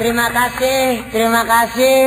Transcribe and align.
Terima 0.00 0.32
kasih, 0.32 1.12
terima 1.12 1.44
kasih. 1.44 2.00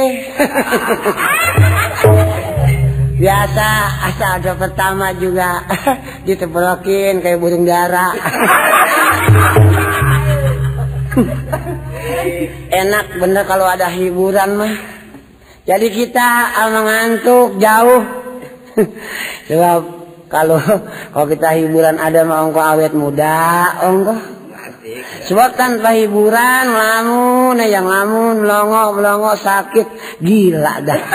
Biasa 3.21 3.69
asal 4.09 4.41
ada 4.41 4.57
pertama 4.57 5.13
juga 5.13 5.61
ditebrokin 6.25 7.21
kayak 7.21 7.37
burung 7.37 7.69
dara. 7.69 8.17
Enak 12.81 13.21
bener 13.21 13.45
kalau 13.45 13.69
ada 13.69 13.93
hiburan 13.93 14.57
mah. 14.57 14.73
Jadi 15.69 15.93
kita 15.93 16.49
mengantuk 16.73 17.61
jauh. 17.61 18.01
Sebab 19.53 19.81
kalau 20.33 20.57
kalau 21.13 21.27
kita 21.29 21.61
hiburan 21.61 22.01
ada 22.01 22.25
ongko 22.25 22.57
awet 22.57 22.97
muda, 22.97 23.77
ongko. 23.85 24.42
Sebab 25.31 25.55
tanpa 25.55 25.95
hiburan 25.95 26.75
lamun 26.75 27.55
yang 27.63 27.87
lamun 27.87 28.43
melongo 28.43 28.99
melongo 28.99 29.31
sakit 29.39 30.19
gila 30.19 30.83
dah. 30.83 31.01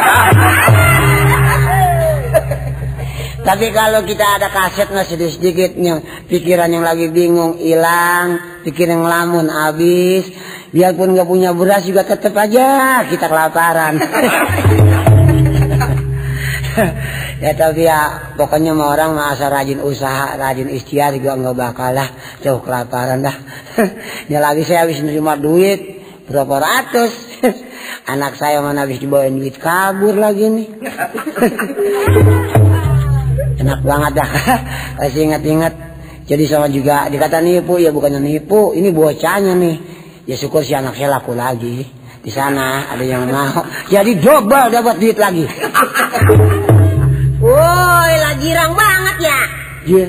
Tapi 3.48 3.66
kalau 3.72 4.04
kita 4.08 4.40
ada 4.40 4.48
kaset 4.48 4.88
sedikit 5.08 5.32
sedikitnya 5.36 6.00
pikiran 6.28 6.68
yang 6.68 6.84
lagi 6.84 7.12
bingung 7.12 7.60
hilang, 7.60 8.40
pikiran 8.64 9.04
yang 9.04 9.08
lamun 9.08 9.52
habis, 9.52 10.28
biarpun 10.72 11.12
nggak 11.16 11.28
punya 11.28 11.52
beras 11.52 11.84
juga 11.84 12.08
tetap 12.08 12.36
aja 12.40 13.04
kita 13.04 13.28
kelaparan. 13.28 14.00
ya 17.44 17.52
tapi 17.54 17.86
ya 17.86 18.32
pokoknya 18.38 18.72
mau 18.74 18.92
orang 18.92 19.14
masa 19.14 19.50
rajin 19.50 19.82
usaha, 19.82 20.34
rajin 20.38 20.70
ikhtiar 20.70 21.14
juga 21.16 21.38
nggak 21.38 21.56
bakal 21.56 21.90
lah 21.94 22.08
jauh 22.42 22.62
kelaparan 22.62 23.24
dah. 23.24 23.36
ya 24.32 24.38
lagi 24.38 24.62
saya 24.64 24.86
habis 24.86 25.02
nerima 25.02 25.34
duit 25.38 26.04
berapa 26.28 26.54
ratus. 26.60 27.12
Anak 28.12 28.40
saya 28.40 28.64
mana 28.64 28.84
habis 28.84 29.00
dibawain 29.00 29.36
duit 29.36 29.56
kabur 29.60 30.16
lagi 30.16 30.48
nih. 30.48 30.68
Enak 33.60 33.80
banget 33.84 34.12
dah. 34.16 34.30
Kasih 35.02 35.28
ingat-ingat. 35.28 35.74
Jadi 36.28 36.44
sama 36.44 36.68
juga 36.68 37.08
dikata 37.08 37.40
nipu 37.40 37.80
ya 37.80 37.88
bukannya 37.88 38.20
nipu, 38.20 38.76
ini 38.76 38.92
bocahnya 38.92 39.56
nih. 39.56 39.76
Ya 40.28 40.36
syukur 40.36 40.60
si 40.60 40.76
anak 40.76 40.96
saya 40.96 41.16
laku 41.16 41.32
lagi. 41.32 41.88
Di 42.20 42.28
sana 42.28 42.92
ada 42.92 43.00
yang 43.00 43.24
mau. 43.24 43.64
Jadi 43.88 44.20
double 44.20 44.68
dapat 44.68 44.94
duit 45.00 45.16
lagi. 45.16 45.48
Woi, 47.48 48.12
lagi 48.20 48.52
girang 48.52 48.76
banget 48.76 49.16
ya. 49.24 49.40
Iya. 49.88 50.08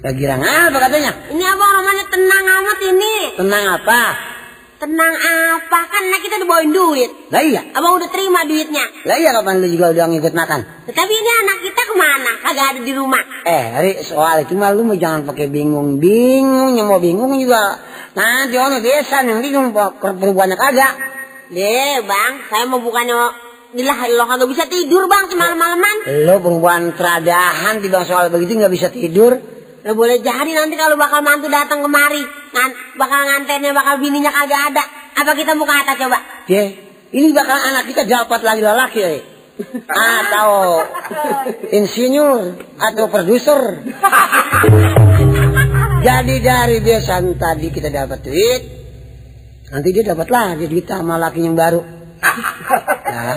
Lagi 0.00 0.16
girang 0.16 0.40
apa 0.40 0.76
katanya? 0.88 1.12
Ini 1.28 1.44
abang 1.44 1.68
namanya 1.68 2.04
tenang 2.08 2.44
amat 2.48 2.78
ini. 2.80 3.14
Tenang 3.36 3.64
apa? 3.76 4.00
Tenang 4.80 5.14
apa? 5.20 5.78
Kan 5.92 6.02
anak 6.08 6.24
kita 6.24 6.40
udah 6.40 6.48
bawain 6.48 6.72
duit. 6.72 7.12
Lah 7.28 7.44
iya. 7.44 7.60
Abang 7.76 8.00
udah 8.00 8.08
terima 8.08 8.48
duitnya. 8.48 8.88
Lah 9.04 9.20
iya 9.20 9.36
kapan 9.36 9.60
lu 9.60 9.68
juga 9.68 9.92
udah 9.92 10.16
ngikut 10.16 10.32
makan? 10.32 10.60
Tetapi 10.88 11.12
ini 11.12 11.30
anak 11.44 11.56
kita 11.60 11.82
ke 11.84 11.94
mana? 11.94 12.32
Kagak 12.40 12.66
ada 12.72 12.80
di 12.80 12.92
rumah. 12.96 13.20
Eh, 13.44 13.64
Ri, 13.84 13.92
soal 14.08 14.48
itu 14.48 14.56
mah 14.56 14.72
lu 14.72 14.88
jangan 14.96 15.28
pakai 15.28 15.52
bingung-bingung, 15.52 16.72
yang 16.72 16.88
mau 16.88 17.04
bingung 17.04 17.36
juga 17.36 17.84
nanti 18.16 18.56
ono 18.56 18.80
desa 18.80 19.20
yang 19.20 19.44
bingung 19.44 19.76
perempuannya 19.76 20.56
kagak. 20.56 20.94
Deh, 21.52 22.00
Bang, 22.08 22.48
saya 22.48 22.64
mau 22.64 22.80
bukannya 22.80 23.51
Lo 23.72 24.28
kagak 24.28 24.48
bisa 24.52 24.68
tidur 24.68 25.08
bang 25.08 25.32
semalam-malaman. 25.32 25.96
Lo 26.28 26.44
perempuan 26.44 26.92
teradahan 26.92 27.80
di 27.80 27.88
bang 27.88 28.04
soal 28.04 28.28
begitu 28.28 28.60
nggak 28.60 28.68
bisa 28.68 28.92
tidur. 28.92 29.32
Lo 29.80 29.96
boleh 29.96 30.20
jadi 30.20 30.52
nanti 30.52 30.76
kalau 30.76 31.00
bakal 31.00 31.24
mantu 31.24 31.48
datang 31.48 31.80
kemari, 31.80 32.20
ngan, 32.52 32.70
bakal 33.00 33.24
ngantennya 33.24 33.72
bakal 33.72 33.96
bininya 33.96 34.28
kagak 34.28 34.76
ada. 34.76 34.84
Apa 35.16 35.32
kita 35.32 35.56
mau 35.56 35.64
ke 35.64 35.72
atas 35.72 35.96
coba? 35.96 36.20
Ya, 36.52 36.68
ini 37.16 37.32
bakal 37.32 37.56
anak 37.56 37.88
kita 37.88 38.04
dapat 38.04 38.44
lagi 38.44 38.60
lelaki 38.60 39.00
ya. 39.00 39.10
Atau 39.88 40.52
insinyur 41.80 42.60
atau 42.76 43.08
produser. 43.08 43.80
Jadi 46.06 46.34
dari 46.44 46.76
besan 46.84 47.40
tadi 47.40 47.72
kita 47.72 47.88
dapat 47.88 48.20
duit, 48.20 48.62
nanti 49.72 49.88
dia 49.96 50.12
dapat 50.12 50.28
lagi 50.28 50.68
duit 50.68 50.84
sama 50.84 51.16
laki 51.16 51.40
yang 51.40 51.56
baru. 51.56 52.01
Nah, 52.22 53.36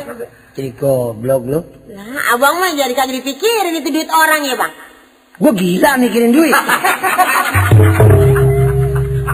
jadi 0.55 0.69
goblok 0.77 1.43
lu. 1.49 1.59
Lah, 1.91 2.37
abang 2.37 2.61
mah 2.61 2.71
jadi 2.71 2.93
kagak 2.93 3.19
dipikirin 3.19 3.81
itu 3.81 3.89
duit 3.91 4.07
orang 4.07 4.45
ya 4.45 4.55
bang. 4.55 4.73
Gue 5.35 5.51
gila 5.51 5.99
mikirin 5.99 6.31
duit. 6.31 6.55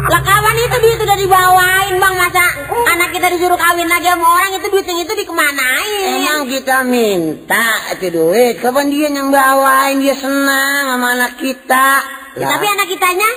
Lah 0.02 0.22
kawan 0.26 0.56
itu 0.58 0.78
duit 0.82 0.98
udah 0.98 1.18
dibawain 1.20 1.94
bang 2.02 2.16
masa 2.18 2.42
anak 2.90 3.14
kita 3.14 3.28
disuruh 3.38 3.60
kawin 3.60 3.86
lagi 3.86 4.10
sama 4.10 4.26
orang 4.26 4.52
itu 4.58 4.68
duit 4.74 4.86
yang 4.90 5.00
itu 5.04 5.14
dikemanain? 5.14 6.26
Emang 6.26 6.50
kita 6.50 6.82
minta 6.82 7.68
itu 7.94 8.08
duit, 8.10 8.58
kapan 8.58 8.90
dia 8.90 9.08
yang 9.14 9.30
bawain 9.30 10.02
dia 10.02 10.18
senang 10.18 10.98
sama 10.98 11.08
anak 11.14 11.38
kita. 11.38 11.88
Ya, 12.34 12.48
tapi 12.50 12.66
anak 12.66 12.88
kitanya? 12.90 13.30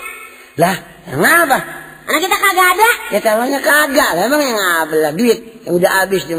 Lah, 0.57 0.77
kenapa? 1.05 1.84
Anak 2.05 2.21
kita 2.21 2.37
kagak 2.37 2.69
ada? 2.77 2.91
Ya 3.17 3.21
tahunya 3.25 3.61
kagak, 3.65 4.11
lah 4.13 4.23
emang 4.29 4.43
yang 4.45 4.61
apa 4.61 4.93
lah 4.93 5.13
duit 5.17 5.65
yang 5.65 5.81
udah 5.81 5.91
habis 6.05 6.29
di 6.29 6.37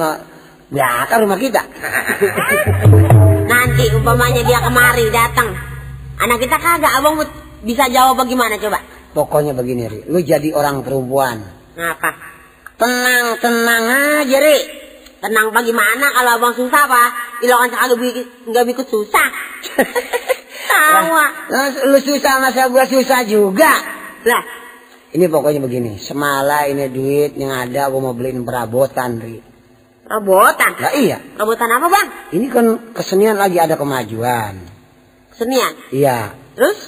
belakang 0.69 1.19
rumah 1.25 1.39
kita. 1.41 1.65
Nanti 3.51 3.83
umpamanya 3.97 4.45
dia 4.45 4.61
kemari 4.61 5.09
datang, 5.09 5.57
anak 6.21 6.37
kita 6.37 6.57
kagak, 6.61 6.91
abang 6.93 7.17
bisa 7.65 7.89
jawab 7.89 8.21
bagaimana 8.21 8.61
coba? 8.61 8.77
Pokoknya 9.17 9.57
begini, 9.57 9.89
Ri. 9.89 9.99
Lu 10.05 10.21
jadi 10.21 10.53
orang 10.53 10.85
perempuan. 10.85 11.41
Ngapa? 11.73 12.09
Tenang, 12.77 13.41
tenang 13.41 13.83
aja, 14.21 14.37
Ri. 14.37 14.59
Tenang 15.17 15.49
bagaimana 15.49 16.13
kalau 16.13 16.31
abang 16.37 16.53
susah 16.53 16.81
apa? 16.85 17.03
Ilokan 17.41 17.73
kagak 17.73 17.97
nggak 18.53 18.63
bikin 18.69 18.85
susah. 18.85 19.27
Tawa. 20.69 21.25
Lah, 21.49 21.67
lu 21.89 21.97
susah 21.97 22.37
masa 22.37 22.69
gua 22.69 22.85
susah 22.85 23.25
juga. 23.25 23.71
Lah, 24.27 24.43
ini 25.15 25.25
pokoknya 25.31 25.63
begini. 25.63 25.95
Semala 25.95 26.67
ini 26.67 26.91
duit 26.91 27.39
yang 27.39 27.55
ada 27.55 27.87
gua 27.87 28.11
mau 28.11 28.15
beliin 28.15 28.43
perabotan, 28.43 29.15
Ri. 29.23 29.39
Perabotan? 30.03 30.71
Lah 30.77 30.93
iya. 30.93 31.17
Perabotan 31.17 31.69
apa, 31.71 31.87
Bang? 31.87 32.07
Ini 32.35 32.45
kan 32.51 32.65
kesenian 32.91 33.39
lagi 33.39 33.57
ada 33.57 33.79
kemajuan. 33.79 34.59
Kesenian? 35.31 35.73
Iya. 35.95 36.35
Terus? 36.53 36.79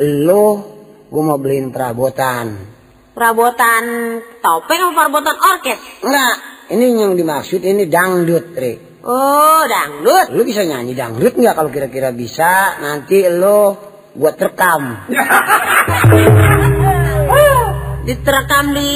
Lo 0.00 0.74
gue 1.06 1.22
mau 1.22 1.38
beliin 1.38 1.70
perabotan. 1.70 2.72
Perabotan 3.14 3.84
topeng 4.42 4.80
apa 4.90 4.92
perabotan 5.06 5.36
orkes? 5.38 5.78
Enggak, 6.02 6.34
ini 6.74 6.84
yang 6.98 7.14
dimaksud 7.14 7.62
ini 7.62 7.86
dangdut, 7.86 8.58
Ri. 8.58 8.74
Oh, 9.06 9.62
dangdut. 9.68 10.34
Lu 10.34 10.42
bisa 10.42 10.66
nyanyi 10.66 10.98
dangdut 10.98 11.38
nggak 11.38 11.54
kalau 11.54 11.70
kira-kira 11.70 12.10
bisa? 12.10 12.80
Nanti 12.82 13.22
lo 13.30 13.76
buat 14.18 14.34
rekam. 14.34 14.82
Diterekam 18.04 18.76
di 18.76 18.88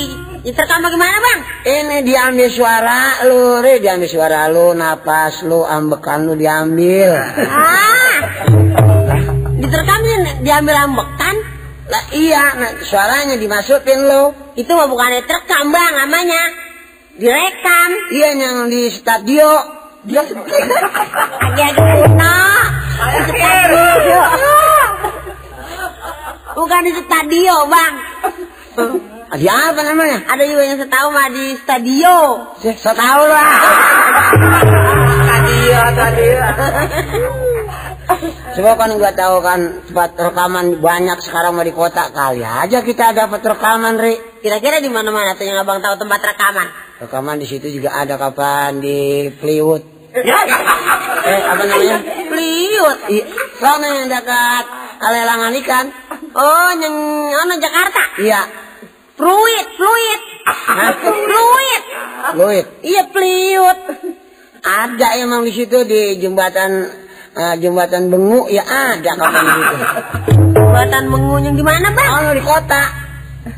diterekam 0.45 0.85
bagaimana, 0.85 1.17
Bang? 1.17 1.41
Ini 1.65 2.05
diambil 2.05 2.49
suara 2.53 3.25
lu, 3.25 3.65
Ri, 3.65 3.81
diambil 3.81 4.05
suara 4.05 4.53
lu, 4.53 4.77
napas 4.77 5.41
lu, 5.49 5.65
ambekan 5.65 6.29
lu 6.29 6.37
diambil. 6.37 7.17
Ah. 7.49 8.21
Diterekam 9.57 10.01
diambil 10.45 10.77
ambekan? 10.85 11.37
Lah 11.89 12.05
iya, 12.13 12.53
nah, 12.61 12.73
suaranya 12.85 13.41
dimasukin 13.41 14.05
lo. 14.05 14.53
Itu 14.61 14.77
mah 14.77 14.93
bukan 14.93 15.25
terekam 15.25 15.73
bang 15.73 15.93
namanya. 16.05 16.43
Direkam. 17.17 17.91
Iya 18.13 18.29
yang 18.37 18.69
di 18.69 18.93
stadio. 18.93 19.81
Dia 20.05 20.21
lagi 20.29 20.37
kuno. 21.81 22.37
Bukan 26.61 26.81
di 26.85 26.93
stadio 26.93 27.57
bang. 27.73 27.95
Di 29.29 29.45
apa 29.45 29.81
namanya? 29.85 30.25
Ada 30.25 30.45
juga 30.49 30.63
yang 30.65 30.79
setahu 30.81 31.09
mah 31.13 31.29
di 31.29 31.53
stadio. 31.61 32.19
Saya 32.63 32.95
tahu 32.97 33.23
lah. 33.29 33.47
Stadio, 35.21 35.81
stadio. 35.93 36.41
Sebab 38.57 38.75
kan 38.75 38.91
nggak 38.97 39.15
tahu 39.15 39.37
kan 39.45 39.61
tempat 39.85 40.11
rekaman 40.17 40.81
banyak 40.81 41.19
sekarang 41.23 41.55
mau 41.55 41.63
di 41.63 41.71
kota 41.77 42.09
kali 42.11 42.43
aja 42.43 42.81
kita 42.81 43.13
dapat 43.13 43.45
rekaman, 43.45 44.01
Ri. 44.01 44.43
Kira-kira 44.43 44.81
di 44.81 44.89
mana-mana 44.89 45.37
tuh 45.37 45.45
yang 45.45 45.61
abang 45.61 45.79
tahu 45.85 45.95
tempat 46.01 46.25
rekaman? 46.25 46.67
Rekaman 46.99 47.37
di 47.39 47.47
situ 47.47 47.69
juga 47.69 47.95
ada 48.01 48.17
kapan 48.17 48.81
di 48.81 49.29
Plywood. 49.39 49.85
eh 51.29 51.41
apa 51.47 51.63
namanya? 51.69 51.97
Plywood. 52.33 52.99
Iya, 53.13 53.25
sana 53.61 53.87
yang 53.93 54.09
dekat 54.09 54.65
Alelangan 54.99 55.53
ikan. 55.63 55.87
Oh, 56.35 56.71
yang 56.75 56.95
mana 57.31 57.55
Jakarta? 57.63 58.03
Iya. 58.19 58.68
Fluid, 59.19 59.67
fluid. 59.75 60.21
Fluid. 61.03 61.83
Fluid. 62.39 62.65
Iya, 62.87 63.03
Plywood. 63.11 63.79
Ada 64.63 65.19
emang 65.19 65.43
di 65.43 65.51
situ 65.51 65.83
di 65.83 66.23
jembatan 66.23 66.87
uh, 67.35 67.55
jembatan 67.59 68.11
Bengu 68.15 68.47
ya 68.47 68.63
ada 68.63 69.11
kapan 69.19 69.45
gitu. 69.59 69.77
Jembatan 70.55 71.05
Bengu 71.11 71.35
yang 71.43 71.55
di 71.59 71.65
mana, 71.67 71.91
Bang? 71.91 72.31
Oh, 72.31 72.35
di 72.35 72.43
kota. 72.47 72.83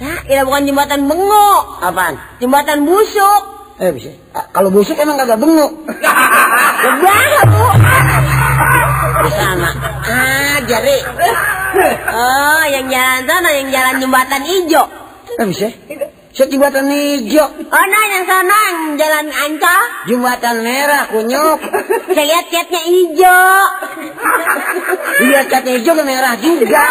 Ya, 0.00 0.40
ini 0.40 0.48
bukan 0.48 0.62
jembatan 0.64 1.00
Bengu. 1.04 1.50
Apaan? 1.84 2.14
Jembatan 2.40 2.88
Busuk. 2.88 3.42
Eh 3.80 3.92
bisa. 3.96 4.12
Ah, 4.36 4.44
Kalau 4.52 4.68
busuk 4.68 4.92
emang 5.00 5.16
kagak 5.16 5.40
benguk. 5.40 5.72
Banget 7.00 7.46
bu. 7.48 7.64
Di 9.24 9.30
sana. 9.32 9.68
Aja, 10.04 10.76
Ri. 10.84 10.98
Oh, 12.12 12.62
yang 12.68 12.92
jalan 12.92 13.22
sana, 13.24 13.48
yang 13.56 13.68
jalan 13.72 13.94
jembatan 14.04 14.44
hijau. 14.44 14.84
Bisa. 15.48 15.72
Saya 16.30 16.46
jembatan 16.46 16.86
hijau. 16.92 17.48
Oh, 17.48 17.84
nah 17.90 18.04
yang 18.06 18.24
sana, 18.28 18.54
yang 18.70 18.78
jalan 19.00 19.26
ancol. 19.34 19.82
Jembatan 20.06 20.56
merah, 20.62 21.02
kunyuk. 21.10 21.58
Saya 22.14 22.26
lihat 22.28 22.46
catnya 22.52 22.80
hijau. 22.86 23.58
Lihat 25.26 25.46
catnya 25.50 25.72
hijau 25.80 25.94
ke 25.96 26.04
merah 26.06 26.34
juga. 26.38 26.84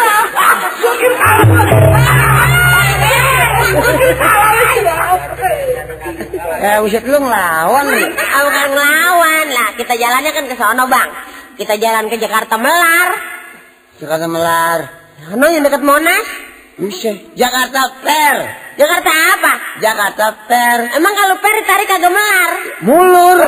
Eh, 6.60 6.76
buset 6.84 7.00
lu 7.08 7.16
ngelawan 7.16 7.88
nih. 7.88 8.08
Ah, 8.12 8.42
bukan 8.44 8.68
ngelawan 8.76 9.46
lah. 9.48 9.68
Kita 9.80 9.94
jalannya 9.96 10.30
kan 10.36 10.44
ke 10.44 10.54
sono 10.60 10.84
bang. 10.92 11.08
Kita 11.56 11.74
jalan 11.80 12.12
ke 12.12 12.20
Jakarta 12.20 12.60
Melar. 12.60 13.10
Jakarta 13.96 14.26
Melar. 14.28 14.80
Sono 15.24 15.46
yang 15.48 15.64
dekat 15.64 15.80
Monas. 15.80 16.49
Bisa. 16.78 17.12
Jakarta 17.34 17.80
Fair. 18.00 18.36
Jakarta 18.76 19.10
apa? 19.10 19.52
Jakarta 19.82 20.26
Fair. 20.46 20.78
Emang 20.94 21.12
kalau 21.12 21.36
per 21.38 21.52
ditarik 21.58 21.86
kagak 21.86 22.08
melar? 22.08 22.50
Mulur. 22.80 23.38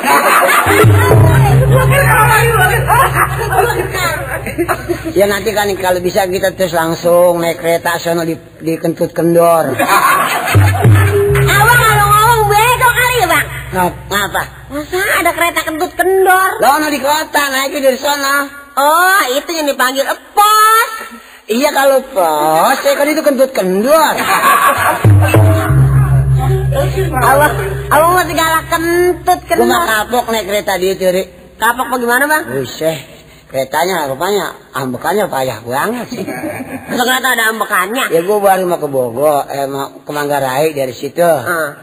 ya 5.13 5.25
nanti 5.27 5.51
kan 5.53 5.69
kalau 5.79 6.01
bisa 6.01 6.27
kita 6.27 6.53
terus 6.53 6.73
langsung 6.73 7.41
naik 7.41 7.59
kereta 7.59 7.97
sono 7.97 8.25
di, 8.25 8.35
di 8.61 8.77
kentut 8.77 9.13
kendor. 9.13 9.73
Abang 11.43 11.79
kalau 11.79 12.07
ngomong 12.07 12.43
beda 12.49 12.89
kali 12.91 13.17
ya 13.17 13.27
bang. 13.29 13.47
Ngap- 13.73 14.01
Ngapa? 14.09 14.43
Masa 14.69 15.01
ada 15.21 15.31
kereta 15.33 15.61
kentut 15.65 15.93
kendor? 15.97 16.51
Lono 16.61 16.87
di 16.89 17.01
kota, 17.01 17.43
naiknya 17.49 17.81
dari 17.83 17.99
sono. 17.99 18.37
Oh, 18.73 19.21
itu 19.33 19.51
yang 19.53 19.69
dipanggil 19.69 20.05
epos. 20.05 20.89
Iya 21.51 21.75
kalau 21.75 21.99
pos, 22.15 22.77
saya 22.87 22.95
kan 22.95 23.07
itu 23.11 23.19
kentut 23.19 23.51
kendor. 23.51 24.15
Abang, 27.19 27.53
abang 27.91 28.13
masih 28.15 28.35
galak 28.39 28.65
kentut 28.71 29.41
mah 29.43 29.51
kendor. 29.51 29.83
kapok 29.83 30.25
naik 30.31 30.47
kereta 30.47 30.79
di 30.79 30.95
itu, 30.95 31.03
Ri. 31.11 31.23
Kapok 31.59 31.99
bagaimana 31.99 32.31
bang? 32.31 32.43
Buset, 32.47 32.95
keretanya 33.51 34.07
rupanya 34.07 34.55
ambekannya 34.71 35.27
payah 35.27 35.59
banget 35.67 36.07
sih. 36.15 36.23
Masa 36.95 37.03
kereta 37.11 37.29
ada 37.35 37.45
ambekannya? 37.51 38.07
Ya 38.15 38.21
gue 38.23 38.39
baru 38.39 38.63
mau 38.71 38.79
ke 38.79 38.87
Bogor, 38.87 39.51
eh 39.51 39.67
mau 39.67 39.99
ke 39.99 40.11
Manggarai 40.15 40.71
dari 40.71 40.95
situ. 40.95 41.27
Ah, 41.27 41.75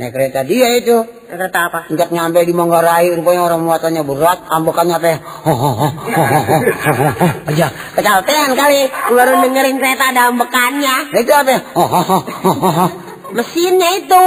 naik 0.00 0.12
kereta 0.16 0.40
dia 0.44 0.72
itu. 0.76 1.04
kereta 1.28 1.68
apa? 1.68 1.80
Sejak 1.88 2.08
nyampe 2.12 2.44
di 2.44 2.52
Manggarai, 2.56 3.12
rupanya 3.12 3.44
orang 3.44 3.60
muatannya 3.64 4.02
berat, 4.04 4.40
ambekannya 4.48 4.96
teh. 5.00 5.16
Aja, 7.48 7.66
kecapean 7.96 8.50
kali. 8.56 8.88
Baru 9.12 9.40
dengerin 9.44 9.76
kereta 9.76 10.12
ada 10.12 10.32
ambekannya. 10.32 10.96
Nah, 11.12 11.20
itu 11.20 11.32
apa? 11.32 11.56
Mesinnya 13.36 13.90
itu. 14.00 14.26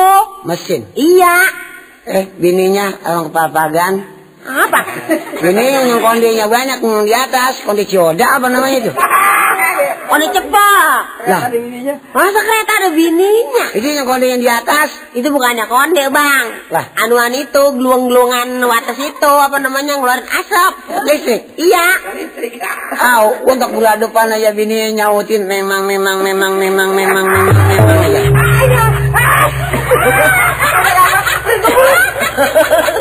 Mesin. 0.50 0.82
Iya. 0.98 1.38
Eh, 2.06 2.26
bininya 2.38 2.94
orang 3.02 3.34
kepapagan. 3.34 3.94
Apa? 4.46 4.82
Ini 5.42 5.90
yang 5.90 6.06
kondenya 6.06 6.46
banyak 6.46 6.78
yang 6.78 7.02
di 7.02 7.14
atas, 7.18 7.66
kondi 7.66 7.90
cioda 7.90 8.38
apa 8.38 8.46
namanya 8.46 8.78
itu? 8.78 8.92
Ini 10.16 10.28
cepat. 10.32 11.02
Lah, 11.28 11.42
Masa 12.16 12.40
kereta 12.40 12.74
ada 12.80 12.90
bininya? 12.96 13.66
itu 13.76 13.88
yang 13.92 14.08
konde 14.08 14.32
yang 14.32 14.40
di 14.40 14.48
atas. 14.48 14.90
Itu 15.12 15.28
bukannya 15.28 15.68
konde 15.68 16.08
bang. 16.08 16.46
Lah. 16.72 16.86
Anuan 17.04 17.36
itu, 17.36 17.64
geluang-geluangan 17.76 18.48
wates 18.64 19.00
itu, 19.00 19.32
apa 19.36 19.60
namanya, 19.60 20.00
ngeluarin 20.00 20.24
asap. 20.24 20.74
Listrik. 21.04 21.42
Iya. 21.60 21.88
Au, 22.96 23.44
untuk 23.44 23.76
bulan 23.76 24.00
depan 24.00 24.32
aja 24.32 24.56
bini 24.56 24.96
nyautin 24.96 25.44
memang 25.44 25.84
memang 25.84 26.24
memang 26.24 26.56
memang 26.56 26.90
memang 26.96 27.26
memang 27.28 27.58
memang 27.68 27.98
aja. 28.08 28.22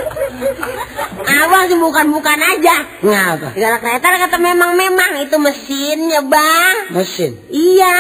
Abang 1.34 1.66
sih 1.66 1.78
bukan-bukan 1.78 2.38
aja. 2.38 2.76
Ngapa? 3.02 3.48
Di 3.56 3.60
dalam 3.60 3.78
kereta 3.82 4.06
kata 4.14 4.38
memang-memang, 4.38 5.18
itu 5.26 5.36
mesinnya 5.42 6.20
bang. 6.22 6.94
Mesin. 6.94 7.34
Iya. 7.50 7.96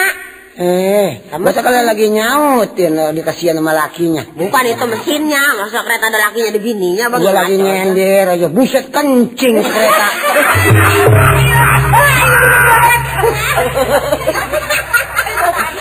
Eh, 0.54 1.34
masa 1.42 1.66
kalau 1.66 1.82
lagi 1.82 2.14
nyautin 2.14 2.94
lo 2.94 3.10
dikasihan 3.10 3.58
sama 3.58 3.74
lakinya. 3.74 4.22
Bukan 4.38 4.62
itu 4.70 4.86
mesinnya, 4.86 5.42
masa 5.58 5.82
kereta 5.82 6.14
ada 6.14 6.30
lakinya 6.30 6.54
ada 6.54 6.60
bininya 6.62 7.04
bang. 7.10 7.20
Gua 7.26 7.34
lagi 7.34 7.58
nyender 7.58 8.24
aja, 8.38 8.46
buset 8.46 8.86
kencing 8.94 9.54
kereta. 9.58 10.08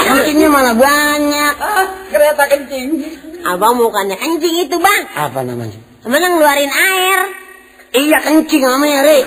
Kencingnya 0.02 0.50
malah 0.50 0.74
banyak. 0.74 1.54
Kereta 2.10 2.44
kencing. 2.50 2.88
Abang 3.46 3.78
bukannya 3.78 4.18
kencing 4.18 4.56
itu 4.66 4.76
bang. 4.82 5.02
Apa 5.14 5.46
namanya? 5.46 5.78
Emang 6.02 6.20
ngeluarin 6.20 6.74
air. 6.74 7.43
Iya 7.94 8.18
kencing 8.26 8.64
namanya, 8.66 9.06
Ri. 9.06 9.20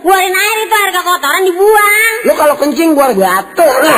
Ngeluarin 0.00 0.32
air 0.32 0.58
itu 0.64 0.74
air 0.80 0.90
kekotoran 0.96 1.42
dibuang. 1.44 2.14
Lu 2.24 2.32
kalau 2.32 2.54
kencing 2.56 2.96
buar 2.96 3.12
batu 3.12 3.68
lu. 3.68 3.96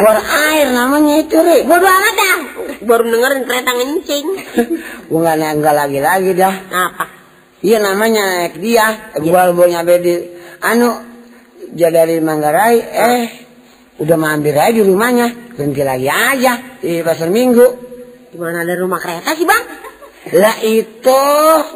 Buar 0.00 0.18
air 0.18 0.66
namanya 0.74 1.14
itu, 1.22 1.36
Ri. 1.38 1.62
Bodo 1.62 1.86
amat 1.86 2.14
dah. 2.18 2.38
Baru 2.82 3.06
dengerin 3.06 3.46
kereta 3.46 3.70
ngencing. 3.70 4.26
Gua 5.06 5.30
nggak 5.30 5.62
nggak 5.62 5.74
lagi-lagi 5.78 6.30
dah. 6.34 6.54
Apa? 6.74 7.04
Iya 7.62 7.78
namanya 7.78 8.22
naik 8.26 8.58
dia. 8.58 9.14
Gua 9.14 9.54
baru 9.54 9.70
nyampe 9.70 9.94
di 10.02 10.14
anu 10.58 10.90
dia 11.70 11.94
dari 11.94 12.18
Manggarai 12.18 12.76
eh 12.82 13.24
udah 14.00 14.16
mampir 14.16 14.52
aja 14.52 14.72
di 14.72 14.80
rumahnya 14.80 15.28
berhenti 15.52 15.82
lagi 15.82 16.08
aja 16.08 16.52
di 16.78 17.00
pasar 17.00 17.28
minggu 17.28 17.92
Gimana 18.30 18.62
ada 18.62 18.74
rumah 18.74 18.96
kereta 18.96 19.34
sih 19.34 19.42
bang? 19.42 19.64
lah 20.30 20.56
itu 20.60 21.22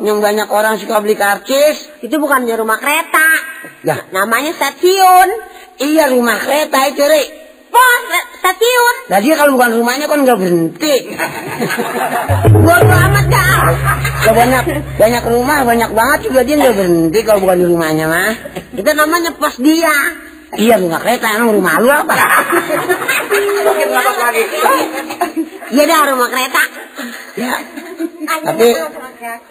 yang 0.00 0.20
banyak 0.20 0.46
orang 0.46 0.76
suka 0.76 1.00
beli 1.00 1.14
karcis 1.14 1.90
Itu 1.98 2.16
bukannya 2.16 2.54
rumah 2.54 2.76
kereta. 2.76 3.26
lah 3.82 3.98
Namanya 4.10 4.52
stasiun. 4.52 5.28
iya 5.80 6.06
rumah 6.08 6.38
kereta 6.38 6.78
itu 6.86 7.02
Ri 7.02 7.24
Pos, 7.68 8.02
re- 8.06 8.28
stasiun. 8.38 8.94
lah 9.10 9.18
dia 9.18 9.34
kalau 9.34 9.58
bukan 9.58 9.70
rumahnya 9.74 10.06
kan 10.06 10.22
nggak 10.22 10.38
berhenti 10.38 10.94
Bodo 12.54 12.94
amat 13.02 13.26
dah. 13.26 13.56
Lah 14.24 14.34
banyak 14.34 14.64
banyak 14.94 15.24
rumah 15.26 15.58
banyak 15.64 15.90
banget 15.90 16.18
juga 16.22 16.40
dia 16.40 16.54
nggak 16.56 16.74
berhenti 16.74 17.18
kalau 17.20 17.40
bukan 17.42 17.58
di 17.58 17.66
rumahnya 17.66 18.06
mah 18.06 18.32
Itu 18.72 18.90
namanya 18.90 19.34
pos 19.34 19.58
dia. 19.58 19.92
Iya 20.56 20.74
rumah 20.76 20.98
kereta 20.98 21.26
emang 21.32 21.50
rumah 21.52 21.74
lu 21.78 21.88
apa 21.88 22.14
Makin 23.64 23.88
lama 23.90 24.12
lagi. 24.22 24.42
Iya 25.68 25.82
dah 25.84 26.00
rumah 26.06 26.28
kereta. 26.28 26.62
ya 27.34 27.54
tapi 28.40 28.66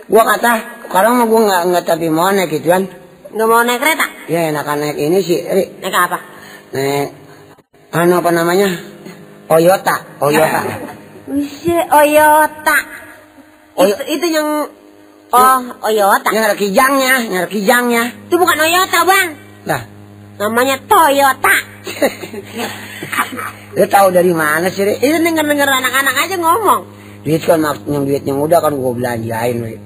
gua 0.07 0.24
kata 0.25 0.51
sekarang 0.86 1.13
mah 1.15 1.25
gua 1.25 1.39
nggak 1.41 1.62
nggak 1.67 1.83
tapi 1.86 2.07
mau 2.07 2.29
naik 2.29 2.50
gituan 2.50 2.88
Nggak 3.29 3.48
mau 3.48 3.62
naik 3.62 3.79
kereta? 3.79 4.05
ya 4.27 4.39
enakan 4.48 4.77
naik 4.79 4.98
ini 4.98 5.19
sih 5.19 5.39
Ri. 5.41 5.63
Naik 5.79 5.95
apa? 5.98 6.17
naik 6.72 7.07
anu 7.91 8.13
apa 8.17 8.29
namanya 8.29 8.69
Toyota 9.45 9.95
Toyota 10.17 10.62
Wise 11.25 11.79
Oyota. 11.89 12.77
Oyo- 13.74 13.98
Itu, 13.98 14.03
itu 14.13 14.27
yang 14.31 14.48
Oh, 15.33 15.60
Oyota. 15.81 16.29
yang 16.29 16.45
ada 16.45 16.53
kijangnya 16.53 17.13
yang 17.25 17.41
ada 17.41 17.50
kijangnya 17.50 18.03
Itu 18.24 18.38
bukan 18.38 18.53
Oyota, 18.55 19.01
Bang. 19.01 19.27
lah 19.65 19.81
Namanya 20.43 20.75
Toyota. 20.83 21.55
lu 23.79 23.85
tahu 23.88 24.07
dari 24.12 24.31
mana 24.31 24.67
sih? 24.67 24.83
Itu 24.83 25.17
denger-denger 25.17 25.69
anak-anak 25.71 26.15
aja 26.19 26.35
ngomong. 26.35 26.81
duit 27.23 27.39
kan 27.39 27.55
mak- 27.55 27.88
yang 27.88 28.03
duit 28.03 28.19
yang 28.21 28.35
udah 28.38 28.59
kan 28.59 28.75
gua 28.75 28.91
belanjain 28.91 29.55
Ri. 29.57 29.79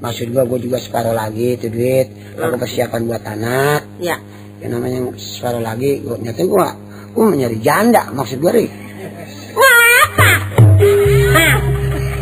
maksud 0.00 0.32
gua 0.32 0.48
gua 0.48 0.56
juga 0.56 0.80
separuh 0.80 1.12
lagi 1.12 1.52
itu 1.52 1.68
duit 1.68 2.08
aku 2.32 2.56
persiapan 2.56 3.04
buat 3.04 3.20
anak 3.20 3.84
Ya. 4.00 4.16
yang 4.58 4.72
namanya 4.72 5.04
separuh 5.14 5.60
lagi 5.60 6.00
gua 6.00 6.16
nyata 6.16 6.40
gua 6.42 6.72
gua 7.12 7.24
mau 7.26 7.36
nyari 7.36 7.60
janda 7.60 8.08
maksud 8.08 8.40
Ri. 8.40 8.64
Ngapa? 9.52 10.30
Nah, 11.28 11.56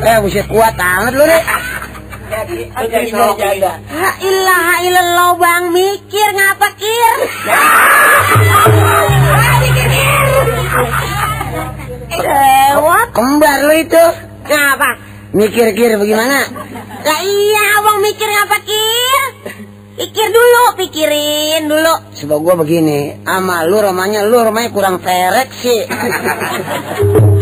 eh 0.03 0.19
buset 0.19 0.47
kuat 0.47 0.75
banget 0.75 1.13
lu 1.15 1.23
Ri. 1.23 1.39
Jadi, 2.29 2.69
jadi 2.69 3.09
janda. 3.09 3.73
La 3.89 4.13
ilaha 4.21 4.75
illallah 4.85 5.31
bang 5.41 5.65
mikir 5.73 6.29
ngapa 6.37 6.69
kir? 6.77 7.17
Lewat 12.19 13.09
kembar 13.17 13.59
lu 13.65 13.75
itu 13.81 14.05
ngapa? 14.45 14.91
mikir-kir 15.29 16.01
bagaimana 16.01 16.41
Lah 17.05 17.21
iya 17.25 17.65
abang 17.81 18.01
mikir 18.05 18.29
ngapa 18.29 18.59
kir? 18.65 19.23
Pikir 19.99 20.31
dulu, 20.31 20.79
pikirin 20.79 21.67
dulu. 21.67 21.95
Sebab 22.15 22.39
gua 22.39 22.55
begini, 22.55 23.19
ama 23.27 23.67
lu 23.67 23.83
romanya 23.83 24.23
lu 24.23 24.39
romanya 24.39 24.71
kurang 24.71 25.03
perek 25.03 25.51
sih. 25.59 25.91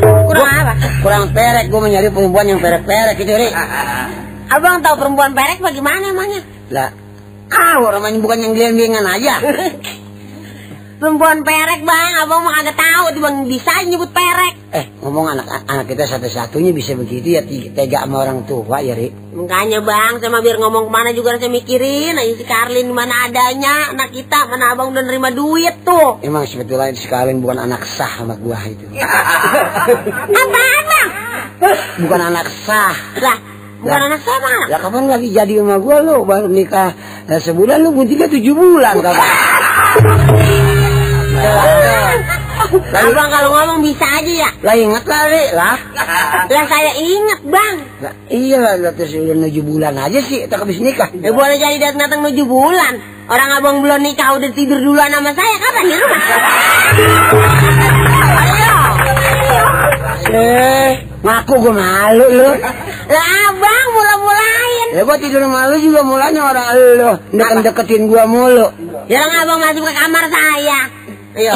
Kurang 0.00 0.48
apa? 0.64 0.72
kurang 1.04 1.36
perek, 1.36 1.68
gua 1.68 1.84
mencari 1.84 2.08
perempuan 2.08 2.48
yang 2.48 2.60
perek-perek 2.64 3.20
gitu, 3.20 3.32
Ri. 3.36 3.48
Abang 4.46 4.78
tahu 4.82 4.94
perempuan 4.94 5.34
perek 5.34 5.58
bagaimana 5.58 6.14
emangnya? 6.14 6.42
Lah, 6.70 6.90
ah, 7.50 7.74
romanya 7.82 8.18
bukan 8.22 8.38
yang 8.38 8.52
geliang 8.54 8.94
aja. 9.02 9.42
Perempuan 10.96 11.44
perek 11.44 11.84
bang, 11.84 12.24
abang 12.24 12.40
mah 12.40 12.56
kagak 12.56 12.80
tahu 12.80 13.04
tuh 13.12 13.20
bang 13.20 13.36
bisa 13.44 13.84
nyebut 13.84 14.08
perek. 14.16 14.54
Eh, 14.72 14.84
ngomong 15.04 15.28
anak 15.28 15.68
anak 15.68 15.92
kita 15.92 16.08
satu-satunya 16.08 16.72
bisa 16.72 16.96
begitu 16.96 17.36
ya 17.36 17.44
tega 17.44 18.08
sama 18.08 18.24
orang 18.24 18.48
tua 18.48 18.80
ya, 18.80 18.96
Ri. 18.96 19.12
Makanya 19.36 19.84
bang, 19.84 20.24
sama 20.24 20.40
biar 20.40 20.56
ngomong 20.56 20.88
ke 20.88 20.92
mana 20.96 21.12
juga 21.12 21.36
saya 21.36 21.52
mikirin. 21.52 22.16
Ayo 22.16 22.40
si 22.40 22.48
Karlin 22.48 22.88
mana 22.96 23.28
adanya, 23.28 23.92
anak 23.92 24.08
kita 24.08 24.48
mana 24.48 24.72
abang 24.72 24.96
udah 24.96 25.04
nerima 25.04 25.28
duit 25.36 25.84
tuh. 25.84 26.16
Emang 26.24 26.48
sebetulnya 26.48 26.88
sekalian 26.96 27.44
bukan 27.44 27.68
anak 27.68 27.84
sah 27.84 28.24
sama 28.24 28.40
gua 28.40 28.56
itu. 28.64 28.88
Apaan 30.40 30.82
bang? 30.88 31.08
Bukan 32.08 32.20
anak 32.24 32.48
sah. 32.64 32.96
Lah, 33.20 33.36
bukan 33.86 34.00
Lah. 34.02 34.08
anak 34.10 34.20
bang. 34.26 34.60
Ya 34.66 34.78
kapan 34.82 35.04
lagi 35.06 35.28
jadi 35.30 35.54
sama 35.62 35.76
gua 35.78 35.96
lu 36.02 36.26
baru 36.26 36.50
nikah 36.50 36.90
nah, 37.30 37.38
sebulan 37.38 37.78
lu 37.86 37.94
pun 37.94 38.10
tiga 38.10 38.26
tujuh 38.26 38.54
bulan 38.58 38.98
kapan? 38.98 39.30
Abang 42.66 43.30
kalau 43.30 43.54
ngomong 43.54 43.80
bisa 43.86 44.02
aja 44.02 44.32
ya. 44.42 44.50
Lah 44.66 44.74
inget 44.74 45.04
lah 45.06 45.22
Ri 45.30 45.44
lah. 45.54 45.78
Lah 46.50 46.64
saya 46.66 46.98
inget 46.98 47.40
bang. 47.46 47.76
Lah, 48.02 48.14
iya 48.26 48.58
lah 48.58 48.74
lah, 48.82 48.92
terus 48.96 49.14
udah 49.14 49.38
tujuh 49.46 49.62
bulan 49.62 49.94
aja 49.94 50.18
sih 50.18 50.50
tak 50.50 50.66
habis 50.66 50.82
nikah. 50.82 51.06
Ya 51.22 51.30
boleh 51.30 51.62
jadi 51.62 51.78
datang 51.78 52.10
datang 52.10 52.20
tujuh 52.26 52.42
bulan. 52.42 52.98
Orang 53.26 53.50
abang 53.54 53.76
belum 53.86 54.02
nikah 54.02 54.38
udah 54.38 54.50
tidur 54.50 54.82
duluan 54.82 55.10
sama 55.14 55.30
saya 55.34 55.54
kapan 55.62 55.84
di 55.86 55.96
rumah? 55.98 56.20
Ayo. 58.42 58.76
Eh, 60.26 60.90
ngaku 61.22 61.54
gua 61.62 61.74
malu 61.74 62.26
lu. 62.34 62.50
Lah 63.06 63.54
abang 63.54 63.86
mula-mulain. 63.94 64.86
Ya 64.98 65.02
gua 65.06 65.16
tidur 65.22 65.38
sama 65.46 65.70
lu 65.70 65.78
juga 65.78 66.02
mulanya 66.02 66.42
orang 66.42 66.66
lu 66.74 67.10
deket-deketin 67.30 68.10
gua 68.10 68.26
mulu. 68.26 68.66
Jangan 69.06 69.46
abang 69.46 69.58
masuk 69.62 69.86
ke 69.86 69.92
kamar 69.94 70.24
saya. 70.26 70.80
Ayo. 71.38 71.54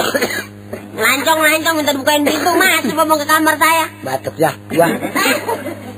Lancong-lancong 0.95 1.75
minta 1.75 1.91
dibukain 1.91 2.23
pintu 2.23 2.51
masuk 2.55 2.95
abang 2.95 3.19
ke 3.19 3.27
kamar 3.27 3.55
saya. 3.59 3.85
Batuk 4.07 4.35
ya 4.39 4.55
gua. 4.71 4.89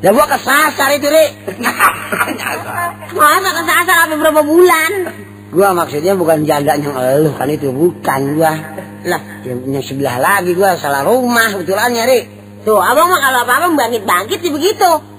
Ya 0.01 0.11
gua 0.17 0.25
kesasar 0.25 0.89
itu 0.97 1.09
Ri. 1.13 1.27
Masa 3.13 3.51
kesasar 3.53 3.95
sampai 4.09 4.17
berapa 4.17 4.41
bulan? 4.41 4.93
Gua 5.53 5.77
maksudnya 5.77 6.17
bukan 6.17 6.49
janda 6.49 6.81
yang 6.81 6.97
lu 6.97 7.31
kan 7.37 7.53
itu 7.53 7.69
bukan 7.69 8.41
gua. 8.41 8.57
Lah, 9.05 9.21
yang, 9.45 9.69
yang 9.69 9.85
sebelah 9.85 10.17
lagi 10.17 10.57
gua 10.57 10.81
salah 10.81 11.05
rumah 11.05 11.53
betulannya 11.61 12.09
Ri. 12.09 12.21
Tuh 12.65 12.81
abang 12.81 13.13
mah 13.13 13.21
kalau 13.21 13.45
apa-apa 13.45 13.67
bangkit-bangkit 13.77 14.39
sih 14.41 14.49
begitu. 14.49 15.12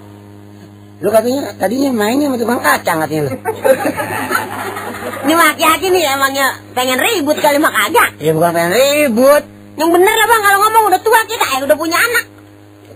Lu 1.04 1.12
katanya 1.12 1.52
tadinya 1.60 1.92
mainnya 1.92 2.32
sama 2.32 2.40
tukang 2.40 2.64
kacang 2.64 2.98
katanya 3.04 3.28
lu. 3.28 3.32
Ini 5.24 5.34
laki-laki 5.36 5.88
nih 5.92 6.04
emangnya 6.16 6.48
pengen 6.72 7.00
ribut 7.00 7.36
kali 7.44 7.60
mah 7.60 7.72
kagak. 7.72 8.24
Ya 8.24 8.32
bukan 8.32 8.52
pengen 8.56 8.72
ribut. 8.72 9.44
Yang 9.76 9.90
bener 10.00 10.16
lah 10.16 10.28
bang 10.32 10.42
kalau 10.48 10.58
ngomong 10.64 10.84
udah 10.96 11.02
tua 11.04 11.20
kita 11.28 11.46
eh 11.48 11.60
udah 11.68 11.78
punya 11.78 12.00
anak. 12.00 12.26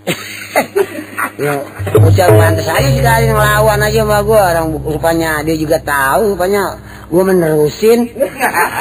Ya, 1.38 1.54
ucap 1.94 2.34
pantas 2.34 2.66
aja 2.66 2.90
sekali 2.90 3.30
ngelawan 3.30 3.78
aja 3.78 4.02
sama 4.02 4.26
gua. 4.26 4.58
Orang 4.58 4.74
rupanya 4.82 5.46
dia 5.46 5.54
juga 5.54 5.78
tahu, 5.78 6.34
rupanya 6.34 6.82
gua 7.14 7.30
menerusin. 7.30 8.10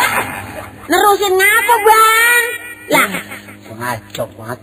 Nerusin 0.91 1.33
ngapa 1.37 1.75
bang? 1.85 2.45
Lah 2.97 3.09
Ngaco 3.77 4.25
banget. 4.41 4.59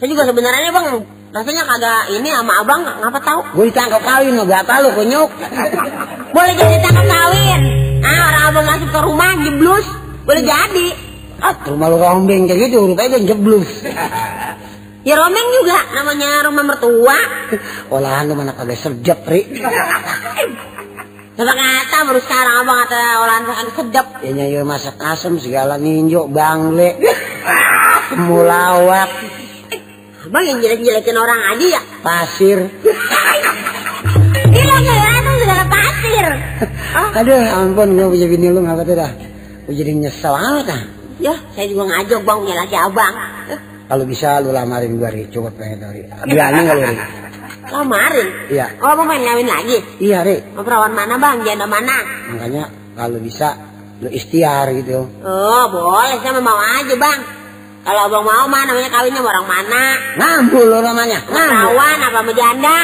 saya 0.00 0.08
juga 0.08 0.22
sebenarnya 0.24 0.70
bang 0.72 0.86
rasanya 1.28 1.62
kagak 1.68 2.02
ini 2.16 2.28
sama 2.32 2.52
abang 2.64 2.80
ngapa 2.84 3.20
tahu. 3.20 3.40
Gua 3.52 3.64
ditangkap 3.68 4.02
kawin 4.02 4.32
lo 4.36 4.44
berapa 4.48 4.72
lu 4.80 4.88
kunyuk? 4.96 5.30
Boleh 6.32 6.54
jadi 6.56 6.76
tangkap 6.80 7.06
kawin. 7.06 7.60
Ah 8.00 8.18
orang 8.32 8.44
abang 8.48 8.64
masuk 8.64 8.88
ke 8.88 9.00
rumah 9.04 9.30
jeblus 9.44 9.86
boleh 10.24 10.42
jadi. 10.44 10.88
Ah, 11.38 11.54
rumah 11.70 11.86
lu 11.86 11.96
rombeng 12.02 12.50
kayak 12.50 12.66
gitu, 12.66 12.82
rupanya 12.82 13.16
dia 13.22 13.32
jeblus. 13.32 13.70
Ya 15.06 15.14
romeng 15.14 15.46
juga 15.62 15.78
namanya 15.94 16.42
rumah 16.44 16.64
mertua. 16.66 17.18
Olahan 17.94 18.26
lu 18.26 18.34
mana 18.34 18.52
kagak 18.52 18.76
sedap, 18.76 19.22
Ri. 19.24 19.46
Coba 21.38 21.54
kata 21.54 21.98
baru 22.02 22.18
sekarang 22.18 22.54
abang 22.66 22.82
kata 22.82 22.98
olahan 23.22 23.44
makan 23.46 23.68
sedap. 23.70 24.06
Ya 24.26 24.30
nyanyi 24.34 24.66
masak 24.66 24.98
asem 24.98 25.38
segala 25.38 25.78
ninjo, 25.78 26.26
bangle, 26.26 26.98
mulawak, 28.18 29.06
Abang 30.28 30.44
yang 30.44 30.58
jelek-jelekin 30.60 31.16
orang 31.16 31.40
aja 31.56 31.66
ya. 31.72 31.82
pasir. 32.04 32.58
Gila 34.48 34.76
gila 34.84 35.08
itu 35.16 35.32
segala 35.40 35.64
pasir. 35.72 36.26
Oh, 36.92 37.08
Aduh, 37.24 37.40
ampun 37.48 37.88
gua 37.96 38.12
punya 38.12 38.26
bini 38.28 38.46
lu 38.52 38.60
ngapa 38.60 38.84
tuh 38.84 38.96
dah. 38.96 39.10
Gua 39.64 39.72
jadi 39.72 39.92
nyesel 39.96 40.34
amat 40.36 40.68
ah. 40.68 40.82
ya 41.18 41.34
saya 41.56 41.66
juga 41.66 41.88
ngajak 41.88 42.20
bang 42.28 42.38
punya 42.44 42.56
laki 42.60 42.76
abang. 42.76 43.14
Eh, 43.48 43.60
Kalau 43.88 44.04
bisa 44.04 44.28
lu 44.44 44.52
lamarin 44.52 45.00
gua, 45.00 45.08
Ri. 45.08 45.32
Coba 45.32 45.48
pengen 45.56 45.80
tau, 45.80 45.96
Ri. 45.96 46.04
Berani 46.04 46.58
nggak 46.60 46.76
lu, 46.76 46.82
Ri? 46.84 46.96
Lamarin. 47.68 48.28
Iya. 48.52 48.66
Oh 48.84 48.88
abang 48.92 49.08
main 49.08 49.24
ngawin 49.24 49.48
lagi. 49.48 49.78
Iya, 49.96 50.18
Ri. 50.28 50.36
Mau 50.52 50.60
perawan 50.60 50.92
mana 50.92 51.16
bang? 51.16 51.40
Janda 51.40 51.64
mana? 51.64 51.96
Makanya 52.36 52.64
kalau 52.92 53.16
bisa 53.16 53.56
lu 54.04 54.12
ikhtiar 54.12 54.68
gitu. 54.76 55.08
Oh 55.24 55.64
boleh 55.72 56.20
saya 56.20 56.36
mau 56.38 56.60
aja 56.60 56.92
bang. 57.00 57.20
Kalau 57.88 58.04
abang 58.04 58.20
mau 58.20 58.44
mah 58.52 58.68
namanya 58.68 58.92
kawinnya 58.92 59.24
orang 59.24 59.48
mana? 59.48 59.96
Ngambul 60.20 60.68
lu 60.68 60.78
namanya. 60.84 61.24
Ngambul. 61.24 61.80
Apa 61.80 62.20
sama 62.20 62.32
janda? 62.36 62.78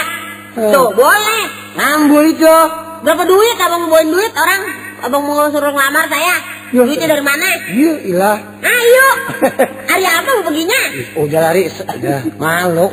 Hmm. 0.57 0.73
Tuh 0.73 0.89
boleh. 0.97 1.45
Ngambul 1.77 2.25
itu. 2.33 2.57
Berapa 3.05 3.29
duit 3.29 3.57
abang 3.61 3.85
mau 3.85 4.01
bawain 4.01 4.09
duit 4.09 4.33
orang? 4.33 4.65
Abang 5.05 5.29
mau 5.29 5.45
suruh 5.53 5.77
ngelamar 5.77 6.09
saya? 6.09 6.41
Ya. 6.73 6.89
Duitnya 6.89 7.05
dari 7.13 7.21
mana? 7.21 7.49
Iya, 7.69 7.95
ilah. 8.09 8.39
Ayo. 8.65 9.09
Hari 9.93 10.05
apa 10.09 10.31
mau 10.41 10.45
perginya? 10.49 10.81
Udah 11.21 11.41
lari, 11.53 11.69
udah 11.69 12.21
malu. 12.41 12.89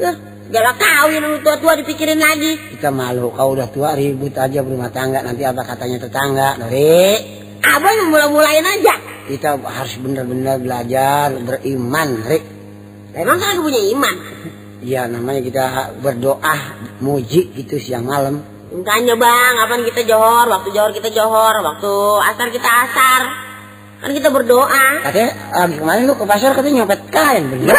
Eh, 0.00 0.16
Jalan 0.52 0.76
kawin 0.76 1.20
lu 1.20 1.36
tua-tua 1.40 1.80
dipikirin 1.80 2.20
lagi. 2.20 2.76
Kita 2.76 2.92
malu, 2.92 3.32
kau 3.32 3.56
udah 3.56 3.68
tua 3.72 3.92
ribut 3.96 4.36
aja 4.36 4.60
berumah 4.60 4.92
tangga, 4.92 5.24
nanti 5.24 5.48
apa 5.48 5.64
katanya 5.64 6.00
tetangga, 6.00 6.60
Ri. 6.68 7.40
Abang 7.62 7.94
yang 7.94 8.10
mulai-mulain 8.10 8.66
aja. 8.66 8.94
Kita 9.30 9.54
harus 9.54 9.94
benar-benar 10.02 10.58
belajar 10.58 11.30
beriman, 11.38 12.26
Ri. 12.26 12.42
Emang 13.14 13.38
saya 13.38 13.60
punya 13.62 13.78
iman. 13.94 14.14
Ya 14.82 15.06
namanya 15.06 15.40
kita 15.46 15.94
berdoa, 16.02 16.56
muji 16.98 17.54
gitu 17.54 17.78
siang 17.78 18.02
malam. 18.02 18.42
Makanya 18.72 19.14
bang, 19.14 19.52
kapan 19.62 19.80
kita 19.86 20.00
johor, 20.08 20.48
waktu 20.48 20.74
johor 20.74 20.90
kita 20.96 21.12
johor, 21.14 21.54
waktu 21.60 21.92
asar 22.34 22.48
kita 22.50 22.66
asar. 22.66 23.22
Kan 24.02 24.10
kita 24.10 24.34
berdoa. 24.34 25.06
Katanya 25.06 25.30
abis 25.62 25.76
kemarin 25.78 26.02
lu 26.10 26.18
ke 26.18 26.24
pasar 26.26 26.50
katanya 26.58 26.82
nyopet 26.82 27.00
kain, 27.14 27.46
bener? 27.46 27.76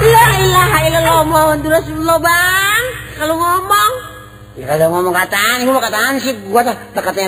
La 0.00 0.26
ilaha 0.36 0.78
illallah 0.84 1.24
Muhammad 1.24 1.64
Rasulullah 1.64 2.18
bang. 2.20 2.82
Kalau 3.16 3.36
ngomong. 3.40 3.99
Ya 4.60 4.76
kalau 4.76 4.92
ngomong 4.92 5.16
kataan, 5.16 5.64
gua 5.64 5.80
mau 5.80 5.84
kataan 5.88 6.20
sih, 6.20 6.36
gua 6.52 6.60
tuh 6.60 6.76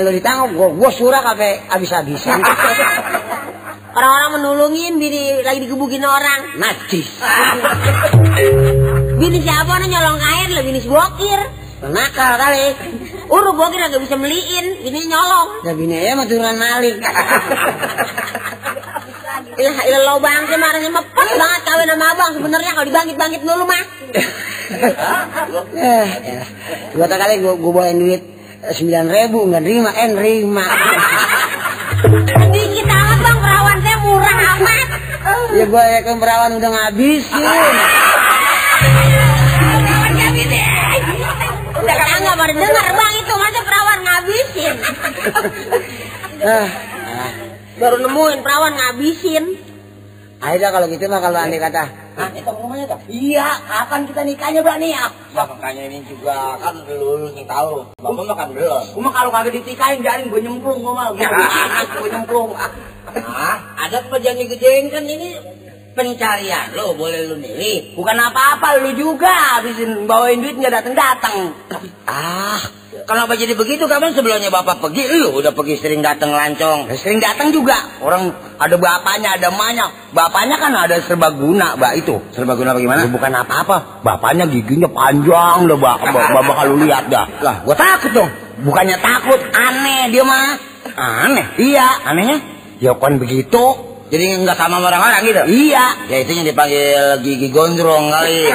lu 0.05 0.13
ditangkap, 0.13 0.53
gua 0.53 0.69
gua 0.69 0.93
surah 0.93 1.25
kape 1.25 1.65
abis-abisan. 1.65 2.45
Orang-orang 3.97 4.31
menulungin 4.37 5.01
bini 5.01 5.41
lagi 5.41 5.65
digebukin 5.65 6.05
orang. 6.05 6.61
Najis. 6.61 7.09
Bini 9.21 9.45
siapa 9.45 9.77
nih 9.85 9.93
nyolong 9.93 10.17
air 10.17 10.49
lah 10.57 10.65
bini 10.65 10.81
bokir. 10.81 11.41
Nakal 11.89 12.41
kali. 12.41 12.73
Uru 13.29 13.53
bokir 13.53 13.85
agak 13.85 14.01
bisa 14.01 14.17
beliin, 14.17 14.81
bini 14.81 15.05
nyolong. 15.09 15.61
Ya 15.69 15.73
bini 15.77 16.05
ya 16.05 16.17
mah 16.17 16.25
turunan 16.25 16.57
maling. 16.57 16.97
Ilah 19.63 19.79
ilah 19.87 20.19
bang, 20.19 20.43
saya 20.51 20.59
marahnya 20.59 20.91
mepet 20.91 21.29
banget 21.39 21.61
kawin 21.63 21.87
sama 21.87 22.07
abang. 22.11 22.35
Sebenarnya 22.35 22.71
kalau 22.75 22.87
dibangkit-bangkit 22.91 23.43
dulu 23.47 23.63
mah. 23.63 23.85
eh, 25.79 26.07
ya. 26.19 26.43
Dua 26.91 27.07
kali 27.07 27.39
gua 27.39 27.55
gua 27.55 27.71
bawain 27.71 28.03
duit 28.03 28.23
sembilan 28.59 29.07
ribu 29.07 29.47
nggak 29.47 29.63
nerima, 29.63 29.91
eh 29.95 30.09
nerima. 30.11 30.67
Dikit 32.51 32.87
amat 32.91 33.19
bang, 33.23 33.39
perawan 33.39 33.79
saya 33.87 33.97
murah 34.03 34.37
amat. 34.59 34.89
ya 35.55 35.65
gua 35.71 35.83
ya 35.87 36.01
kan 36.11 36.17
perawan 36.19 36.51
udah 36.59 36.71
ngabisin. 36.75 37.47
Tetangga 41.83 42.33
baru 42.35 42.53
dengar 42.59 42.87
bang 42.99 43.15
itu 43.15 43.33
masa 43.39 43.61
perawan 43.63 43.99
ngabisin. 44.03 44.75
Ah, 47.83 47.91
ah. 47.91 47.91
Baru 47.91 47.97
nemuin 47.99 48.39
perawan 48.47 48.73
ngabisin. 48.79 49.45
Dah 50.43 50.71
kalau 50.71 50.87
gitu 50.91 51.07
mah 51.07 51.23
kalau 51.23 51.39
andai 51.39 51.59
kata 51.59 51.87
Hah, 52.13 52.29
itu 52.37 52.45
tuh. 52.45 53.01
Iya, 53.09 53.47
kapan 53.65 54.05
kita 54.05 54.21
nikahnya, 54.21 54.61
nih? 54.61 54.93
Ah, 54.93 55.11
Ya 55.33 55.43
makanya 55.49 55.83
ini 55.89 56.05
juga 56.05 56.61
kan 56.61 56.77
lu 56.85 57.25
yang 57.33 57.49
tahu. 57.49 57.89
Bapak 57.97 58.25
makan 58.29 58.49
belum. 58.53 58.85
Gua 58.93 59.03
mah 59.09 59.13
kalau 59.17 59.31
kagak 59.33 59.55
ditikahin 59.57 60.05
jaring 60.05 60.29
gue 60.29 60.41
nyemplung 60.45 60.85
gua 60.85 60.93
mah. 60.93 61.07
Gua 61.17 62.05
gue 62.05 62.11
nyemplung. 62.13 62.53
Nah, 62.53 63.57
ada 63.81 63.97
perjanjian 64.13 64.45
gedein 64.45 64.93
kan 64.93 65.09
ini 65.09 65.41
pencarian 65.93 66.73
lo 66.75 66.97
boleh 66.97 67.29
lu 67.29 67.37
milih. 67.39 67.97
Bukan 67.97 68.17
apa-apa 68.17 68.81
lu 68.81 68.97
juga 68.97 69.31
habisin 69.57 70.09
bawain 70.09 70.41
duit 70.41 70.57
nggak 70.57 70.73
datang-datang. 70.83 71.53
Ah, 72.09 72.61
kenapa 73.05 73.37
jadi 73.37 73.53
begitu? 73.53 73.85
Kapan 73.85 74.17
sebelumnya 74.17 74.49
bapak 74.49 74.81
pergi, 74.81 75.09
lu 75.21 75.37
udah 75.37 75.53
pergi 75.53 75.77
sering 75.79 76.01
datang 76.01 76.33
lancong. 76.33 76.89
Ya, 76.89 76.97
sering 76.97 77.21
datang 77.21 77.53
juga. 77.53 77.77
Orang 78.01 78.33
ada 78.57 78.77
bapaknya, 78.81 79.37
ada 79.37 79.53
emaknya. 79.53 79.87
Bapaknya 80.17 80.57
kan 80.57 80.73
ada 80.73 80.97
serbaguna, 81.05 81.77
Mbak 81.77 81.93
itu. 82.01 82.15
Serbaguna 82.33 82.73
bagaimana? 82.73 83.07
Ya, 83.07 83.13
bukan 83.13 83.33
apa-apa. 83.33 84.05
Bapaknya 84.05 84.49
giginya 84.49 84.89
panjang 84.89 85.69
Mbak. 85.69 85.97
Mbak, 86.09 86.25
Mbak 86.33 86.57
kalau 86.57 86.75
lihat 86.81 87.05
dah. 87.13 87.27
Lah, 87.45 87.57
gua 87.65 87.77
takut 87.77 88.13
dong. 88.17 88.31
Bukannya 88.63 88.97
takut, 89.01 89.41
aneh 89.53 90.13
dia 90.13 90.25
mah. 90.25 90.57
Aneh. 90.93 91.47
Iya. 91.61 91.89
Anehnya? 92.05 92.39
Ya 92.83 92.93
kan 92.99 93.23
begitu. 93.23 93.92
Jadi 94.13 94.45
nggak 94.45 94.57
sama 94.61 94.77
orang-orang 94.85 95.25
gitu? 95.25 95.41
Iya. 95.49 95.87
Ya 96.13 96.17
itu 96.21 96.31
yang 96.37 96.45
dipanggil 96.45 97.25
gigi 97.25 97.49
gondrong 97.49 98.13
kali. 98.13 98.45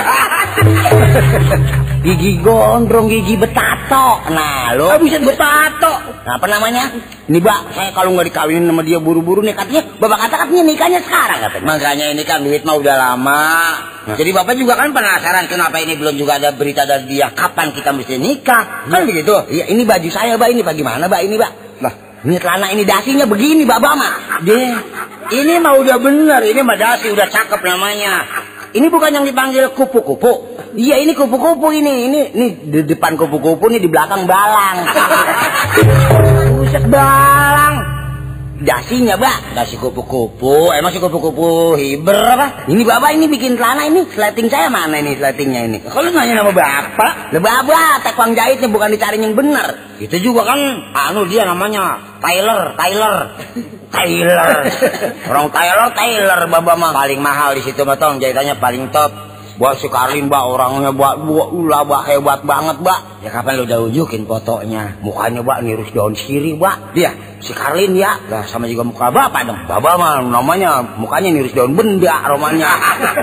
Gigi 1.97 2.39
gondrong, 2.39 3.11
gigi 3.11 3.35
betato. 3.35 4.23
Nah, 4.31 4.71
lo 4.79 4.95
Oh, 4.95 4.99
bisa 5.01 5.19
betato. 5.19 5.91
Nah, 6.23 6.39
apa 6.39 6.47
namanya? 6.47 6.87
Ini, 7.27 7.43
Mbak, 7.43 7.59
saya 7.75 7.89
kalau 7.91 8.15
nggak 8.15 8.31
dikawinin 8.31 8.63
sama 8.63 8.79
dia 8.87 9.01
buru-buru 9.03 9.43
nih 9.43 9.51
katanya, 9.51 9.83
Bapak 9.99 10.15
kata 10.23 10.35
katanya 10.45 10.63
nikahnya 10.71 10.99
sekarang 11.03 11.39
katanya. 11.43 11.65
Makanya 11.67 12.05
ini 12.15 12.23
kan 12.23 12.47
duit 12.47 12.63
mah 12.63 12.79
udah 12.79 12.95
lama. 12.95 13.43
Jadi 14.07 14.29
bapak 14.31 14.55
juga 14.55 14.79
kan 14.79 14.95
penasaran 14.95 15.51
kenapa 15.51 15.83
ini 15.83 15.99
belum 15.99 16.15
juga 16.15 16.39
ada 16.39 16.55
berita 16.55 16.87
dari 16.87 17.11
dia 17.11 17.27
kapan 17.35 17.75
kita 17.75 17.91
mesti 17.91 18.15
nikah. 18.15 18.87
Kan 18.87 19.03
begitu? 19.03 19.35
Iya, 19.51 19.67
ini 19.67 19.83
baju 19.83 20.07
saya, 20.07 20.39
Mbak. 20.39 20.47
Ini 20.55 20.61
bagaimana, 20.63 21.11
Mbak? 21.11 21.21
Ini, 21.27 21.35
Mbak. 21.35 21.51
Ini 22.25 22.36
celana 22.41 22.74
ini 22.74 22.81
dasinya 22.81 23.29
begini, 23.29 23.62
Bapak 23.62 23.93
mah. 23.93 24.13
Deh, 24.41 24.74
ini 25.38 25.53
mah 25.62 25.77
udah 25.77 25.97
bener, 26.01 26.41
ini 26.50 26.62
mah 26.65 26.77
dasi 26.77 27.13
udah 27.13 27.29
cakep 27.29 27.62
namanya. 27.62 28.25
Ini 28.74 28.89
bukan 28.89 29.09
yang 29.13 29.25
dipanggil 29.25 29.74
kupu-kupu. 29.74 30.57
Iya, 30.77 31.01
ini 31.01 31.13
kupu-kupu 31.13 31.74
ini. 31.74 32.09
Ini 32.09 32.19
ini 32.33 32.47
di 32.69 32.79
depan 32.86 33.17
kupu-kupu 33.17 33.69
nih 33.69 33.81
di 33.81 33.89
belakang 33.89 34.25
balang. 34.29 34.77
Buset 36.62 36.86
balang. 36.89 37.96
Dasinya, 38.57 39.13
Mbak. 39.21 39.53
Dasi 39.53 39.77
kupu-kupu, 39.77 40.73
emang 40.73 40.89
si 40.89 40.97
kupu-kupu 40.97 41.77
hiber 41.77 42.17
apa? 42.25 42.65
Ini 42.65 42.81
Bapak 42.81 43.13
ini 43.13 43.29
bikin 43.29 43.53
celana 43.53 43.85
ini, 43.85 44.01
sleting 44.09 44.49
saya 44.49 44.65
mana 44.73 44.97
ini 44.97 45.13
sletingnya 45.13 45.61
ini? 45.69 45.77
Kalau 45.85 46.09
nanya 46.09 46.41
nama 46.41 46.49
bapak, 46.49 47.37
Lah 47.37 47.41
Bapak, 47.41 48.01
tekong 48.01 48.33
jahitnya 48.33 48.65
bukan 48.73 48.89
dicari 48.89 49.21
yang 49.21 49.37
bener. 49.37 49.97
itu 49.97 50.13
juga 50.21 50.45
kan, 50.45 50.59
anu 50.93 51.25
dia 51.25 51.45
namanya 51.45 51.97
Tyler, 52.21 52.73
Tyler. 52.77 53.15
Tyler. 53.93 54.49
Orang 55.29 55.49
Tyler, 55.53 55.89
Tyler, 55.93 56.39
bapak 56.49 56.75
mah 56.77 56.91
paling 56.93 57.21
mahal 57.21 57.53
di 57.57 57.61
situ 57.61 57.81
mah 57.85 57.97
tong 57.97 58.17
jahitannya 58.17 58.57
paling 58.57 58.89
top. 58.89 59.26
Buat 59.57 59.81
si 59.81 59.89
Karlin, 59.89 60.29
Mbak, 60.29 60.43
orangnya 60.53 60.93
Mbak, 60.93 61.13
Mbak, 61.25 61.49
ulah, 61.49 61.81
Mbak, 61.81 62.03
hebat 62.13 62.39
banget, 62.45 62.77
Mbak. 62.77 62.99
Ya 63.25 63.29
kapan 63.33 63.57
lu 63.57 63.63
udah 63.65 63.79
unjukin 63.89 64.29
fotonya? 64.29 65.01
Mukanya, 65.01 65.41
Mbak, 65.41 65.57
ngirus 65.65 65.89
daun 65.97 66.13
sirih, 66.13 66.61
Mbak. 66.61 66.93
Dia, 66.93 67.11
Si 67.37 67.53
Karlin, 67.53 67.93
ya. 67.93 68.17
lah 68.33 68.49
sama 68.49 68.65
juga 68.65 68.81
muka 68.81 69.13
bapak 69.13 69.45
dong. 69.45 69.61
Bapak 69.69 69.93
mah 70.01 70.25
namanya, 70.25 70.81
mukanya 70.97 71.29
ngirus 71.29 71.53
daun 71.53 71.77
benda, 71.77 72.25
romanya. 72.25 72.65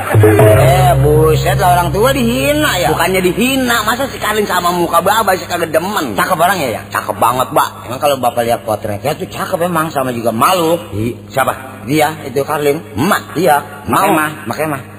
eh 0.70 0.94
buset 1.02 1.58
lah 1.58 1.74
orang 1.74 1.90
tua 1.90 2.14
dihina 2.14 2.78
ya. 2.78 2.94
Bukannya 2.94 3.18
dihina, 3.18 3.82
masa 3.82 4.06
si 4.06 4.22
Karlin 4.22 4.46
sama 4.46 4.70
muka 4.70 5.02
Bapak 5.02 5.34
sih 5.34 5.50
kagak 5.50 5.74
demen. 5.74 6.14
Cakep 6.14 6.38
orang 6.38 6.62
ya 6.62 6.78
ya. 6.78 6.82
Cakep 6.94 7.18
banget, 7.18 7.50
Mbak. 7.50 7.68
Emang 7.90 8.00
kalau 8.00 8.16
bapak 8.22 8.42
lihat 8.46 8.62
potretnya 8.62 9.18
tuh 9.18 9.26
cakep 9.26 9.58
emang 9.66 9.90
sama 9.90 10.14
juga 10.14 10.30
malu. 10.30 10.78
Ih, 10.94 11.18
siapa? 11.26 11.82
Dia 11.90 12.14
itu 12.22 12.46
Karlin. 12.46 12.94
Emak. 12.94 13.34
Iya, 13.34 13.84
Mau. 13.90 13.98
makemah, 13.98 14.30
makemah. 14.46 14.80
Oh, 14.86 14.93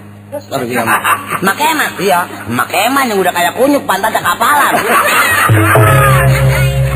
dia 0.65 0.81
mah. 0.83 0.99
Makema? 1.47 1.85
Iya. 1.97 2.19
Makema 2.49 3.05
yang 3.05 3.19
udah 3.19 3.31
kayak 3.31 3.53
kunyuk 3.55 3.83
pantatnya 3.85 4.21
kapalan. 4.21 4.73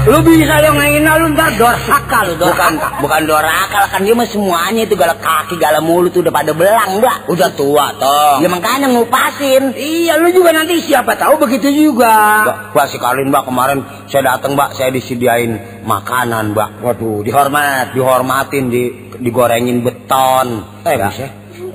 Lu 0.10 0.26
bisa 0.26 0.58
dong 0.64 0.80
ngehina 0.80 1.22
lu 1.22 1.36
ntar 1.38 1.54
dorhaka 1.54 2.26
lu 2.26 2.34
bukan 2.34 2.72
dorhaka. 2.82 2.98
bukan 3.04 3.22
dorakal 3.30 3.84
kan 3.92 4.02
dia 4.02 4.16
mah 4.18 4.26
semuanya 4.26 4.88
itu 4.88 4.96
galak 4.98 5.22
kaki 5.22 5.60
galak 5.60 5.86
mulut 5.86 6.16
udah 6.16 6.34
pada 6.34 6.50
belang 6.50 6.98
mbak 6.98 7.30
Udah 7.30 7.52
tua 7.54 7.94
toh. 7.94 8.42
ya 8.42 8.50
makanya 8.50 8.90
ngupasin 8.90 9.76
Iya, 9.78 10.18
lu 10.18 10.34
juga 10.34 10.50
nanti 10.50 10.82
siapa 10.82 11.14
tahu 11.14 11.38
begitu 11.38 11.70
juga. 11.70 12.42
mbak 12.74 12.86
si 12.90 12.98
Karlin 12.98 13.30
mbak 13.30 13.44
kemarin 13.46 13.80
saya 14.10 14.34
datang 14.34 14.58
mbak 14.58 14.74
saya 14.74 14.90
disediain 14.90 15.62
makanan 15.86 16.58
mbak 16.58 16.80
waduh 16.82 17.22
Dihormat. 17.22 17.94
dihormatin 17.94 18.66
di 18.66 18.84
digorengin 19.20 19.84
beton 19.84 20.64
Eh, 20.90 20.96
bisa. 20.98 21.28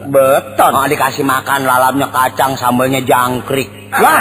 Beton. 0.09 0.73
Oh, 0.73 0.87
dikasih 0.87 1.25
makan 1.25 1.65
lalamnya 1.65 2.09
kacang 2.13 2.57
sambalnya 2.57 3.01
jangkrik 3.05 3.84
Wah, 3.95 4.21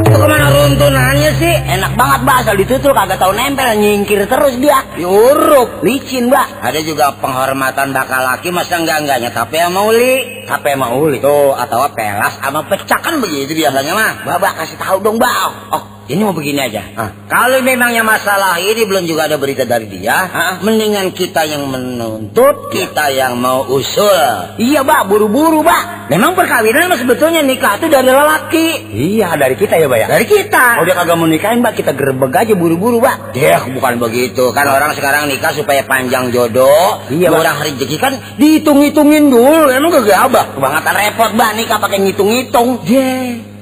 itu 0.00 0.16
ke 0.16 0.24
mana 0.24 0.48
runtunannya 0.48 1.30
sih? 1.36 1.54
enak 1.70 1.92
banget 1.94 2.20
mbak 2.22 2.36
asal 2.40 2.54
ditutul 2.56 2.92
kagak 2.92 3.16
tahu 3.16 3.32
nempel 3.32 3.76
nyingkir 3.76 4.24
terus 4.24 4.56
dia 4.56 4.80
Diurup. 4.96 5.84
licin 5.84 6.28
mbak 6.28 6.64
Ada 6.64 6.80
juga 6.80 7.12
penghormatan 7.14 7.92
bakal 7.92 8.24
laki 8.24 8.48
masa 8.48 8.80
enggak 8.80 9.04
enggaknya 9.04 9.30
tapi 9.30 9.56
sama 9.56 9.84
uli. 9.84 10.44
apa 10.44 10.66
emang 10.66 10.96
uli 10.96 11.20
Tuh, 11.20 11.52
atau 11.52 11.86
pelas 11.92 12.34
sama 12.36 12.64
pecah 12.64 12.98
kan 12.98 13.20
begitu 13.20 13.52
biasanya 13.54 13.92
mah. 13.92 14.12
Babak 14.24 14.52
kasih 14.56 14.76
tahu 14.76 14.96
dong 15.00 15.16
mbak 15.16 15.32
Oh, 15.70 15.82
ini 16.06 16.20
mau 16.20 16.32
begini 16.32 16.58
aja. 16.58 16.82
Ah. 16.96 17.10
Kalau 17.26 17.60
memangnya 17.60 18.02
masalah 18.02 18.58
ini 18.58 18.82
belum 18.82 19.04
juga 19.04 19.30
ada 19.30 19.36
berita 19.36 19.62
dari 19.62 19.86
dia, 19.86 20.16
Ah. 20.26 20.54
mendingan 20.58 21.12
kita 21.12 21.44
yang 21.44 21.70
menuntut, 21.70 22.66
kita 22.68 23.12
yang 23.12 23.36
mau 23.36 23.62
usul. 23.64 24.58
iya 24.58 24.80
mbak 24.80 25.06
buru-buru 25.06 25.60
mbak 25.60 26.00
Memang 26.10 26.34
perkawinan 26.34 26.90
sebetulnya 26.98 27.38
nikah 27.38 27.78
itu 27.78 27.86
dari 27.86 28.10
lelaki. 28.10 28.66
Iya 28.90 29.34
dari 29.34 29.54
kita 29.58 29.74
ya 29.78 29.86
Mbak 29.90 29.98
ya. 29.98 30.06
Dari 30.10 30.26
kita. 30.26 30.64
Oh 30.80 30.84
dia 30.86 30.94
kagak 30.94 31.16
mau 31.18 31.26
nikahin 31.26 31.64
Mbak 31.64 31.74
kita 31.78 31.92
gerebek 31.96 32.34
aja 32.34 32.54
buru-buru 32.54 33.02
Mbak. 33.02 33.34
Ya, 33.34 33.62
bukan 33.66 33.98
begitu. 33.98 34.54
Kan 34.54 34.66
orang 34.70 34.94
sekarang 34.94 35.26
nikah 35.26 35.50
supaya 35.54 35.82
panjang 35.82 36.30
jodoh. 36.30 37.02
Iya, 37.10 37.34
orang 37.34 37.62
rezeki 37.64 37.96
kan 37.98 38.12
dihitung-hitungin 38.38 39.30
dulu. 39.30 39.70
Emang 39.70 39.90
gak 39.90 40.30
abah. 40.30 40.44
Kebangetan 40.54 40.94
repot 40.94 41.30
Mbak 41.34 41.50
nikah 41.58 41.78
pakai 41.82 41.98
ngitung-ngitung. 42.04 42.68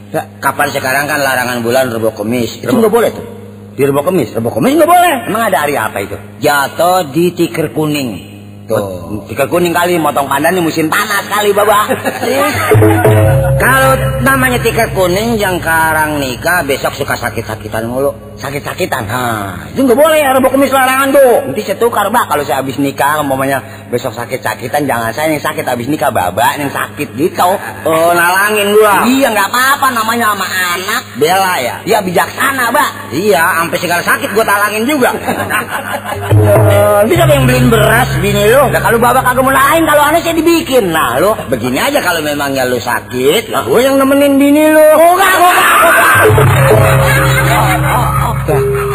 Ya, 0.08 0.24
kapan 0.40 0.68
sekarang 0.72 1.04
kan 1.04 1.20
larangan 1.20 1.60
bulan 1.60 1.92
rebo 1.92 2.12
kemis. 2.16 2.60
Itu 2.64 2.72
nggak 2.72 2.92
boleh 2.92 3.12
tuh. 3.12 3.24
Di 3.76 3.84
rebok 3.84 4.08
kemis. 4.08 4.32
Rebo 4.32 4.48
kemis 4.52 4.76
nggak 4.76 4.88
boleh. 4.88 5.28
Emang 5.28 5.42
ada 5.48 5.64
hari 5.64 5.76
apa 5.76 6.00
itu? 6.00 6.16
Jatuh 6.40 7.08
di 7.12 7.32
tikar 7.36 7.72
kuning. 7.76 8.27
Tuh. 8.68 9.24
Tiga 9.32 9.48
kuning 9.48 9.72
kali 9.72 9.96
motong 9.96 10.28
pandan 10.28 10.52
di 10.52 10.60
musim 10.60 10.92
panas 10.92 11.24
kali 11.24 11.56
Bapak. 11.56 11.88
Kalau 13.56 13.92
namanya 14.20 14.60
tikar 14.60 14.92
kuning 14.92 15.40
yang 15.40 15.56
karang 15.56 16.20
nikah 16.20 16.60
besok 16.68 16.92
suka 16.92 17.16
sakit-sakitan 17.16 17.88
mulu. 17.88 18.12
Sakit-sakitan. 18.38 19.08
Nah, 19.08 19.66
itu 19.72 19.82
nggak 19.82 19.98
boleh 19.98 20.20
ya 20.20 20.30
rebo 20.36 20.52
kemis 20.52 20.70
larangan 20.70 21.10
tuh. 21.10 21.48
Nanti 21.48 21.64
saya 21.64 21.80
tukar 21.80 22.06
Mbak 22.12 22.24
kalau 22.28 22.44
saya 22.46 22.62
habis 22.62 22.78
nikah 22.78 23.18
umpamanya 23.24 23.58
besok 23.88 24.14
sakit-sakitan 24.14 24.86
jangan 24.86 25.10
saya 25.10 25.32
yang 25.32 25.42
sakit 25.42 25.64
habis 25.64 25.88
nikah 25.90 26.12
Bapak 26.12 26.60
yang 26.60 26.70
sakit 26.70 27.18
gitu. 27.18 27.50
Oh, 27.88 28.10
nalangin 28.14 28.76
gua. 28.76 29.08
Iya 29.08 29.32
nggak 29.32 29.48
apa-apa 29.48 29.90
namanya 29.90 30.36
sama 30.36 30.46
anak. 30.46 31.02
Bela 31.18 31.54
ya. 31.58 31.74
Iya 31.82 31.98
bijaksana 32.04 32.70
Mbak. 32.70 32.90
Iya, 33.16 33.42
sampai 33.64 33.78
segala 33.80 34.02
sakit 34.04 34.30
gua 34.36 34.44
talangin 34.44 34.84
juga. 34.86 35.10
Bisa 37.08 37.24
yang 37.26 37.48
beliin 37.48 37.72
beras 37.72 38.10
bini 38.22 38.44
lu. 38.46 38.57
Nah 38.66 38.80
kalau 38.82 38.98
Bapak 38.98 39.22
kagak 39.22 39.44
mau 39.46 39.54
lain 39.54 39.82
kalau 39.86 40.02
aneh 40.02 40.20
saya 40.20 40.34
dibikin. 40.34 40.90
Nah 40.90 41.22
lo 41.22 41.38
Begini 41.46 41.78
aja 41.78 42.02
kalau 42.02 42.18
memangnya 42.18 42.66
lu 42.66 42.82
sakit, 42.82 43.54
lah 43.54 43.62
gua 43.62 43.78
yang 43.78 43.96
nemenin 44.02 44.34
bini 44.36 44.74
lu. 44.74 44.86
Enggak, 44.98 45.32
enggak, 45.38 45.58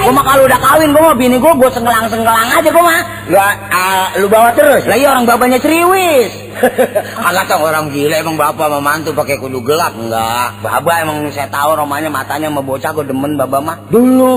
Gue 0.03 0.11
mah 0.11 0.25
kalau 0.25 0.43
udah 0.43 0.59
kawin, 0.59 0.89
gue 0.91 0.99
mah 0.99 1.15
bini 1.15 1.37
gue, 1.39 1.53
gue 1.55 1.69
senggelang-senggelang 1.71 2.49
aja 2.59 2.67
gue 2.67 2.83
mah. 2.83 3.01
Lu, 3.31 3.37
ah, 3.39 4.11
lu 4.19 4.27
bawa 4.27 4.51
terus. 4.51 4.83
Lah 4.83 4.99
iya 4.99 5.15
orang 5.15 5.23
babanya 5.23 5.63
ceriwis. 5.63 6.33
Agak 7.27 7.47
tau 7.47 7.63
orang 7.63 7.87
gila 7.87 8.19
emang 8.19 8.35
bapak 8.35 8.67
sama 8.67 8.79
mantu 8.83 9.15
pakai 9.15 9.39
kudu 9.39 9.63
gelap 9.63 9.95
enggak. 9.95 10.59
Baba 10.59 10.93
emang 10.99 11.31
saya 11.31 11.47
tahu 11.47 11.79
romanya 11.79 12.11
matanya 12.11 12.51
sama 12.51 12.61
bocah 12.65 12.91
gue 12.91 13.05
demen 13.07 13.39
baba 13.39 13.63
mah. 13.63 13.77
Dulu. 13.87 14.35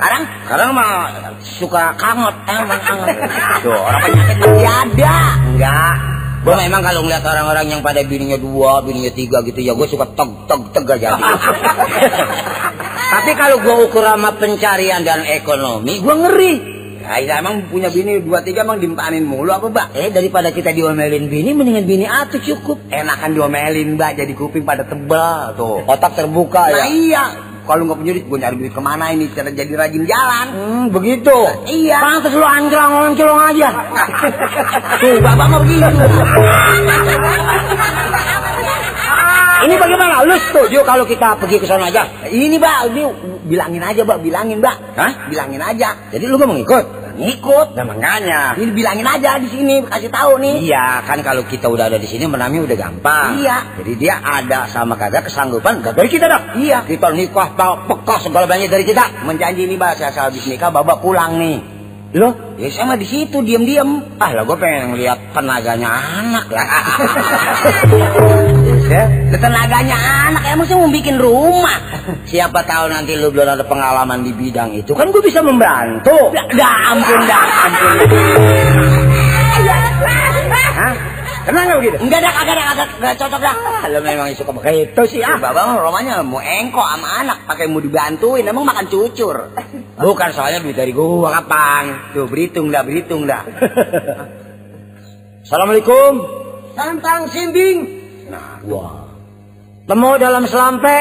Sekarang 0.00 0.22
Sekarang 0.48 0.68
mah 0.72 0.90
suka 1.44 1.92
kanget 2.00 2.36
emang 2.48 2.80
kanget. 2.80 3.16
tuh 3.68 3.76
orang 3.76 4.00
penyakit 4.08 4.36
masih 4.40 4.70
ada. 4.72 5.16
Enggak. 5.44 5.94
Gue 6.40 6.56
memang 6.56 6.80
kalau 6.80 7.04
ngeliat 7.04 7.20
orang-orang 7.20 7.68
yang 7.68 7.80
pada 7.84 8.00
bininya 8.00 8.40
dua, 8.40 8.80
bininya 8.80 9.12
tiga 9.12 9.44
gitu 9.44 9.60
ya 9.60 9.76
gue 9.76 9.84
suka 9.84 10.08
teg 10.16 10.30
teg 10.48 10.62
teg 10.72 10.84
aja. 10.88 11.20
Tapi 13.12 13.30
kalau 13.36 13.60
gue 13.60 13.74
ukur 13.84 14.00
sama 14.00 14.32
pencarian 14.40 15.04
dan 15.04 15.20
ekonomi, 15.28 16.00
gue 16.00 16.14
ngeri. 16.16 16.54
Iya, 17.10 17.42
emang 17.42 17.68
punya 17.68 17.90
bini 17.92 18.22
dua 18.24 18.40
tiga 18.40 18.62
emang 18.64 18.80
dimpanin 18.80 19.26
mulu 19.26 19.52
apa, 19.52 19.66
Mbak? 19.68 19.86
Eh 19.98 20.08
daripada 20.14 20.48
kita 20.48 20.70
diomelin 20.72 21.26
bini 21.28 21.52
mendingan 21.52 21.84
bini 21.84 22.06
atu 22.08 22.40
cukup. 22.40 22.88
Enakan 22.88 23.36
diomelin, 23.36 24.00
Mbak, 24.00 24.24
jadi 24.24 24.32
kuping 24.32 24.64
pada 24.64 24.88
tebal 24.88 25.52
tuh. 25.58 25.84
Otak 25.84 26.16
terbuka 26.16 26.70
Nah, 26.70 26.72
ya. 26.72 26.84
iya. 26.88 27.24
Kalau 27.66 27.82
nggak 27.86 27.98
punya 28.00 28.12
duit, 28.16 28.26
gue 28.26 28.38
nyari 28.40 28.56
duit 28.58 28.72
ke 28.74 28.82
mana 28.82 29.04
ini? 29.14 29.30
Cara 29.30 29.50
jadi 29.52 29.72
rajin 29.76 30.02
jalan. 30.08 30.46
Hmm, 30.50 30.84
begitu. 30.90 31.36
Iya. 31.68 31.98
Pantes 32.02 32.34
lu 32.34 32.42
anjlang 32.42 32.90
oncolong 33.12 33.40
aja. 33.52 33.68
Tuh, 35.00 35.16
bapak 35.22 35.46
mah 35.46 35.60
begitu. 35.62 35.94
Ini 39.60 39.74
bagaimana? 39.76 40.24
Lu 40.24 40.34
setuju 40.40 40.80
kalau 40.88 41.04
kita 41.04 41.36
pergi 41.36 41.60
ke 41.60 41.66
sana 41.68 41.92
aja? 41.92 42.08
Ini, 42.32 42.56
Mbak, 42.56 42.76
ini 42.90 43.02
bilangin 43.44 43.82
aja, 43.84 44.00
Mbak, 44.08 44.18
bilangin, 44.24 44.58
Mbak. 44.64 44.76
Hah? 44.96 45.12
Bilangin 45.28 45.60
aja. 45.60 45.88
Jadi 46.08 46.24
lu 46.24 46.40
gak 46.40 46.48
mau 46.48 46.56
ngikut? 46.56 46.84
Ngikut. 47.20 47.76
Nah 47.76 47.84
makanya. 47.84 48.56
Ini 48.56 48.72
bilangin 48.72 49.04
aja 49.04 49.36
di 49.36 49.48
sini, 49.52 49.84
kasih 49.84 50.08
tahu 50.08 50.40
nih. 50.40 50.64
Iya, 50.64 51.04
kan 51.04 51.20
kalau 51.20 51.44
kita 51.44 51.68
udah 51.68 51.92
ada 51.92 52.00
di 52.00 52.08
sini 52.08 52.24
menami 52.24 52.64
udah 52.64 52.76
gampang. 52.76 53.44
Iya. 53.44 53.76
Jadi 53.76 53.92
dia 54.00 54.24
ada 54.24 54.64
sama 54.72 54.96
kagak 54.96 55.28
kesanggupan 55.28 55.84
gak 55.84 55.94
dari 55.94 56.08
kita 56.08 56.26
dah. 56.26 56.56
Iya. 56.56 56.88
Kita 56.88 57.12
nikah, 57.12 57.52
tahu 57.52 57.74
pekah 57.92 58.18
segala 58.24 58.48
banyak 58.48 58.72
dari 58.72 58.84
kita. 58.88 59.28
Menjanji 59.28 59.68
nih, 59.68 59.76
Mbak, 59.76 59.92
saya 60.00 60.32
habis 60.32 60.48
nikah, 60.48 60.72
Bapak 60.72 61.04
pulang 61.04 61.36
nih. 61.36 61.79
Loh, 62.10 62.34
Ya 62.58 62.66
saya 62.74 62.90
mah 62.90 62.98
di 62.98 63.06
situ 63.06 63.38
diam-diam. 63.38 64.02
ah 64.18 64.34
lah 64.34 64.42
gue 64.42 64.58
pengen 64.58 64.98
lihat 64.98 65.30
tenaganya 65.30 65.94
anak 65.94 66.50
lah. 66.50 66.66
Ya, 68.90 69.06
tenaganya 69.38 69.94
anak 70.26 70.42
emang 70.50 70.66
sih 70.66 70.74
mau 70.74 70.90
bikin 70.90 71.22
rumah. 71.22 71.78
Siapa 72.26 72.66
tahu 72.66 72.90
nanti 72.90 73.14
lu 73.14 73.30
belum 73.30 73.54
ada 73.54 73.62
pengalaman 73.62 74.26
di 74.26 74.34
bidang 74.34 74.74
itu 74.74 74.98
kan 74.98 75.14
gue 75.14 75.22
bisa 75.22 75.46
membantu. 75.46 76.34
Dah 76.34 76.74
ampun 76.90 77.20
dah, 77.30 77.44
ampun. 77.70 77.96
Hah? 80.80 81.19
Kenapa 81.40 81.64
nggak 81.66 81.78
begitu? 81.80 81.96
Enggak 82.04 82.20
dah, 82.20 82.32
kagak 82.36 82.54
dah, 82.54 82.66
kagak 82.68 82.88
kagak 82.92 83.14
cocok 83.16 83.40
dah. 83.40 83.54
Ah, 83.56 83.84
lu 83.88 83.98
memang 84.04 84.28
suka 84.36 84.52
begitu 84.52 85.02
sih 85.08 85.20
Ah, 85.24 85.36
bapak 85.40 85.62
mah 85.64 85.76
romanya 85.80 86.20
mau 86.20 86.40
engkok 86.40 86.84
sama 86.84 87.08
anak, 87.24 87.38
pakai 87.48 87.64
mau 87.68 87.80
dibantuin, 87.80 88.44
emang 88.44 88.68
makan 88.68 88.86
cucur. 88.92 89.36
Bukan 90.04 90.28
soalnya 90.36 90.60
duit 90.60 90.76
dari 90.76 90.92
gua 90.92 91.32
kapan. 91.40 92.12
Tuh 92.12 92.28
berhitung 92.28 92.68
dah, 92.68 92.82
berhitung 92.84 93.24
dah. 93.24 93.42
Assalamualaikum. 95.44 96.12
Tantang 96.76 97.32
simbing. 97.32 97.78
Nah, 98.30 98.60
wah. 98.68 99.10
Temu 99.88 100.14
dalam 100.22 100.46
selampe. 100.46 100.98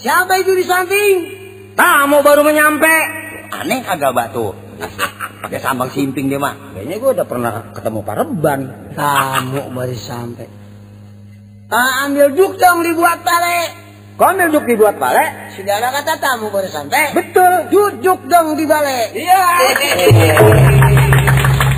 Siapa 0.00 0.40
itu 0.40 0.56
di 0.56 0.64
samping? 0.64 1.14
Tamu 1.76 2.24
baru 2.24 2.40
menyampe. 2.40 2.96
Aneh 3.52 3.84
kagak 3.84 4.16
batu. 4.16 4.63
Pakai 5.44 5.60
sambang 5.60 5.90
simping 5.92 6.32
dia 6.32 6.40
mah. 6.40 6.74
Kayaknya 6.74 6.96
gua 6.98 7.10
udah 7.14 7.26
pernah 7.28 7.52
ketemu 7.76 7.98
Pak 8.00 8.14
Reban. 8.16 8.60
Tamu 8.96 9.62
baru 9.70 9.96
sampai. 9.96 10.46
Ah, 11.68 12.06
ambil 12.08 12.32
duk 12.32 12.56
dong 12.60 12.84
dibuat 12.84 13.24
pale. 13.24 13.58
Kau 14.14 14.30
ambil 14.30 14.46
duk 14.54 14.64
dibuat 14.70 14.96
pale? 14.96 15.52
Saudara 15.52 15.90
kata 15.90 16.16
tamu 16.22 16.48
baru 16.48 16.70
sampai. 16.70 17.12
Betul. 17.12 17.68
Duduk 17.72 18.20
dong 18.30 18.54
di 18.54 18.64
balik. 18.64 19.10
Iya. 19.16 19.42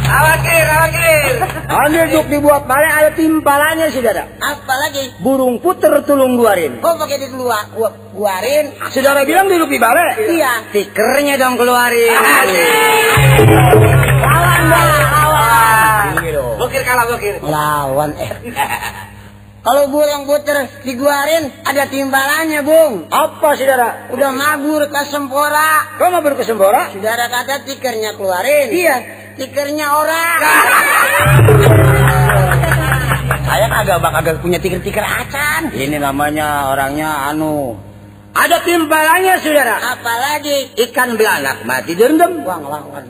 Awakir, 0.07 0.67
awakir. 0.71 1.33
Ambil 1.67 2.05
duk 2.15 2.27
dibuat 2.31 2.63
pale 2.71 2.87
ada 2.87 3.11
timpalannya 3.15 3.91
saudara. 3.91 4.23
Apa 4.39 4.75
lagi? 4.87 5.19
Burung 5.19 5.59
puter 5.59 6.03
tulung 6.07 6.39
guarin. 6.39 6.79
Kok 6.79 6.95
pakai 6.95 7.19
dikeluar? 7.27 7.75
Gua 7.75 7.91
keluarin. 8.15 8.71
Saudara 8.95 9.27
bilang 9.27 9.51
duduk 9.51 9.71
di 9.71 9.79
bale? 9.83 10.15
Iya. 10.31 10.71
Tikernya 10.71 11.35
dong 11.37 11.59
keluarin. 11.59 12.15
Lawan 14.23 14.63
bang, 14.71 14.89
lawan. 15.11 16.11
Bokir 16.57 16.83
kalah 16.87 17.05
bokir. 17.11 17.35
Lawan 17.43 18.11
eh. 18.17 18.31
Kalau 19.67 19.91
burung 19.91 20.31
puter 20.31 20.71
diguarin 20.87 21.51
ada 21.67 21.91
timbalannya, 21.91 22.63
Bung. 22.63 23.11
Apa 23.11 23.59
saudara? 23.59 24.07
Udah 24.15 24.31
mabur 24.31 24.87
ke 24.87 25.03
Sempora. 25.11 25.99
Kau 25.99 26.07
mau 26.15 26.23
berkesembora? 26.23 26.95
Saudara 26.95 27.27
kata 27.27 27.67
tikernya 27.67 28.15
keluarin. 28.15 28.71
Iya. 28.71 29.26
Tikernya 29.37 29.87
orang. 29.93 30.39
Saya 33.45 33.67
kagak 33.69 33.99
bak 34.01 34.13
kagak 34.17 34.37
punya 34.41 34.57
tiker-tiker 34.57 35.05
acan. 35.05 35.77
Ini 35.77 36.01
namanya 36.01 36.73
orangnya 36.73 37.29
anu. 37.29 37.77
Ada 38.33 38.65
timpalannya 38.65 39.37
saudara. 39.41 39.77
Apalagi 39.97 40.73
Ikan 40.89 41.21
belanak 41.21 41.69
mati 41.69 41.93
direndam. 41.93 42.49
Wah 42.49 42.57
ngelawan. 42.61 43.05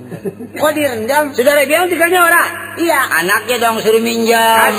Kok 0.55 0.73
direndam? 0.75 1.31
Saudara 1.31 1.63
bilang 1.63 1.87
tikernya 1.91 2.21
orang. 2.23 2.49
Iya. 2.79 3.01
Anaknya 3.23 3.57
dong 3.63 3.79
suruh 3.83 4.03
minjam. 4.03 4.71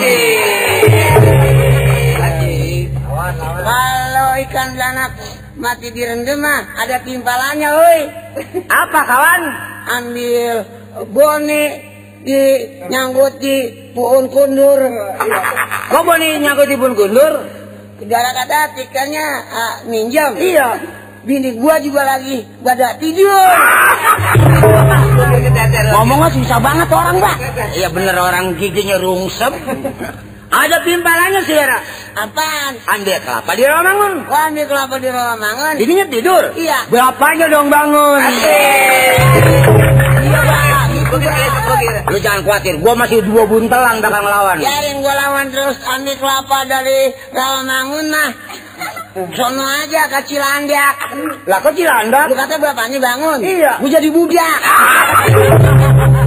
Kalau 3.67 4.29
ikan 4.47 4.67
belanak 4.75 5.11
mati 5.55 5.87
direndam 5.95 6.43
mah 6.43 6.75
ada 6.79 6.99
timpalannya, 7.03 7.69
woi. 7.71 8.01
Apa 8.67 8.99
kawan? 9.03 9.41
Ambil 9.87 10.67
bone 11.05 11.63
di 12.25 12.41
nyangkut 12.89 13.37
di 13.37 13.55
puun 13.93 14.27
kundur. 14.27 14.79
Kok 15.93 16.03
boleh 16.03 16.41
nyangkut 16.41 16.67
di 16.67 16.75
bun 16.75 16.93
kundur? 16.97 17.33
Saudara 17.97 18.29
kata 18.29 18.77
tikernya 18.77 19.25
ah, 19.49 19.75
minjam. 19.89 20.37
Iya. 20.37 20.77
Bini 21.27 21.59
gua 21.59 21.75
juga 21.83 22.07
lagi 22.07 22.39
pada 22.63 22.95
tidur. 22.95 23.51
Ngomongnya 25.91 26.29
susah 26.31 26.59
banget 26.63 26.87
orang, 26.87 27.19
Pak. 27.19 27.35
Iya 27.75 27.91
bener 27.91 28.15
orang 28.15 28.55
giginya 28.55 28.95
rungsep. 28.95 29.51
Ada 30.47 30.77
timpalannya 30.87 31.43
saudara. 31.43 31.83
Apaan? 32.15 32.73
Ambil 32.87 33.19
kelapa 33.19 33.51
di 33.59 33.63
Ramangun. 33.67 34.13
Gua 34.23 34.39
ambil 34.47 34.65
kelapa 34.71 34.95
di 35.03 35.09
Ramangan. 35.11 35.73
Bininya 35.75 36.07
tidur. 36.07 36.43
Iya. 36.55 36.87
Bapaknya 36.87 37.51
dong 37.51 37.67
bangun. 37.67 38.23
Iya, 40.23 40.39
Pak. 40.47 40.66
Lu 42.07 42.17
jangan 42.19 42.41
khawatir, 42.43 42.75
gua 42.83 42.93
masih 42.95 43.23
dua 43.23 43.43
buntelan 43.47 44.03
bakal 44.03 44.21
ngelawan. 44.23 44.57
Biarin 44.59 44.99
gua 44.99 45.13
lawan 45.15 45.47
terus 45.51 45.77
ambil 45.87 46.15
kelapa 46.19 46.57
dari 46.67 47.15
Rawamangun 47.31 48.05
mah. 48.11 48.31
Sono 49.33 49.65
aja 49.65 50.05
ke 50.05 50.19
Cilandak. 50.29 50.95
Lah 51.49 51.57
kok 51.65 51.73
Cilandak? 51.73 52.29
Lu 52.29 52.37
kata 52.37 52.61
bapaknya 52.61 53.01
bangun. 53.01 53.39
Iya. 53.41 53.81
Gua 53.81 53.89
jadi 53.89 54.09
budak. 54.13 54.59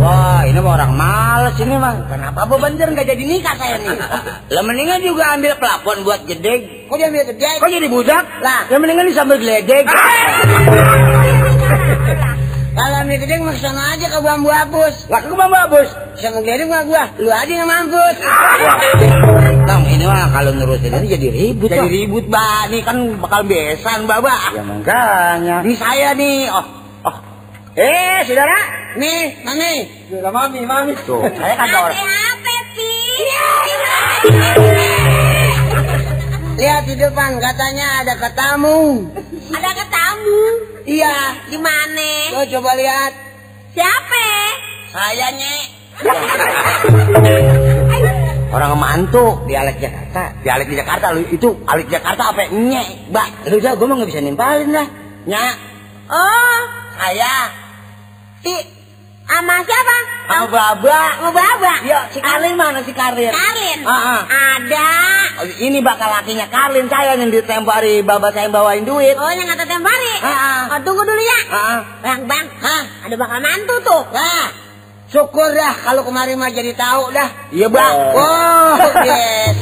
Wah, 0.01 0.43
ini 0.49 0.59
mah 0.59 0.73
orang 0.81 0.93
males 0.97 1.55
ini 1.61 1.77
mah. 1.77 1.95
Kenapa 2.09 2.49
bebanjer 2.49 2.89
nggak 2.91 3.07
jadi 3.07 3.23
nikah 3.23 3.55
saya 3.55 3.77
nih? 3.79 3.95
Lah 4.57 4.63
mendingan 4.67 4.99
juga 5.05 5.39
ambil 5.39 5.55
pelapon 5.61 6.03
buat 6.03 6.27
jedeg. 6.27 6.89
Kok 6.91 6.97
dia 6.99 7.07
ambil 7.13 7.25
gede? 7.31 7.51
Kok 7.63 7.71
jadi 7.71 7.87
budak? 7.87 8.25
Lah. 8.43 8.67
Ya 8.67 8.77
mendingan 8.81 9.07
disambal 9.07 9.39
geledek. 9.39 9.87
Kalau 12.71 13.03
ambil 13.03 13.19
gede 13.19 13.35
mah 13.43 13.51
sono 13.59 13.83
aja 13.83 14.07
ke 14.07 14.19
bambu 14.23 14.47
hapus. 14.47 15.11
Lah 15.11 15.19
ke 15.27 15.35
Bang 15.35 15.51
Babus. 15.51 15.91
Sama 16.23 16.39
gede 16.47 16.71
mah 16.71 16.87
gua, 16.87 17.03
lu 17.19 17.27
aja 17.27 17.51
yang 17.51 17.67
mampus. 17.67 18.15
Bang, 19.67 19.83
ini 19.91 20.07
mah 20.07 20.31
kalau 20.31 20.55
nurutin 20.55 20.95
ini 20.95 21.11
jadi 21.11 21.29
ribut. 21.35 21.67
Jadi 21.67 21.83
Bang. 21.83 21.91
ribut, 21.91 22.25
Mbak. 22.31 22.63
Nih 22.71 22.81
kan 22.87 22.97
bakal 23.19 23.43
besan, 23.43 24.07
Mbak. 24.07 24.23
Ya 24.55 24.63
makanya. 24.63 25.57
Di 25.67 25.75
saya 25.75 26.15
nih. 26.15 26.47
Oh, 26.47 26.63
oh. 27.11 27.17
Eh, 27.75 28.23
saudara. 28.31 28.59
Nih, 28.95 29.35
mami. 29.43 29.91
Saudara 30.07 30.31
mami, 30.31 30.63
mami. 30.63 30.95
Tuh, 31.03 31.27
saya 31.27 31.59
kagak 31.59 31.91
orang. 31.91 31.99
apa, 31.99 32.55
Pi? 32.71 32.87
Lihat 36.61 36.85
di 36.85 36.93
depan, 36.93 37.41
katanya 37.41 38.05
ada 38.05 38.21
ketamu. 38.21 39.09
Ada 39.49 39.71
ketamu. 39.81 40.41
Iya. 40.85 41.17
Di 41.49 41.57
mana? 41.57 42.37
Lo 42.37 42.45
coba 42.45 42.77
lihat. 42.77 43.17
Siapa? 43.73 44.27
Saya, 44.93 45.33
Nyek. 45.33 45.65
Orang 48.55 48.77
mantu 48.77 49.41
dialek 49.49 49.81
Jakarta. 49.81 50.37
Dialek 50.45 50.69
di 50.69 50.77
Jakarta, 50.77 51.17
lu 51.17 51.25
itu 51.25 51.49
alek 51.65 51.89
Jakarta 51.89 52.29
apa? 52.29 52.45
Nyek, 52.53 53.09
Mbak. 53.09 53.29
Lu 53.49 53.57
udah 53.57 53.73
gue 53.73 53.87
mah 53.89 53.95
nggak 53.97 54.11
bisa 54.11 54.21
nimpalin 54.21 54.69
lah. 54.69 54.89
Nyak, 55.25 55.57
Oh, 56.11 56.59
saya. 56.99 57.55
si 58.43 58.51
sama 59.31 59.57
siapa? 59.63 59.97
Sama 60.27 60.47
Baba. 60.51 61.01
Sama 61.17 61.31
Baba. 61.31 61.75
Ya, 61.87 62.01
si 62.11 62.19
Karlin 62.19 62.55
mana 62.59 62.83
si 62.83 62.91
Karlin? 62.91 63.31
Karlin. 63.31 63.79
Ah, 63.87 63.95
ah. 63.95 64.21
Ada. 64.59 64.91
Oh, 65.41 65.47
Ini 65.47 65.79
bakal 65.81 66.11
lakinya 66.11 66.47
Karlin 66.51 66.91
saya 66.91 67.15
yang 67.15 67.31
di 67.31 67.41
tempo 67.47 67.71
hari 67.71 68.03
Baba 68.03 68.35
saya 68.35 68.51
yang 68.51 68.55
bawain 68.55 68.83
duit. 68.83 69.15
Oh, 69.15 69.31
yang 69.31 69.47
kata 69.47 69.65
tembari. 69.67 70.15
Ah, 70.21 70.29
ah. 70.29 70.63
Oh, 70.75 70.81
tunggu 70.83 71.03
dulu 71.07 71.23
ya. 71.23 71.41
Ah, 71.51 71.57
ah. 71.57 71.81
Bang, 72.03 72.21
bang. 72.27 72.47
Hah? 72.59 72.83
Ada 73.07 73.15
bakal 73.17 73.39
mantu 73.39 73.75
tuh. 73.87 74.03
Nah, 74.11 74.47
syukur 75.11 75.51
dah 75.53 75.75
kalau 75.85 76.07
kemarin 76.07 76.39
mah 76.39 76.51
jadi 76.55 76.73
tahu 76.73 77.11
dah. 77.11 77.29
Iya, 77.51 77.67
Bang. 77.67 77.95
Oh, 78.15 78.73
besan. 78.81 79.53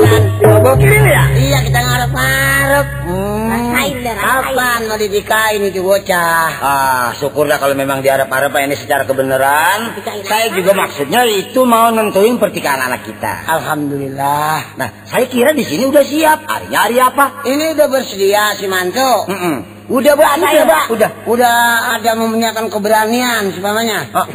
Bawa 0.45 0.77
kirim 0.77 1.05
ya? 1.09 1.25
Iya, 1.35 1.59
kita. 1.65 1.79
Hmm. 3.09 3.49
Rasain 3.49 4.05
dah, 4.05 4.15
rasain. 4.15 4.55
Kapan 4.55 4.81
mau 4.87 4.99
didikain 5.01 5.61
itu 5.65 5.81
bocah? 5.81 6.49
Ah, 6.61 7.09
syukurlah 7.17 7.57
kalau 7.57 7.73
memang 7.73 8.05
diharap-harap 8.05 8.53
ini 8.61 8.77
secara 8.77 9.09
kebenaran. 9.09 9.97
Saya 10.29 10.53
juga 10.53 10.77
maksudnya 10.77 11.25
itu 11.25 11.65
mau 11.65 11.89
nentuin 11.89 12.37
pertikahan 12.37 12.93
anak 12.93 13.09
kita. 13.09 13.49
Alhamdulillah. 13.49 14.77
Nah, 14.77 14.89
saya 15.09 15.25
kira 15.27 15.57
di 15.57 15.65
sini 15.65 15.89
udah 15.89 16.05
siap. 16.05 16.45
Harinya 16.45 16.79
hari 16.85 16.97
apa? 17.01 17.25
Ini 17.49 17.65
udah 17.73 17.87
bersedia 17.89 18.53
si 18.61 18.69
Manto. 18.69 19.25
Mm-mm. 19.27 19.78
Udah 19.89 20.13
berani 20.13 20.53
ya, 20.53 20.69
Pak. 20.69 20.85
Udah. 20.93 21.11
Udah 21.25 21.57
ada 21.97 22.13
mempunyai 22.13 22.53
keberanian 22.69 23.49
semuanya. 23.57 24.05
Oh, 24.13 24.27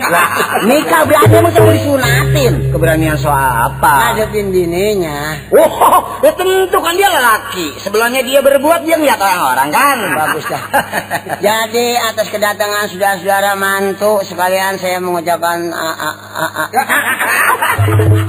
nikah 0.65 1.05
berani 1.05 1.29
emang 1.29 1.53
mau 1.53 1.69
disunatin. 1.69 2.53
Keberanian 2.73 3.13
soal 3.15 3.69
apa? 3.69 4.17
Ngadepin 4.17 4.49
bininya. 4.49 5.45
Oh, 5.53 6.17
ya 6.25 6.33
tentu 6.33 6.77
kan 6.81 6.97
dia 6.97 7.05
lelaki. 7.05 7.69
Sebelumnya 7.77 8.25
dia 8.25 8.41
berbuat 8.41 8.81
dia 8.81 8.97
ngeliat 8.97 9.21
orang-orang 9.21 9.69
kan. 9.69 9.97
Bagus 10.17 10.45
dah. 10.49 10.63
Jadi 11.45 12.01
atas 12.01 12.33
kedatangan 12.33 12.89
saudara-saudara 12.89 13.53
mantu 13.53 14.25
sekalian 14.25 14.81
saya 14.81 14.97
mengucapkan 14.97 15.69
a- 15.69 15.97
a- 16.01 16.19
a- 16.33 16.53
a- 16.65 16.71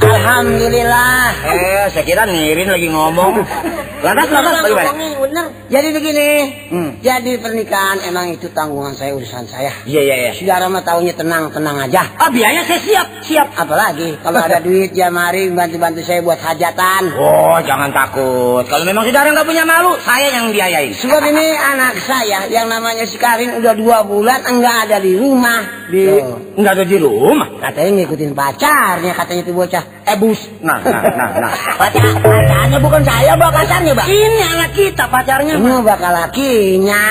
Alhamdulillah. 0.05 1.25
Eh, 1.47 1.85
saya 1.89 2.05
kira 2.05 2.29
Nirin 2.29 2.69
lagi 2.69 2.93
ngomong. 2.93 3.41
Lantas, 4.05 4.29
lantas, 4.29 4.69
bagaimana? 4.69 5.43
Jadi 5.73 5.89
begini, 5.97 6.29
Hmm. 6.69 6.91
Jadi 7.15 7.39
pernikahan 7.39 8.03
emang 8.11 8.35
itu 8.35 8.51
tanggungan 8.51 8.91
saya 8.91 9.15
urusan 9.15 9.47
saya. 9.47 9.71
Iya, 9.87 10.01
iya, 10.03 10.15
iya. 10.19 10.33
Saudara 10.35 10.67
mah 10.67 10.83
taunya 10.83 11.15
tenang 11.15 11.47
tenang 11.55 11.79
aja. 11.79 12.03
Ah, 12.19 12.27
biaya 12.27 12.67
saya 12.67 12.81
siap, 12.83 13.07
siap. 13.23 13.49
Apalagi 13.55 14.19
kalau 14.19 14.43
ada 14.43 14.59
duit 14.67 14.91
ya 14.91 15.15
mari 15.15 15.47
bantu-bantu 15.49 16.03
saya 16.03 16.19
buat 16.21 16.43
hajatan. 16.43 17.15
Oh, 17.15 17.55
jangan 17.63 17.95
takut. 17.95 18.67
Kalau 18.67 18.83
memang 18.83 19.07
saudara 19.07 19.31
nggak 19.31 19.47
punya 19.47 19.63
malu, 19.63 19.95
saya 20.03 20.27
yang 20.35 20.51
biayain. 20.51 20.91
Sebab 20.91 21.23
ini 21.31 21.55
anak 21.55 22.03
saya 22.03 22.51
yang 22.51 22.67
namanya 22.67 23.07
si 23.07 23.15
Karin 23.15 23.63
udah 23.63 23.79
dua 23.79 24.03
bulan 24.03 24.43
enggak 24.43 24.91
ada 24.91 24.99
di 24.99 25.15
rumah. 25.15 25.63
Di 25.85 26.03
Loh, 26.11 26.41
Nggak 26.59 26.73
ada 26.81 26.85
di 26.89 26.97
rumah. 26.99 27.49
katanya 27.61 27.91
ngikutin 28.03 28.33
pacarnya 28.33 29.13
katanya 29.15 29.43
itu 29.45 29.53
bocah. 29.53 29.85
Eh 30.05 30.17
bus. 30.17 30.41
Nah, 30.61 30.81
nah, 30.81 31.01
nah, 31.13 31.29
nah. 31.39 31.53
Pacar, 31.81 32.05
pacarnya 32.21 32.79
bukan 32.81 33.03
saya 33.05 33.33
bawa 33.37 33.53
pacarnya 33.53 33.93
bang. 33.93 34.07
Ini 34.09 34.41
anak 34.57 34.71
kita 34.73 35.05
pacarnya. 35.09 35.55
Ini 35.61 35.81
bakal 35.85 36.13
lakinya. 36.13 37.04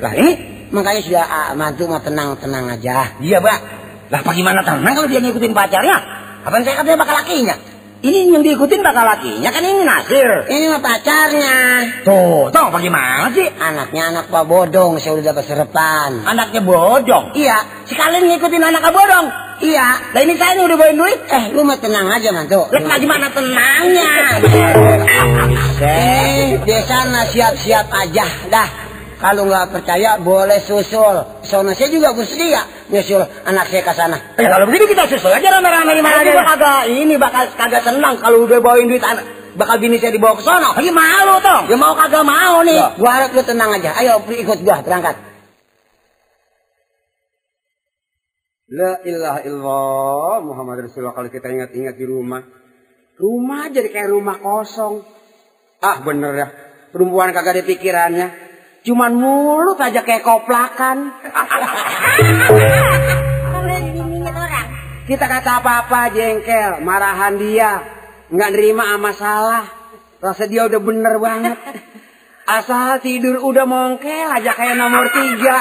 Lah 0.00 0.12
ini? 0.16 0.32
Makanya 0.70 1.00
sudah 1.02 1.24
ah, 1.26 1.50
mantu 1.58 1.90
mau 1.90 1.98
tenang-tenang 1.98 2.70
aja. 2.78 3.18
Iya, 3.18 3.42
Pak. 3.42 3.58
Lah, 4.10 4.20
bagaimana 4.22 4.62
tenang 4.62 4.94
kalau 4.94 5.08
dia 5.10 5.18
ngikutin 5.18 5.50
pacarnya? 5.50 5.96
Apaan 6.46 6.62
saya 6.64 6.80
katanya 6.80 6.98
bakal 7.04 7.14
lakinya? 7.20 7.56
Ini 8.00 8.32
yang 8.32 8.40
diikutin 8.40 8.80
bakal 8.80 9.04
lakinya 9.04 9.52
kan 9.52 9.60
ini 9.60 9.84
Nasir. 9.84 10.48
Ini 10.48 10.72
mah 10.72 10.80
pacarnya. 10.80 11.56
Tuh, 12.00 12.48
tuh 12.48 12.66
bagaimana 12.72 13.28
sih? 13.36 13.44
Anaknya 13.60 14.08
anak 14.08 14.32
Pak 14.32 14.48
Bodong, 14.48 14.96
saya 14.96 15.20
udah 15.20 15.36
dapat 15.36 15.44
serepan. 15.44 16.24
Anaknya 16.24 16.64
bodong. 16.64 17.36
Iya, 17.36 17.60
Sekalian 17.84 18.24
ngikutin 18.24 18.62
anak 18.64 18.88
bodong. 18.88 19.26
iya. 19.60 20.00
Lah 20.16 20.20
ini 20.24 20.32
saya 20.40 20.56
nih 20.56 20.64
udah 20.64 20.76
bawain 20.80 20.96
duit. 20.96 21.20
Eh, 21.28 21.44
lu 21.52 21.60
mah 21.60 21.76
tenang 21.76 22.08
aja, 22.08 22.32
mantu. 22.32 22.64
Lah 22.72 22.96
gimana 22.96 23.28
tenangnya? 23.36 24.08
Eh, 25.84 26.56
di 26.64 26.76
sana 26.88 27.28
siap-siap 27.28 27.84
aja. 27.92 28.24
Dah, 28.48 28.68
kalau 29.20 29.44
nggak 29.44 29.68
percaya 29.76 30.16
boleh 30.16 30.58
susul. 30.64 31.44
Soalnya 31.44 31.76
saya 31.76 31.92
juga 31.92 32.16
bersedia 32.16 32.64
nyusul 32.88 33.20
anak 33.44 33.68
saya 33.68 33.82
ke 33.84 33.92
sana. 33.92 34.16
Ya 34.40 34.48
kalau 34.48 34.64
begitu 34.64 34.88
kita 34.88 35.04
susul 35.12 35.28
aja 35.28 35.48
rame-rame 35.52 35.92
di 35.92 36.02
mana 36.02 36.24
juga 36.24 36.42
kagak 36.56 36.82
ini 36.88 37.14
bakal 37.20 37.44
kagak 37.54 37.84
senang 37.84 38.16
kalau 38.16 38.48
udah 38.48 38.58
bawain 38.64 38.88
duit 38.88 39.04
anak 39.04 39.22
bakal 39.60 39.76
bini 39.76 40.00
saya 40.00 40.16
dibawa 40.16 40.40
ke 40.40 40.42
sono. 40.42 40.72
Lagi 40.72 40.88
malu 40.88 41.36
toh. 41.44 41.60
Ya 41.68 41.76
mau 41.76 41.92
kagak 41.92 42.24
mau 42.24 42.64
nih. 42.64 42.80
Loh, 42.80 42.90
gua 42.96 43.10
harap 43.12 43.30
lu 43.36 43.42
tenang 43.44 43.70
aja. 43.76 43.92
Ayo 44.00 44.24
ikut 44.24 44.58
gua 44.64 44.80
berangkat. 44.80 45.16
La 48.70 49.02
ilaha 49.02 49.40
illallah 49.44 50.36
Muhammad 50.46 50.86
Rasulullah 50.86 51.12
kalau 51.12 51.28
kita 51.28 51.50
ingat-ingat 51.52 51.94
di 51.98 52.06
rumah. 52.08 52.40
Rumah 53.20 53.68
jadi 53.68 53.92
kayak 53.92 54.08
rumah 54.16 54.40
kosong. 54.40 55.04
Ah 55.84 56.00
bener 56.00 56.32
ya. 56.32 56.48
Perempuan 56.88 57.36
kagak 57.36 57.60
ada 57.60 57.62
pikirannya. 57.68 58.49
Cuman 58.80 59.12
mulut 59.12 59.76
aja 59.76 60.00
kayak 60.00 60.24
koplakan. 60.24 61.12
Orang. 64.30 64.68
Kita 65.04 65.24
kata 65.28 65.60
apa-apa 65.60 66.08
jengkel. 66.16 66.80
Marahan 66.80 67.36
dia. 67.36 67.84
Nggak 68.32 68.50
nerima 68.56 68.96
sama 68.96 69.12
salah. 69.12 69.64
Rasa 70.20 70.48
dia 70.48 70.64
udah 70.64 70.80
bener 70.80 71.14
banget. 71.20 71.58
Asal 72.48 73.04
tidur 73.04 73.44
udah 73.44 73.68
mongkel 73.68 74.32
aja 74.32 74.52
kayak 74.56 74.80
nomor 74.80 75.12
tiga. 75.12 75.60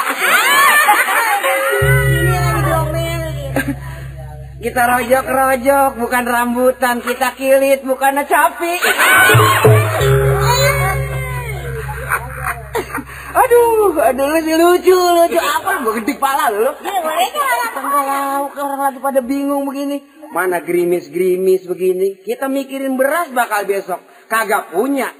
Kita 4.60 4.82
rojok-rojok 4.96 5.92
bukan 6.00 6.24
rambutan. 6.24 7.04
Kita 7.04 7.36
kilit 7.36 7.84
bukan 7.84 8.24
capi. 8.24 8.76
Aduh, 13.30 13.94
aduh 13.94 14.26
lucu 14.26 14.54
lucu 14.58 14.96
lucu 14.98 15.38
apa 15.38 15.70
lu 15.86 15.94
gede 16.02 16.14
pala 16.18 16.50
lu? 16.50 16.74
Kan? 16.82 16.98
Kalau 18.50 18.50
orang 18.50 18.82
lagi 18.90 19.00
pada 19.00 19.22
bingung 19.22 19.70
begini, 19.70 20.02
mana 20.34 20.58
gerimis-gerimis 20.66 21.70
begini? 21.70 22.18
Kita 22.26 22.50
mikirin 22.50 22.98
beras 22.98 23.30
bakal 23.30 23.70
besok 23.70 24.02
kagak 24.26 24.74
punya. 24.74 25.14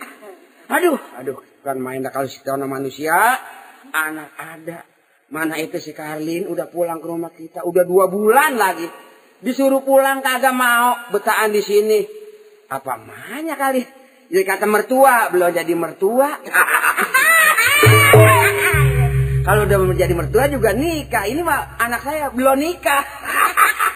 Aduh, 0.70 0.98
aduh, 1.22 1.38
kan 1.62 1.78
main 1.78 2.02
dah 2.02 2.10
kalau 2.10 2.26
si 2.26 2.42
Tono 2.42 2.66
manusia, 2.66 3.14
anak 3.94 4.34
ada. 4.38 4.80
Mana 5.30 5.62
itu 5.62 5.78
si 5.78 5.94
Karlin 5.94 6.50
udah 6.50 6.66
pulang 6.74 6.98
ke 6.98 7.06
rumah 7.06 7.30
kita, 7.30 7.62
udah 7.62 7.86
dua 7.86 8.10
bulan 8.10 8.58
lagi. 8.58 8.90
Disuruh 9.40 9.86
pulang 9.86 10.26
kagak 10.26 10.58
mau, 10.58 11.14
betaan 11.14 11.54
di 11.54 11.62
sini. 11.62 12.02
Apa 12.74 12.98
mahnya 12.98 13.54
kali? 13.54 13.86
Jadi 14.30 14.46
kata 14.46 14.66
mertua, 14.66 15.30
belum 15.30 15.54
jadi 15.54 15.74
mertua. 15.78 16.30
Kalau 19.50 19.66
udah 19.66 19.82
menjadi 19.82 20.14
mertua 20.14 20.46
juga 20.46 20.78
nikah. 20.78 21.26
Ini 21.26 21.42
mah 21.42 21.82
anak 21.82 22.06
saya 22.06 22.30
belum 22.30 22.54
nikah. 22.54 23.02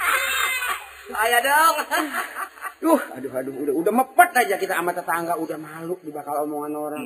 saya 1.14 1.38
dong. 1.46 1.76
Duh, 2.82 2.98
aduh, 2.98 3.32
aduh, 3.32 3.54
udah, 3.62 3.74
udah 3.80 3.94
mepet 3.96 4.34
aja 4.34 4.58
kita 4.58 4.76
sama 4.76 4.92
tetangga, 4.98 5.38
udah 5.38 5.56
malu 5.56 5.96
dibakal 6.02 6.44
omongan 6.44 6.74
orang. 6.74 7.06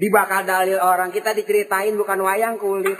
Dibakal 0.00 0.46
dalil 0.46 0.78
orang, 0.80 1.10
kita 1.10 1.34
diceritain 1.34 1.92
bukan 1.98 2.24
wayang 2.24 2.56
kulit. 2.62 2.96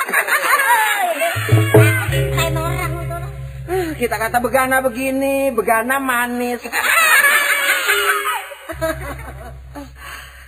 Kayak 2.12 2.60
orang 2.60 2.92
lu 2.92 3.02
tuh. 3.08 3.24
Eh, 3.72 3.88
kita 3.96 4.20
kata 4.20 4.42
begana 4.42 4.84
begini, 4.84 5.54
begana 5.54 5.96
manis. 6.02 6.60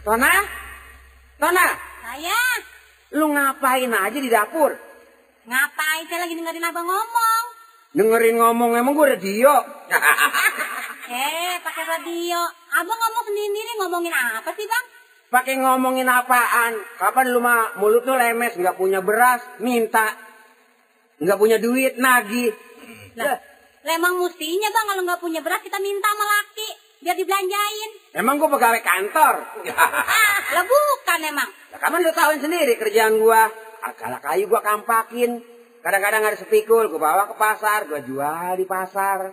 Tona? 0.05 0.33
Tona, 1.41 1.67
Saya 2.05 2.37
lu 3.15 3.31
ngapain 3.31 3.93
aja 3.93 4.19
di 4.19 4.31
dapur? 4.33 4.75
ngapain? 5.47 6.03
Saya 6.11 6.27
lagi 6.27 6.35
dengerin 6.35 6.67
abang 6.67 6.87
ngomong. 6.87 7.45
Dengerin 7.95 8.37
ngomong 8.43 8.71
emang 8.77 8.93
gue 8.95 9.07
radio. 9.15 9.55
Eh, 11.07 11.55
pakai 11.63 11.87
radio. 11.87 12.43
Abang 12.75 12.99
ngomong 12.99 13.31
sendiri 13.31 13.73
ngomongin 13.79 14.11
apa 14.11 14.51
sih 14.59 14.67
bang? 14.67 14.85
Pakai 15.31 15.55
ngomongin 15.55 16.11
apaan? 16.11 16.83
Kapan 16.99 17.31
lu 17.31 17.39
mah 17.39 17.79
mulut 17.79 18.03
lu 18.03 18.19
lemes, 18.19 18.59
nggak 18.59 18.75
punya 18.75 18.99
beras, 19.07 19.39
minta. 19.63 20.19
Nggak 21.23 21.39
punya 21.39 21.63
duit, 21.63 21.95
nagih. 21.95 22.51
Lah, 23.23 23.39
emang 23.87 24.19
mestinya 24.19 24.67
bang 24.67 24.87
kalau 24.91 25.03
nggak 25.07 25.23
punya 25.23 25.41
beras 25.47 25.63
kita 25.63 25.79
minta 25.79 26.11
sama 26.11 26.27
laki 26.27 26.86
biar 27.07 27.15
dibelanjain. 27.15 27.91
Emang 28.19 28.35
gue 28.35 28.51
pegawai 28.51 28.83
kantor. 28.83 29.35
Ah, 29.71 30.43
lah 30.59 30.65
bukan 30.67 31.21
emang. 31.23 31.47
Lah, 31.47 31.79
kapan 31.79 32.03
lu 32.03 32.11
tahuin 32.11 32.43
sendiri 32.43 32.75
kerjaan 32.75 33.23
gua. 33.23 33.47
Akala 33.87 34.19
kayu 34.19 34.51
gua 34.51 34.59
kampakin. 34.59 35.39
Kadang-kadang 35.87 36.27
ada 36.27 36.35
sepikul, 36.35 36.91
gua 36.91 36.99
bawa 36.99 37.31
ke 37.31 37.39
pasar, 37.39 37.87
gua 37.87 38.03
jual 38.03 38.59
di 38.59 38.67
pasar. 38.67 39.31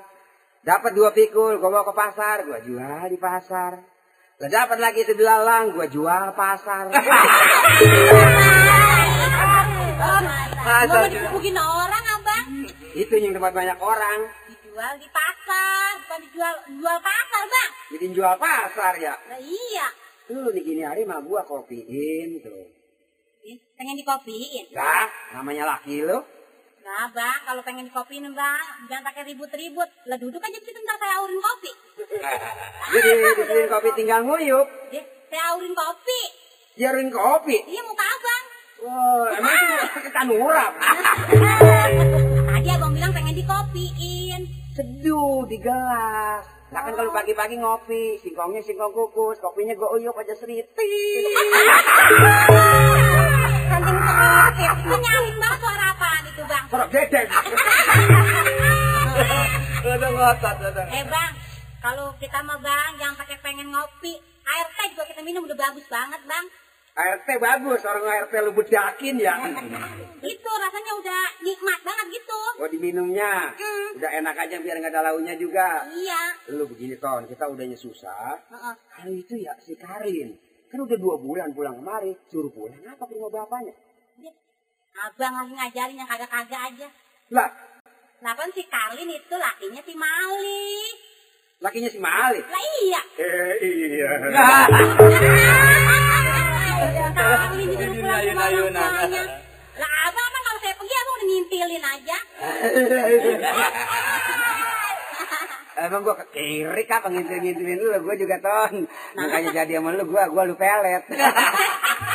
Dapat 0.62 0.94
dua 0.94 1.10
pikul, 1.18 1.58
gua 1.58 1.82
bawa 1.82 1.90
ke 1.90 1.98
pasar, 1.98 2.46
gua 2.46 2.62
jual 2.62 3.10
di 3.10 3.18
pasar. 3.18 3.82
Lah 4.38 4.50
dapat 4.54 4.78
lagi 4.78 5.02
itu 5.02 5.18
belalang, 5.18 5.74
gua 5.74 5.90
jual 5.90 6.30
pasar. 6.38 6.94
Gak 10.64 10.88
mau 10.94 11.10
digebukin 11.10 11.58
orang. 11.58 12.12
Itu 12.94 13.14
yang 13.18 13.34
tempat 13.34 13.54
banyak 13.54 13.78
orang. 13.82 14.20
Dijual 14.50 14.94
di 15.02 15.10
pasar, 15.10 15.98
bukan 16.06 16.20
dijual 16.30 16.54
jual 16.78 16.98
pasar 17.02 17.44
bang. 17.50 17.70
Jadi 17.98 18.06
jual 18.14 18.36
pasar 18.38 18.94
ya. 19.02 19.14
Lah 19.30 19.42
iya. 19.42 19.88
Lu 20.30 20.54
nih 20.54 20.62
gini 20.62 20.82
hari 20.86 21.02
mah 21.04 21.20
gua 21.26 21.42
kopiin 21.42 22.38
tuh. 22.42 22.70
Ih, 23.44 23.58
Pengen 23.76 24.00
dikopiin. 24.00 24.72
Lah, 24.72 25.10
namanya 25.36 25.68
laki 25.76 26.06
lu. 26.06 26.22
Nah 26.84 27.08
bang, 27.12 27.40
kalau 27.44 27.62
pengen 27.66 27.90
dikopiin 27.90 28.30
bang, 28.32 28.66
jangan 28.88 29.04
pakai 29.10 29.24
ribut-ribut. 29.34 29.90
Lah 30.08 30.18
duduk 30.22 30.40
aja 30.40 30.60
situ 30.62 30.80
ntar 30.86 30.96
saya 31.02 31.18
aurin 31.20 31.42
kopi. 31.42 31.72
Jadi 32.94 33.10
dibeliin 33.10 33.70
kopi 33.74 33.90
tinggal 33.98 34.22
nguyup. 34.22 34.68
Eh, 34.94 35.04
saya 35.34 35.44
aurin 35.58 35.74
kopi. 35.74 36.22
Jaring 36.78 37.10
kopi. 37.10 37.58
Iya 37.68 37.82
muka 37.86 38.06
abang. 38.06 38.46
Wah, 38.84 39.26
emang 39.40 39.56
itu 39.80 40.00
kita 40.12 40.22
nurap. 40.28 40.72
dikopiin. 43.44 44.42
Seduh 44.74 45.44
di 45.52 45.58
gelas. 45.60 46.44
Nah 46.74 46.82
kan 46.82 46.94
kalau 46.98 47.12
pagi-pagi 47.14 47.60
ngopi, 47.62 48.18
singkongnya 48.26 48.66
singkong 48.66 48.90
kukus, 48.96 49.38
kopinya 49.38 49.78
gue 49.78 49.90
uyup 50.00 50.18
aja 50.18 50.34
seriti. 50.34 50.90
Kanting 53.70 54.00
sedikit. 54.10 54.76
Menyaling 54.90 55.38
banget 55.38 55.60
suara 55.62 55.86
apaan 55.94 56.24
itu 56.26 56.42
bang? 56.50 56.66
Sorok 56.72 56.90
dedek. 56.90 57.28
Ada 59.84 60.08
ngotot, 60.10 60.58
ada. 60.74 60.84
Eh 60.90 61.06
bang, 61.06 61.32
kalau 61.78 62.10
kita 62.18 62.42
mah 62.42 62.58
bang 62.58 62.92
jangan 62.98 63.16
pakai 63.22 63.38
pengen 63.46 63.70
ngopi. 63.70 64.18
Air 64.44 64.68
teh 64.74 64.88
juga 64.98 65.06
kita 65.14 65.22
minum 65.22 65.46
udah 65.46 65.58
bagus 65.70 65.86
banget 65.86 66.22
bang. 66.26 66.46
Air 66.94 67.18
teh 67.26 67.38
bagus, 67.38 67.82
orang 67.82 68.06
air 68.06 68.26
teh 68.30 68.38
lu 68.38 68.54
bedakin 68.54 69.18
ya. 69.18 69.34
Itu 70.22 70.52
rasanya 70.54 70.92
udah 70.94 71.22
nikmat 71.42 71.80
banget 71.82 72.06
gitu. 72.14 72.42
Oh 72.62 72.70
diminumnya, 72.70 73.50
Hmm. 73.50 73.98
udah 73.98 74.12
enak 74.14 74.36
aja 74.38 74.62
biar 74.62 74.78
nggak 74.78 74.94
ada 74.94 75.02
launya 75.10 75.34
juga. 75.34 75.90
Iya. 75.90 76.54
Lu 76.54 76.70
begini 76.70 76.94
ton, 76.96 77.26
kita 77.26 77.50
udahnya 77.50 77.74
susah. 77.74 78.38
Heeh. 78.46 78.74
Kalau 78.94 79.10
itu 79.12 79.34
ya 79.42 79.58
si 79.58 79.74
Karin, 79.74 80.38
kan 80.70 80.80
udah 80.80 80.98
dua 81.02 81.18
bulan 81.18 81.50
pulang 81.52 81.82
kemari, 81.82 82.14
suruh 82.30 82.54
pulang 82.54 82.78
apa 82.86 83.04
ke 83.04 83.14
rumah 83.18 83.42
bapaknya? 83.42 83.74
Abang 84.94 85.34
lagi 85.34 85.54
ngajarin 85.58 85.98
yang 85.98 86.06
kagak-kagak 86.06 86.62
aja. 86.70 86.88
Lah, 87.34 87.50
Lah 88.22 88.38
kan 88.38 88.54
si 88.54 88.62
Karlin 88.70 89.10
itu 89.10 89.34
lakinya 89.36 89.82
si 89.82 89.98
Mali. 89.98 90.94
lakinya 91.58 91.90
si 91.90 91.98
Mali. 91.98 92.40
Lah 92.46 92.64
iya. 92.80 93.02
Eh 93.18 93.54
iya. 93.66 94.10
Karlin 97.13 97.67
disuruh 97.72 97.96
pulang 97.98 98.22
ke 98.22 98.32
rumah 98.34 98.48
orang 98.52 98.74
tuanya. 98.74 99.24
Lah 99.74 99.91
abang 100.06 100.30
kalau 100.34 100.60
saya 100.62 100.74
pergi 100.78 100.96
abang 100.96 101.13
udah 101.13 101.28
ngintilin 101.28 101.84
aja. 101.84 102.17
Emang 105.84 106.06
gua 106.06 106.15
ke 106.15 106.26
kiri 106.32 106.84
kah 106.86 107.02
ngintil-ngintilin 107.04 107.82
lu, 107.82 107.91
gua 108.06 108.15
juga 108.15 108.38
ton. 108.39 108.88
Makanya 109.17 109.52
jadi 109.52 109.82
sama 109.82 109.91
lu, 109.98 110.06
gua 110.08 110.30
gua 110.30 110.46
lu 110.46 110.56
pelet. 110.56 111.04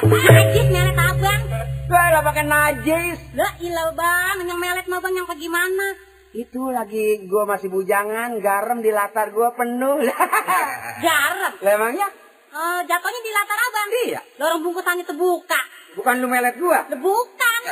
Najis 0.07 0.67
melet 0.73 0.97
abang. 0.97 1.43
Gua 1.89 2.05
lah 2.13 2.23
pakai 2.23 2.45
najis. 2.47 3.19
Lah 3.35 3.53
ilah 3.59 3.91
bang, 3.93 4.47
yang 4.47 4.57
melet 4.63 4.87
mah 4.87 5.01
bang 5.03 5.15
yang 5.19 5.27
ke 5.27 5.37
gimana? 5.37 5.87
Itu 6.33 6.71
lagi 6.71 7.27
gua 7.27 7.45
masih 7.45 7.69
bujangan, 7.69 8.39
garam 8.39 8.79
di 8.79 8.95
latar 8.95 9.35
gua 9.35 9.51
penuh. 9.53 10.07
Garam. 11.05 11.53
Lah 11.59 11.73
emangnya? 11.75 12.09
Eh, 12.49 12.81
jatuhnya 12.89 13.21
di 13.21 13.31
latar 13.31 13.59
abang. 13.61 13.89
Iya. 14.09 14.21
Lorong 14.41 14.61
bungkusannya 14.65 15.05
terbuka. 15.05 15.61
Bukan 15.97 16.15
lu 16.23 16.27
melet 16.31 16.57
gua. 16.57 16.87
Bukan. 16.89 17.61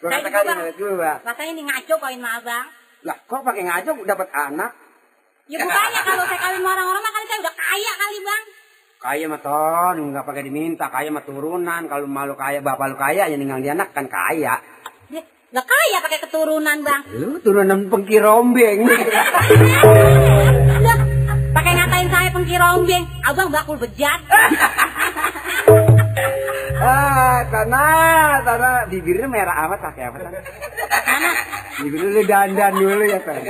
Gua 0.00 0.08
Kayak 0.08 0.32
kata 0.32 0.40
kali 0.40 0.58
melet 0.64 0.76
gua. 0.80 1.12
Rasanya 1.20 1.52
ini 1.52 1.62
ngaco 1.68 1.94
koin 2.00 2.16
sama 2.16 2.30
abang. 2.40 2.66
Lah 3.04 3.16
kok 3.20 3.42
pakai 3.44 3.62
ngaco 3.68 3.90
dapat 4.08 4.28
anak? 4.32 4.72
Ya 5.50 5.58
bukannya 5.60 6.00
kalau 6.06 6.24
saya 6.24 6.40
kawin 6.40 6.60
sama 6.62 6.70
orang-orang 6.72 7.02
mah 7.02 7.12
kali 7.12 7.26
saya 7.28 7.38
udah 7.42 7.54
kaya 7.58 7.92
kali 8.00 8.18
bang. 8.24 8.42
Kaya 9.00 9.24
mah 9.32 9.40
ton, 9.40 9.96
nggak 10.12 10.24
pakai 10.28 10.42
diminta, 10.44 10.86
kaya 10.92 11.08
mah 11.08 11.24
turunan. 11.24 11.82
Kalau 11.88 12.04
malu 12.04 12.36
kaya, 12.36 12.60
bapak 12.60 12.86
lu 12.92 12.96
kaya, 13.00 13.32
yang 13.32 13.40
ninggal 13.40 13.60
di 13.64 13.72
anak 13.72 13.96
kan 13.96 14.06
kaya. 14.08 14.60
Dia 15.08 15.24
Lah 15.50 15.64
kaya 15.64 15.98
pakai 16.04 16.20
keturunan 16.20 16.78
bang. 16.84 17.02
Lu 17.16 17.40
turunan 17.40 17.88
pengkirombeng. 17.88 18.78
Lah, 18.86 19.26
pakai 19.36 20.39
ngatain 22.30 22.46
saya 22.46 22.62
pengkirombeng. 22.62 23.04
Abang 23.26 23.50
bakul 23.50 23.76
bejat. 23.78 24.20
ah, 26.86 27.42
tanah, 27.50 28.42
tanah. 28.46 28.86
Bibirnya 28.88 29.26
merah 29.26 29.66
amat 29.66 29.78
pakai 29.82 30.02
apa 30.06 30.16
tan? 30.22 30.32
Mana? 30.32 31.30
Bibir 31.82 32.00
lu 32.06 32.22
dandan 32.22 32.72
dulu 32.78 33.04
ya 33.04 33.18
tan. 33.22 33.42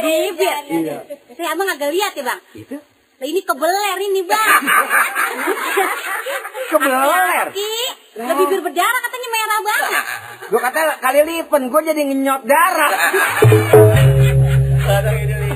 Bibir. 0.00 0.56
Iya. 0.72 0.98
Saya 1.36 1.48
abang 1.52 1.68
agak 1.68 1.92
lihat 1.92 2.12
ya 2.16 2.24
bang. 2.24 2.40
Itu 2.56 2.76
Lah 3.20 3.28
ini 3.28 3.44
kebeler 3.44 3.96
ini 4.00 4.24
bang. 4.24 4.62
kebeler. 6.72 7.46
Lah 8.16 8.34
bibir 8.36 8.60
berdarah 8.64 9.00
katanya 9.04 9.28
merah 9.28 9.60
banget. 9.60 10.04
Gua 10.48 10.60
kata 10.64 10.80
kali 11.04 11.20
lipen, 11.28 11.62
gua 11.68 11.80
jadi 11.84 12.00
ngenyot 12.00 12.42
darah. 12.48 12.92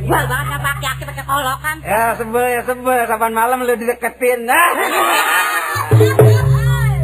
Tebal 0.04 0.24
banget 0.28 0.60
pakai 0.60 1.13
aki 1.24 1.32
pakai 1.32 1.40
kolokan. 1.40 1.76
ya 1.80 2.14
sebel 2.20 2.44
ya 2.44 2.62
sebel, 2.68 3.00
kapan 3.08 3.32
malam 3.32 3.64
lu 3.64 3.74
dideketin. 3.80 4.44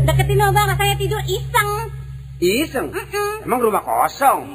Deketin 0.06 0.40
abang, 0.40 0.68
saya 0.76 0.94
tidur 0.96 1.22
iseng. 1.24 1.70
Iseng. 2.40 2.86
Mm-mm. 2.92 3.44
Emang 3.44 3.60
rumah 3.60 3.84
kosong. 3.84 4.48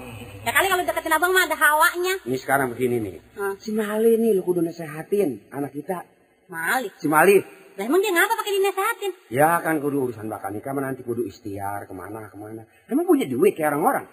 Ya 0.45 0.53
kali 0.53 0.69
kalau 0.69 0.85
deketin 0.85 1.13
abang 1.13 1.33
mah 1.33 1.49
ada 1.49 1.57
hawanya. 1.57 2.21
Ini 2.21 2.37
sekarang 2.37 2.69
begini 2.73 3.01
nih. 3.01 3.17
Hah? 3.37 3.57
Si 3.57 3.73
Mali 3.73 4.13
nih 4.21 4.37
lu 4.37 4.45
kudu 4.45 4.61
nasehatin 4.61 5.49
anak 5.49 5.73
kita. 5.73 6.05
Mali. 6.49 6.93
Si 7.01 7.09
Mali. 7.09 7.41
Lah 7.75 7.83
emang 7.83 7.99
dia 7.99 8.13
ngapa 8.13 8.37
pakai 8.37 8.53
dinasehatin? 8.53 9.11
Ya 9.33 9.57
kan 9.65 9.81
kudu 9.81 10.05
urusan 10.05 10.29
bakal 10.29 10.53
nikah 10.53 10.71
mah 10.77 10.85
nanti 10.85 11.01
kudu 11.01 11.25
ikhtiar 11.25 11.89
ke 11.89 11.93
mana 11.97 12.29
ke 12.29 12.37
mana. 12.37 12.61
Emang 12.85 13.09
punya 13.09 13.25
duit 13.25 13.57
kayak 13.57 13.73
orang-orang. 13.73 14.05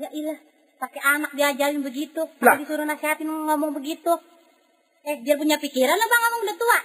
Ya 0.00 0.08
ilah, 0.08 0.40
pakai 0.80 1.00
anak 1.04 1.36
diajarin 1.36 1.84
begitu. 1.84 2.24
Lah. 2.40 2.56
Disuruh 2.56 2.88
nasihatin 2.88 3.28
ngomong 3.28 3.76
begitu. 3.76 4.16
Eh, 5.08 5.16
biar 5.24 5.40
punya 5.40 5.56
pikiran 5.56 5.96
lah 5.96 6.04
bang, 6.04 6.22
abang 6.28 6.40
udah 6.44 6.56
tua. 6.60 6.78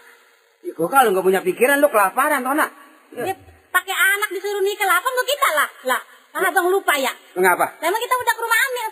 Ya, 0.63 0.71
Kok 0.71 0.87
kalau 0.87 1.11
nggak 1.11 1.27
punya 1.27 1.41
pikiran 1.43 1.83
lu 1.83 1.91
kelaparan 1.91 2.39
tau 2.39 2.55
nak? 2.55 2.71
Dia 3.11 3.35
pakai 3.67 3.91
anak 3.91 4.31
disuruh 4.31 4.63
nikah 4.63 4.87
lah, 4.87 5.03
apa 5.03 5.09
kita 5.27 5.49
lah? 5.51 5.69
Lah, 5.91 6.01
ah, 6.39 6.47
abang 6.47 6.71
lupa 6.71 6.95
ya? 6.95 7.11
Mengapa? 7.35 7.75
Lah, 7.83 7.83
emang 7.83 7.99
kita 7.99 8.15
udah 8.15 8.31
ke 8.31 8.41
rumah 8.47 8.59
Amil. 8.63 8.89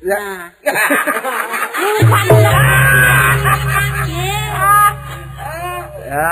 Nah. 0.00 0.40
Lupa 1.72 2.18
dulu. 2.28 2.52
ya, 6.04 6.28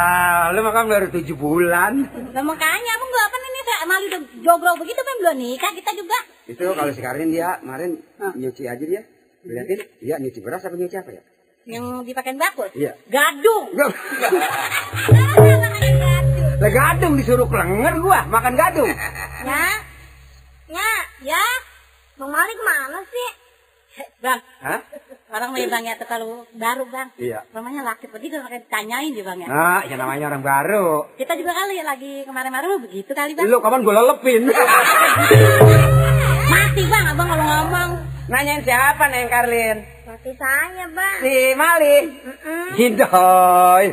lu 0.53 0.61
makan 0.69 0.85
baru 0.85 1.07
tujuh 1.09 1.37
bulan. 1.41 1.93
Lah 2.37 2.45
makanya 2.45 2.91
abang 2.93 3.09
gak 3.09 3.25
apa 3.25 3.37
nih 3.41 3.63
saya 3.65 3.85
malu 3.89 4.05
udah 4.05 4.21
jogrok 4.45 4.77
begitu 4.85 5.01
kan 5.01 5.15
belum 5.17 5.37
nikah 5.41 5.73
kita 5.73 5.91
juga. 5.97 6.19
Itu 6.45 6.77
kalau 6.77 6.93
si 6.93 7.01
Karin 7.01 7.33
dia 7.33 7.57
kemarin 7.65 8.05
nyuci 8.37 8.69
aja 8.69 8.85
dia. 8.85 9.01
Lihatin, 9.49 9.81
dia 10.05 10.21
nyuci 10.21 10.45
beras 10.45 10.61
apa 10.69 10.77
nyuci 10.77 10.99
apa 11.01 11.09
ya? 11.17 11.25
Yang 11.69 11.85
dipakein 12.09 12.41
bakul. 12.41 12.73
Iya. 12.73 12.97
Gadung. 13.13 13.77
Lah 16.57 16.73
gadung 16.81 17.13
disuruh 17.21 17.45
kelenger 17.45 18.01
gua, 18.01 18.25
makan 18.25 18.57
gadung. 18.57 18.89
Ya. 19.49 19.65
Ya, 20.69 20.91
ya. 21.23 21.45
Bang 22.19 22.29
Mali 22.35 22.53
ke 22.53 22.65
mana 22.67 23.01
sih? 23.07 23.31
Bang, 24.19 24.41
Hah? 24.63 24.81
orang 25.29 25.51
nih 25.55 25.67
bang 25.71 25.85
ya 25.87 25.95
tuh 25.99 26.07
kalau 26.11 26.43
baru 26.55 26.85
bang. 26.91 27.09
Iya. 27.19 27.47
Rumahnya 27.55 27.83
laki 27.87 28.11
begitu 28.11 28.39
pakai 28.43 28.67
ditanyain 28.67 29.15
dia 29.15 29.25
bang 29.25 29.39
ya. 29.43 29.49
Nah, 29.49 29.81
ya 29.87 29.95
namanya 29.95 30.35
orang 30.35 30.43
baru. 30.43 31.07
Kita 31.15 31.39
juga 31.39 31.55
kali 31.55 31.79
ya 31.79 31.85
lagi 31.87 32.27
kemarin-kemarin 32.27 32.83
begitu 32.83 33.11
kali 33.15 33.33
bang. 33.39 33.47
Lu 33.47 33.63
kapan 33.63 33.81
gua 33.87 33.95
lelepin? 34.03 34.43
Mati 36.53 36.83
bang 36.87 37.05
abang 37.15 37.29
kalau 37.31 37.47
ngomong. 37.47 37.91
Nanyain 38.29 38.61
siapa 38.67 39.05
Neng 39.09 39.31
Karlin? 39.31 39.98
Mati 40.29 40.45
saya 40.45 40.85
bang. 40.93 41.19
Si 41.25 41.37
Mali. 41.57 41.97
Indoy. 42.77 43.85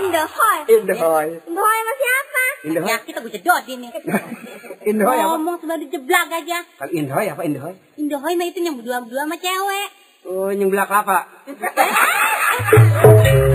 Indohoy. 0.00 0.58
Indoy. 0.64 1.26
Indohoy 1.44 1.76
sama 1.76 1.92
siapa? 2.00 2.44
Indohoy. 2.64 2.88
Ya 2.88 2.96
kita 3.04 3.20
gue 3.20 3.32
jedot 3.36 3.64
ini. 3.68 3.92
Indoy 4.88 5.16
apa? 5.20 5.36
Ngomong 5.36 5.60
sudah 5.60 5.76
dijeblag 5.76 6.32
aja. 6.32 6.64
Kalau 6.80 6.92
Indoy 6.96 7.28
apa 7.28 7.42
Indoy? 7.44 7.76
Indohoy 8.00 8.32
mah 8.32 8.46
itu 8.48 8.64
yang 8.64 8.80
berdua-berdua 8.80 9.28
sama 9.28 9.36
cewek. 9.36 9.88
Oh, 10.24 10.48
yang 10.48 10.72
belah 10.72 10.88
kelapa. 10.88 11.28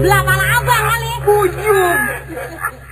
Belah 0.06 0.22
pala 0.22 0.46
abang 0.54 0.84
kali. 0.86 1.14
Ujung. 1.34 2.02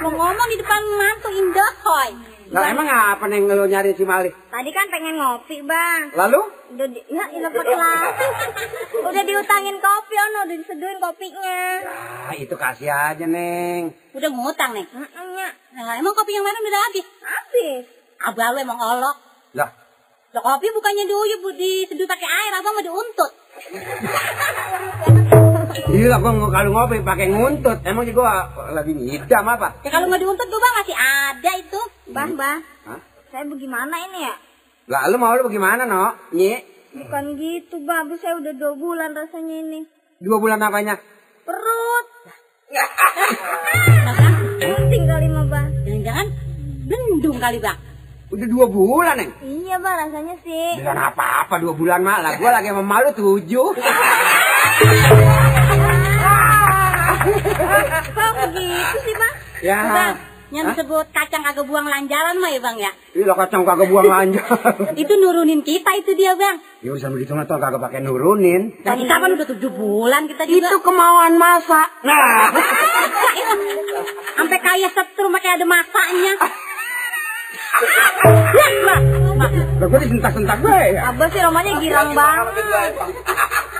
Mau 0.01 0.09
ngomong 0.17 0.47
di 0.49 0.57
depan 0.57 0.81
mantu 0.97 1.29
Indohoy. 1.29 2.36
Lah 2.47 2.63
emang 2.65 2.87
apa 2.87 3.27
Neng 3.27 3.43
lu 3.43 3.65
nyari 3.65 3.91
si 3.91 4.01
Mali? 4.01 4.31
Tadi 4.31 4.69
kan 4.71 4.87
pengen 4.87 5.19
ngopi 5.19 5.59
bang. 5.61 6.15
Lalu? 6.15 6.41
Udah 6.71 6.87
di, 6.87 6.99
ya 7.07 7.27
ilah 7.29 7.51
pakai 7.51 7.75
lampu. 7.75 8.25
Udah 9.03 9.23
diutangin 9.23 9.77
kopi, 9.77 10.15
ono 10.15 10.39
udah 10.43 10.55
diseduhin 10.55 10.97
kopinya. 10.97 11.59
Ah, 12.23 12.33
itu 12.33 12.55
kasih 12.55 12.87
aja 12.87 13.25
Neng. 13.25 13.91
Udah 14.15 14.29
ngutang 14.29 14.71
nih. 14.73 14.85
Nah, 15.75 15.93
emang 15.93 16.15
kopi 16.15 16.31
yang 16.31 16.43
mana 16.43 16.57
udah 16.57 16.81
habis? 16.87 17.05
Habis. 17.19 17.83
Abah 18.23 18.47
lu 18.49 18.59
emang 18.59 18.79
olok. 18.79 19.15
Lah, 19.53 19.69
Lah 20.31 20.41
kopi 20.41 20.67
bukannya 20.69 21.03
diuyup 21.03 21.39
bu- 21.41 21.51
diseduh 21.53 22.07
pakai 22.07 22.27
air, 22.27 22.51
abang 22.53 22.73
mah 22.73 22.83
diuntut. 22.83 23.31
iya 25.89 26.15
gua 26.17 26.31
nggak- 26.31 26.53
kalau 26.53 26.69
ngopi 26.71 26.97
pakai 27.01 27.27
nguntut. 27.27 27.77
Emang 27.83 28.03
sih 28.03 28.13
gua 28.13 28.31
lagi 28.71 28.91
ngidam 28.91 29.45
apa? 29.45 29.67
Ya 29.81 29.89
kalau 29.89 30.05
nggak 30.07 30.21
diuntut 30.21 30.47
tuh 30.47 30.57
bang 30.57 30.73
masih 30.75 30.97
ada 30.97 31.51
itu. 31.55 31.81
Bang, 32.07 32.31
bang. 32.33 32.59
Hah? 32.87 32.99
Saya 33.29 33.43
bagaimana 33.43 33.95
ini 34.01 34.19
ya? 34.23 34.35
Lah 34.87 35.01
lu 35.11 35.19
mau 35.19 35.35
lu 35.35 35.43
bagaimana, 35.43 35.83
No? 35.83 36.15
Nyi? 36.31 36.63
Bukan 36.95 37.35
gitu, 37.35 37.83
bang. 37.83 38.07
Saya 38.17 38.39
udah 38.39 38.53
dua 38.55 38.73
bulan 38.73 39.11
rasanya 39.11 39.55
ini. 39.59 39.79
Dua 40.17 40.39
bulan 40.39 40.57
apanya? 40.57 40.95
Perut. 41.43 42.05
Penting 44.57 45.03
kali 45.05 45.27
mah 45.27 45.45
bang. 45.45 45.69
Jangan-jangan 45.83 46.27
bendung 46.87 47.37
kali 47.37 47.59
bang. 47.59 47.77
Udah 48.27 48.47
dua 48.47 48.65
bulan, 48.67 49.15
Neng. 49.15 49.31
Iya 49.39 49.75
bang 49.77 49.95
rasanya 50.03 50.35
sih. 50.41 50.79
Bukan 50.79 50.97
apa-apa 50.97 51.55
dua 51.59 51.73
bulan 51.75 51.99
mah. 52.01 52.19
Lah 52.19 52.31
gua 52.35 52.51
lagi 52.55 52.71
sama 52.71 52.83
malu 52.83 53.11
tujuh. 53.11 53.71
Kok 58.15 58.31
begitu 58.47 58.97
sih 59.03 59.15
bang? 59.15 59.33
Ya. 59.65 59.79
Bang, 59.89 60.15
yang 60.47 60.71
disebut 60.71 61.11
kacang 61.11 61.43
kagak 61.43 61.67
buang 61.67 61.91
lanjaran 61.91 62.39
mah 62.39 62.47
ya 62.47 62.59
bang 62.63 62.77
ya. 62.79 62.91
Iya 63.11 63.33
kacang 63.35 63.67
kagak 63.67 63.91
buang 63.91 64.07
lanjut. 64.07 64.43
Itu 64.95 65.13
nurunin 65.19 65.59
kita 65.59 65.91
itu 65.99 66.15
dia 66.15 66.39
bang. 66.39 66.63
ya 66.79 66.93
usah 66.95 67.11
begitu 67.11 67.35
mah 67.35 67.43
toh 67.43 67.59
kagak 67.59 67.83
pakai 67.83 67.99
nurunin. 67.99 68.79
Dari 68.79 69.03
kapan 69.03 69.35
udah 69.35 69.47
tujuh 69.49 69.71
bulan 69.75 70.31
kita 70.31 70.47
juga. 70.47 70.71
Itu 70.71 70.77
kemauan 70.79 71.35
masa. 71.35 71.83
Nah. 72.07 72.47
Sampai 74.39 74.59
kaya 74.63 74.87
setrum 74.87 75.35
pakai 75.35 75.59
ada 75.59 75.65
masanya. 75.67 76.33
Lah 79.77 79.87
gua 79.87 79.99
disentak-sentak 80.01 80.57
gue 80.61 80.79
ya. 80.97 81.01
Abah 81.13 81.27
sih 81.29 81.41
romanya 81.41 81.73
girang 81.77 82.09
banget. 82.17 82.93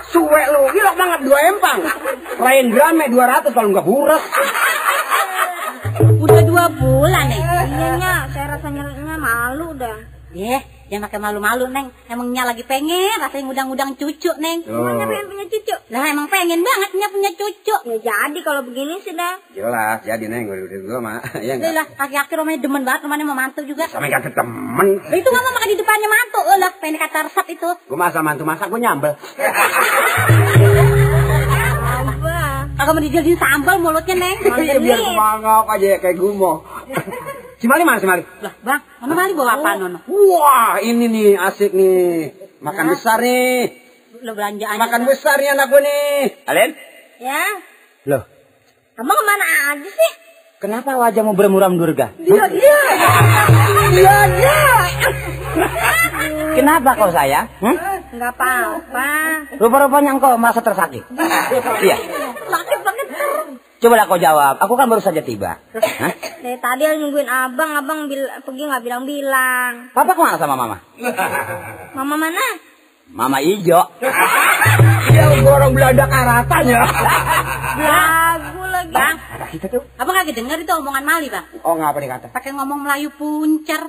Suwe 0.08 0.42
lu, 0.54 0.62
gilok 0.72 0.94
banget 0.96 1.20
dua 1.26 1.38
empang. 1.52 1.78
Lain 2.38 2.66
grame 2.72 3.04
200 3.12 3.50
kalau 3.52 3.68
nggak 3.74 3.86
buras. 3.86 4.24
Udah 5.98 6.40
dua 6.46 6.64
bulan 6.78 7.24
nih. 7.28 7.42
Iya 7.42 7.90
nya, 7.98 8.14
saya 8.30 8.46
rasanya 8.56 9.16
malu 9.18 9.74
dah. 9.74 9.98
Eh, 10.38 10.62
jangan 10.88 11.02
pakai 11.04 11.18
malu-malu 11.18 11.64
neng. 11.68 11.86
Emangnya 12.04 12.42
lagi 12.44 12.64
pengen 12.64 13.16
rasanya 13.16 13.44
ngudang-ngudang 13.46 13.90
cucu 13.94 14.32
neng. 14.36 14.64
Emangnya 14.64 15.04
pengen 15.04 15.26
punya 15.28 15.46
cucu? 15.46 15.76
Lah 15.88 16.04
emang 16.04 16.26
pengen 16.26 16.60
banget 16.60 16.88
punya 16.90 17.08
punya 17.08 17.30
cucu. 17.32 17.76
Ya 17.86 17.96
jadi 18.00 18.40
kalau 18.40 18.60
begini 18.62 18.98
sih 19.00 19.12
dah. 19.12 19.36
Jelas, 19.52 19.98
jadi 20.02 20.24
neng 20.26 20.46
udah 20.46 20.64
udah 20.66 20.78
gua 20.82 20.98
mah. 20.98 21.18
Ya 21.38 21.54
Udah 21.54 21.54
enggak. 21.54 21.72
lah, 21.72 21.86
kaki-kaki 21.94 22.32
rumahnya 22.34 22.60
demen 22.60 22.82
banget, 22.82 23.00
rumahnya 23.02 23.24
mau 23.24 23.36
mantu 23.36 23.60
juga. 23.62 23.84
Sama 23.86 24.08
kata 24.08 24.30
temen. 24.30 24.88
Lah, 24.98 25.14
itu 25.14 25.28
mau 25.28 25.42
makan 25.44 25.68
di 25.68 25.76
depannya 25.76 26.08
mantu, 26.08 26.40
oh 26.42 26.56
lah, 26.56 26.72
pengen 26.76 26.96
kata 26.98 27.18
resep 27.28 27.46
itu. 27.50 27.68
Gua 27.86 27.98
masa 27.98 28.20
mantu 28.20 28.42
masak 28.42 28.66
gua 28.66 28.80
nyambel. 28.80 29.12
Abah. 31.98 32.68
Kagak 32.74 32.92
mau 32.94 33.02
dijadiin 33.02 33.36
sambal 33.36 33.76
mulutnya 33.78 34.14
neng. 34.14 34.36
Iya 34.40 34.78
biar 34.78 34.98
semangok 34.98 35.66
aja 35.68 35.98
kayak 35.98 36.16
gumo. 36.16 36.62
Si 37.58 37.66
Mali 37.66 37.82
mana 37.82 37.98
si 37.98 38.06
Mali? 38.06 38.22
Lah 38.38 38.54
bang, 38.62 38.80
mana 39.02 39.12
balik 39.18 39.34
bawa 39.34 39.58
apa 39.58 39.70
nono? 39.82 39.98
Wah, 40.06 40.78
ini 40.78 41.10
nih 41.10 41.34
asik 41.34 41.74
nih. 41.74 42.30
Makan 42.62 42.84
besar 42.94 43.18
nih. 43.18 43.74
Lo 44.22 44.34
belanjaannya. 44.38 44.78
Makan 44.78 45.02
besar 45.06 45.42
nih 45.42 45.50
anak 45.50 45.66
gua 45.66 45.80
nih. 45.82 46.38
Kalian? 46.46 46.70
Ya. 47.18 47.42
Loh, 48.06 48.22
Abang 48.98 49.14
ke 49.14 49.24
mana 49.26 49.46
aja 49.74 49.90
sih? 49.90 50.12
kenapa 50.58 50.90
wajahmu 50.98 51.38
bermuram 51.38 51.78
durga? 51.78 52.14
Dia 52.18 52.50
dia. 52.50 52.78
Dia 53.94 54.16
dia. 54.26 54.58
Kenapa 56.58 56.98
kau 56.98 57.10
sayang? 57.14 57.46
Hmm? 57.62 57.78
Enggak 58.10 58.34
apa-apa. 58.34 59.10
Rupa-rupanya 59.62 60.18
engkau 60.18 60.34
merasa 60.34 60.58
tersakit. 60.58 61.06
iya. 61.86 61.96
Sakit. 63.78 63.86
Cobalah 63.86 64.10
kau 64.10 64.18
jawab. 64.18 64.58
Aku 64.58 64.74
kan 64.74 64.90
baru 64.90 64.98
saja 64.98 65.22
tiba. 65.22 65.62
Hah? 65.70 66.12
Dari 66.42 66.58
tadi 66.58 66.82
aku 66.82 66.98
nungguin 66.98 67.30
abang, 67.30 67.70
abang 67.78 68.10
bil 68.10 68.26
pergi 68.42 68.62
nggak 68.66 68.82
bilang-bilang. 68.82 69.94
Papa 69.94 70.12
ke 70.14 70.20
mana 70.20 70.34
sama 70.34 70.58
mama? 70.58 70.82
Mama 71.94 72.14
mana? 72.18 72.42
Mama 73.08 73.38
ijo. 73.38 73.78
Dia 75.08 75.24
borong 75.40 75.72
beladak 75.72 76.10
karatanya. 76.10 76.80
Lagu 77.78 78.62
lagi. 78.66 78.90
Bang, 78.92 79.16
Kita 79.48 79.66
tuh. 79.70 79.80
apa 79.96 80.10
kagak 80.12 80.34
denger 80.36 80.58
itu 80.60 80.72
omongan 80.74 81.04
Mali 81.06 81.30
bang? 81.30 81.46
Oh, 81.62 81.78
ngapa 81.78 82.02
dikata? 82.02 82.26
Pakai 82.28 82.52
ngomong 82.52 82.82
Melayu 82.84 83.14
puncer. 83.14 83.80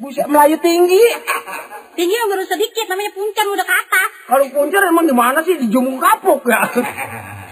Buset 0.00 0.24
Melayu 0.24 0.56
tinggi. 0.56 1.02
Tinggi 1.92 2.14
yang 2.16 2.30
baru 2.32 2.48
sedikit, 2.48 2.88
namanya 2.88 3.12
puncer 3.12 3.44
udah 3.44 3.66
ke 3.66 3.74
atas. 3.76 4.10
Kalau 4.24 4.46
puncer 4.54 4.80
emang 4.88 5.04
di 5.04 5.12
mana 5.12 5.44
sih? 5.44 5.58
Di 5.60 5.66
Jumung 5.68 6.00
Kapuk 6.00 6.46
ya. 6.48 6.64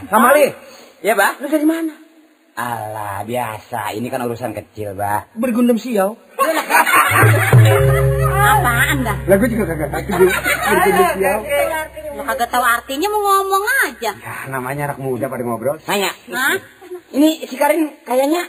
Sama 0.09 0.33
Ali. 0.33 0.70
Iya, 1.01 1.13
Bah? 1.17 1.33
Lu 1.41 1.49
dari 1.49 1.65
mana? 1.65 1.95
Alah, 2.53 3.25
biasa. 3.25 3.97
Ini 3.97 4.07
kan 4.07 4.21
urusan 4.21 4.53
kecil, 4.53 4.93
Bah. 4.93 5.25
Bergundam 5.33 5.81
siau. 5.81 6.17
Apaan 8.31 8.99
dah? 9.01 9.17
Lah 9.25 9.37
gue 9.37 9.49
juga 9.49 9.65
kagak 9.67 9.89
Bu. 10.09 10.29
Bergundam 10.29 11.09
siau. 11.17 11.39
Lo 12.11 12.23
kagak 12.27 12.49
tahu 12.51 12.65
artinya 12.65 13.09
mau 13.09 13.21
ngomong 13.23 13.65
aja. 13.89 14.11
Ya, 14.13 14.37
namanya 14.47 14.93
anak 14.93 14.99
muda 15.01 15.27
pada 15.27 15.41
ngobrol. 15.41 15.81
Nanya. 15.89 16.13
Hah? 16.33 16.57
Ini 17.11 17.49
si 17.49 17.57
Karin 17.57 17.91
kayaknya 18.05 18.47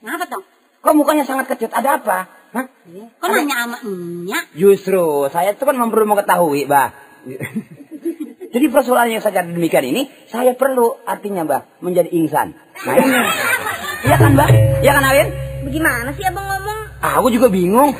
Ngapa 0.00 0.24
dong? 0.28 0.44
kok 0.80 0.96
mukanya 0.96 1.24
sangat 1.24 1.44
kecut. 1.48 1.72
Ada 1.72 2.00
apa? 2.00 2.18
Hah? 2.52 2.66
Kok 3.20 3.28
nanya 3.30 3.56
sama 3.64 3.76
enyak? 3.84 4.44
Justru, 4.52 5.28
saya 5.28 5.52
tuh 5.52 5.64
kan 5.64 5.76
perlu 5.76 6.04
mengetahui, 6.04 6.64
Bah. 6.64 6.92
Jadi 8.50 8.66
persoalan 8.66 9.14
yang 9.14 9.22
saja 9.22 9.46
demikian 9.46 9.86
ini, 9.86 10.10
saya 10.26 10.58
perlu 10.58 10.98
artinya, 11.06 11.46
Bah, 11.46 11.62
menjadi 11.78 12.10
insan. 12.10 12.50
Nah, 12.82 12.94
ini. 12.98 13.18
Iya 14.10 14.16
kan, 14.18 14.32
Bah? 14.34 14.50
Iya 14.82 14.92
kan, 14.98 15.04
Alin? 15.06 15.28
Bagaimana 15.70 16.10
sih 16.18 16.24
abang 16.26 16.46
ngomong? 16.50 16.80
Aku 16.98 17.30
juga 17.30 17.46
bingung. 17.46 17.94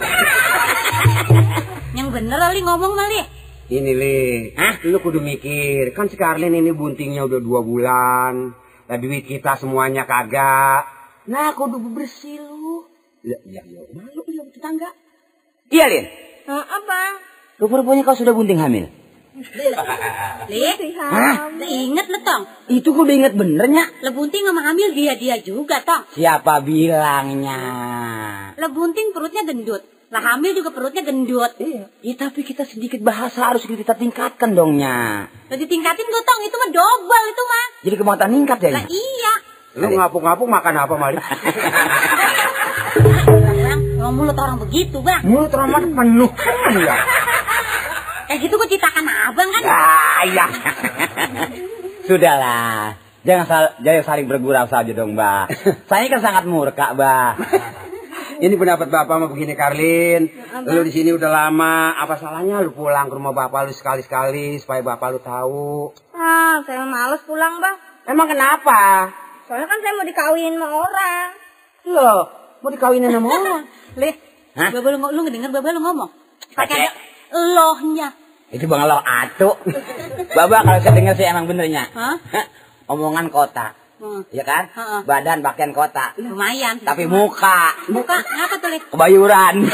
Yang 1.94 2.08
bener 2.10 2.40
Ali 2.42 2.60
ngomong 2.66 2.92
kali. 2.98 3.22
Ini 3.70 3.92
li, 3.94 4.18
Hah? 4.58 4.82
lu 4.82 4.98
kudu 4.98 5.22
mikir. 5.22 5.94
Kan 5.94 6.10
si 6.10 6.18
Karlin 6.18 6.50
ini 6.50 6.74
buntingnya 6.74 7.22
udah 7.30 7.38
dua 7.38 7.62
bulan. 7.62 8.50
Lah 8.90 8.98
duit 8.98 9.22
kita 9.30 9.54
semuanya 9.54 10.02
kagak. 10.02 10.82
Nah, 11.30 11.54
kudu 11.54 11.78
bersih 11.94 12.42
lu. 12.42 12.90
Ya, 13.22 13.38
ya, 13.46 13.62
ya. 13.62 13.80
Malu 13.94 14.26
ya 14.26 14.42
tetangga. 14.50 14.90
Iya, 15.70 15.86
Lin. 15.86 16.04
Nah, 16.50 16.66
abang. 16.66 17.14
Rupa-rupanya 17.62 18.02
kau 18.02 18.18
sudah 18.18 18.34
bunting 18.34 18.58
hamil. 18.58 18.90
Lih, 20.50 20.74
Hah? 20.98 21.54
inget 21.62 22.06
lo 22.10 22.18
tong. 22.26 22.42
Itu 22.66 22.90
kudu 22.90 23.14
inget 23.14 23.38
benernya. 23.38 23.86
Lebunting 24.02 24.42
sama 24.42 24.66
hamil 24.66 24.90
dia-dia 24.90 25.38
juga 25.38 25.78
tong. 25.86 26.02
Siapa 26.18 26.58
bilangnya? 26.66 27.60
Lebunting 28.58 29.14
perutnya 29.14 29.46
gendut. 29.46 29.86
Lah 30.10 30.34
hamil 30.34 30.58
juga 30.58 30.74
perutnya 30.74 31.06
gendut. 31.06 31.54
Iya. 31.62 31.86
Ya, 32.02 32.14
tapi 32.18 32.42
kita 32.42 32.66
sedikit 32.66 32.98
bahasa 33.06 33.54
harus 33.54 33.62
kita 33.62 33.94
tingkatkan 33.94 34.58
dongnya. 34.58 35.30
Lah 35.30 35.56
ditingkatin 35.56 36.06
gue 36.10 36.22
tong, 36.26 36.40
itu 36.42 36.56
mah 36.58 36.70
double 36.74 37.24
itu 37.30 37.42
mah. 37.46 37.66
Jadi 37.86 37.94
kemauan 37.94 38.30
ningkat 38.34 38.58
ya. 38.58 38.70
Lah 38.74 38.86
iya. 38.90 39.32
Lu 39.78 39.86
ngapuk-ngapuk 39.94 40.50
makan 40.50 40.74
apa, 40.74 40.94
Mali? 40.98 41.22
Bang, 44.10 44.18
mulut 44.18 44.34
orang 44.34 44.58
begitu 44.58 44.98
bang. 45.06 45.22
Mulut 45.22 45.54
Rahmat 45.54 45.86
penuh 45.86 46.30
kan 46.34 46.74
ya? 46.82 46.98
Kayak 48.30 48.46
gitu 48.46 48.54
gue 48.54 48.68
citakan 48.70 49.02
abang 49.10 49.48
kan. 49.50 49.62
Ya, 49.66 49.82
ya. 50.30 50.46
Sudahlah. 52.06 52.94
Jangan 53.20 53.44
sal- 53.44 53.74
jangan 53.82 54.02
saling 54.06 54.26
bergurau 54.26 54.64
saja 54.64 54.92
dong, 54.94 55.12
Mbak. 55.12 55.44
Saya 55.84 56.06
kan 56.06 56.20
sangat 56.20 56.44
murka, 56.46 56.94
Mbak. 56.94 57.30
Ini 58.40 58.54
pendapat 58.54 58.88
Bapak 58.88 59.14
mah 59.18 59.28
begini, 59.28 59.52
Karlin. 59.52 60.30
Lu 60.64 60.80
di 60.80 60.88
sini 60.88 61.10
udah 61.10 61.28
lama. 61.28 61.92
Apa 61.92 62.16
salahnya 62.16 62.62
lu 62.62 62.72
pulang 62.72 63.10
ke 63.10 63.14
rumah 63.14 63.34
Bapak 63.34 63.68
lu 63.68 63.74
sekali-sekali 63.74 64.56
supaya 64.56 64.80
Bapak 64.80 65.08
lu 65.10 65.20
tahu? 65.20 65.92
Ah, 66.14 66.62
saya 66.64 66.86
males 66.86 67.20
pulang 67.26 67.60
bang. 67.60 67.76
Emang 68.06 68.24
kenapa? 68.24 69.10
Soalnya 69.44 69.66
kan 69.66 69.78
saya 69.82 69.92
mau 69.92 70.06
dikawinin 70.06 70.54
sama 70.54 70.76
orang. 70.78 71.26
Loh, 71.84 72.20
mau 72.62 72.70
dikawinin 72.70 73.10
sama 73.10 73.26
orang? 73.36 73.62
Lih, 73.98 74.14
Hah? 74.54 74.70
babel 74.72 74.96
lu, 74.96 75.06
lu 75.10 75.20
ngedenger 75.26 75.50
babel 75.50 75.72
lu 75.76 75.82
ngomong. 75.82 76.10
Pakai. 76.54 76.88
Lohnya. 77.30 78.08
Itu 78.50 78.66
bang 78.66 78.82
lo 78.82 78.98
atuk. 78.98 79.62
Baba 80.34 80.66
kalau 80.66 80.80
saya 80.82 80.94
dengar 80.94 81.14
sih 81.14 81.26
emang 81.26 81.46
benernya. 81.46 81.86
Hah? 81.94 82.18
Omongan 82.90 83.30
kota. 83.30 83.78
Hmm. 84.02 84.26
Ya 84.34 84.42
kan? 84.42 84.66
Heeh. 84.74 85.00
Badan 85.06 85.44
pakaian 85.44 85.70
kota. 85.70 86.18
Lumayan. 86.18 86.82
Tapi 86.82 87.06
muka. 87.06 87.78
Muka, 87.92 88.16
ngapa 88.18 88.56
tuh 88.58 88.70
Lih? 88.72 88.82
Kebayuran. 88.90 89.54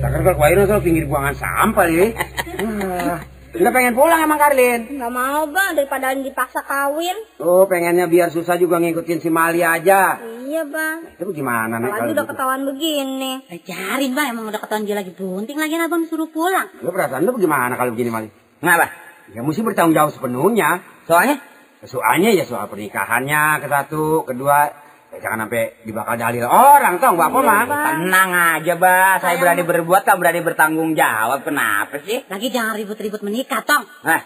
Takkan 0.00 0.20
kalau 0.22 0.36
kemarin 0.38 0.64
soal 0.64 0.80
pinggir 0.80 1.04
buangan 1.04 1.34
sampah 1.36 1.84
nih. 1.90 2.14
Ah, 3.56 3.60
Nggak 3.64 3.72
pengen 3.72 3.94
pulang 3.96 4.20
emang 4.20 4.36
Karlin? 4.36 4.80
Nggak 5.00 5.12
mau 5.16 5.48
bang, 5.48 5.72
daripada 5.72 6.12
dipaksa 6.12 6.60
kawin. 6.60 7.16
Oh, 7.40 7.64
pengennya 7.64 8.04
biar 8.04 8.28
susah 8.28 8.60
juga 8.60 8.76
ngikutin 8.76 9.24
si 9.24 9.32
Mali 9.32 9.64
aja. 9.64 10.20
Iya 10.44 10.68
bang. 10.68 11.16
Itu 11.16 11.32
gimana 11.32 11.80
nih 11.80 11.88
kalau 11.88 12.12
udah 12.12 12.24
gitu? 12.28 12.32
ketahuan 12.36 12.62
begini. 12.68 13.32
Ajarin 13.48 14.12
bang, 14.12 14.26
emang 14.36 14.44
udah 14.52 14.60
ketahuan 14.60 14.84
dia 14.84 14.96
lagi 15.00 15.12
bunting 15.16 15.56
lagi 15.56 15.74
abang 15.80 16.04
suruh 16.04 16.28
pulang. 16.28 16.68
Lu 16.84 16.92
perasaan 16.92 17.24
lu 17.24 17.32
gimana 17.40 17.72
kalau 17.80 17.96
begini 17.96 18.12
Mali? 18.12 18.28
Kenapa? 18.60 18.92
Ya 19.32 19.40
mesti 19.40 19.64
bertanggung 19.64 19.96
jawab 19.96 20.12
sepenuhnya. 20.12 20.84
Soalnya? 21.08 21.40
Soalnya 21.80 22.30
ya 22.36 22.44
soal 22.44 22.68
pernikahannya 22.68 23.64
ke 23.64 23.66
satu, 23.72 24.28
kedua 24.28 24.68
ya 24.68 24.85
jangan 25.22 25.46
sampai 25.46 25.80
dibakal 25.82 26.16
dalil 26.16 26.44
orang 26.46 27.00
tau 27.00 27.14
bapak 27.16 27.40
mah. 27.42 27.62
Tenang 27.66 28.30
aja, 28.32 28.74
Bah. 28.76 29.16
Saya 29.20 29.36
berani 29.40 29.62
berbuat, 29.64 30.02
tak 30.04 30.16
berani 30.20 30.40
bertanggung 30.40 30.92
jawab. 30.96 31.44
Kenapa 31.44 32.00
sih? 32.04 32.24
Lagi 32.28 32.48
jangan 32.52 32.76
ribut-ribut 32.76 33.20
menikah, 33.24 33.60
Tong. 33.64 33.84
Nah, 34.04 34.22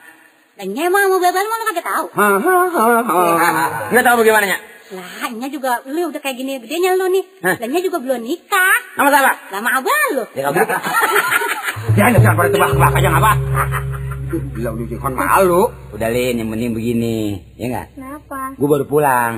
Lanya 0.61 0.93
emang 0.93 1.09
mau 1.09 1.17
bebas 1.17 1.41
mau 1.41 1.65
kagak 1.73 1.87
tahu. 1.89 2.07
Nggak 3.91 4.05
tahu 4.05 4.17
bagaimana 4.21 4.45
nya? 4.45 4.59
Lah, 4.91 5.31
Nya 5.33 5.49
juga 5.49 5.81
lu 5.89 6.13
udah 6.13 6.21
kayak 6.21 6.37
gini 6.37 6.61
gedenya 6.61 7.01
lu 7.01 7.09
nih. 7.09 7.25
Hah? 7.41 7.57
Lanya 7.65 7.81
juga 7.81 7.97
belum 7.97 8.21
nikah. 8.21 8.79
Nama 9.01 9.09
siapa? 9.09 9.33
Lama 9.57 9.71
abang 9.81 10.09
lu. 10.21 10.25
Ya 10.37 10.51
nggak 10.51 10.53
boleh. 10.61 10.69
Jangan 11.97 12.11
jangan 12.21 12.37
pada 12.37 12.49
tebak-tebak 12.53 12.93
aja 12.93 13.09
nggak 13.09 13.23
apa. 13.25 13.33
Bilang 14.53 14.75
lu 14.77 14.85
kan 15.01 15.13
malu. 15.17 15.63
Udah 15.97 16.09
Lin, 16.13 16.45
yang 16.45 16.49
penting 16.53 16.71
begini, 16.77 17.19
ya 17.57 17.67
nggak? 17.73 17.87
Kenapa? 17.97 18.41
Gue 18.61 18.69
baru 18.69 18.85
pulang. 18.85 19.33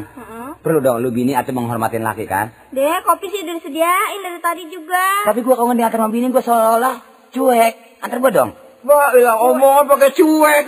Perlu 0.63 0.79
dong 0.79 1.03
lu 1.03 1.11
bini 1.11 1.35
atau 1.35 1.51
menghormatin 1.51 2.01
laki 2.01 2.23
kan? 2.25 2.55
Deh, 2.71 2.99
kopi 3.03 3.27
sih 3.29 3.43
udah 3.43 3.55
disediain 3.59 4.21
dari 4.23 4.39
tadi 4.39 4.63
juga. 4.71 5.27
Tapi 5.27 5.43
gue 5.43 5.51
kalau 5.53 5.75
diantar 5.75 5.99
sama 5.99 6.09
bini 6.09 6.31
gue 6.31 6.39
seolah-olah 6.39 6.97
cuek. 7.31 7.75
Antar 7.99 8.19
gue 8.19 8.31
dong. 8.31 8.51
Wah, 8.83 9.11
ya 9.15 9.35
omongan 9.37 9.85
pakai 9.91 10.11
cuek. 10.15 10.65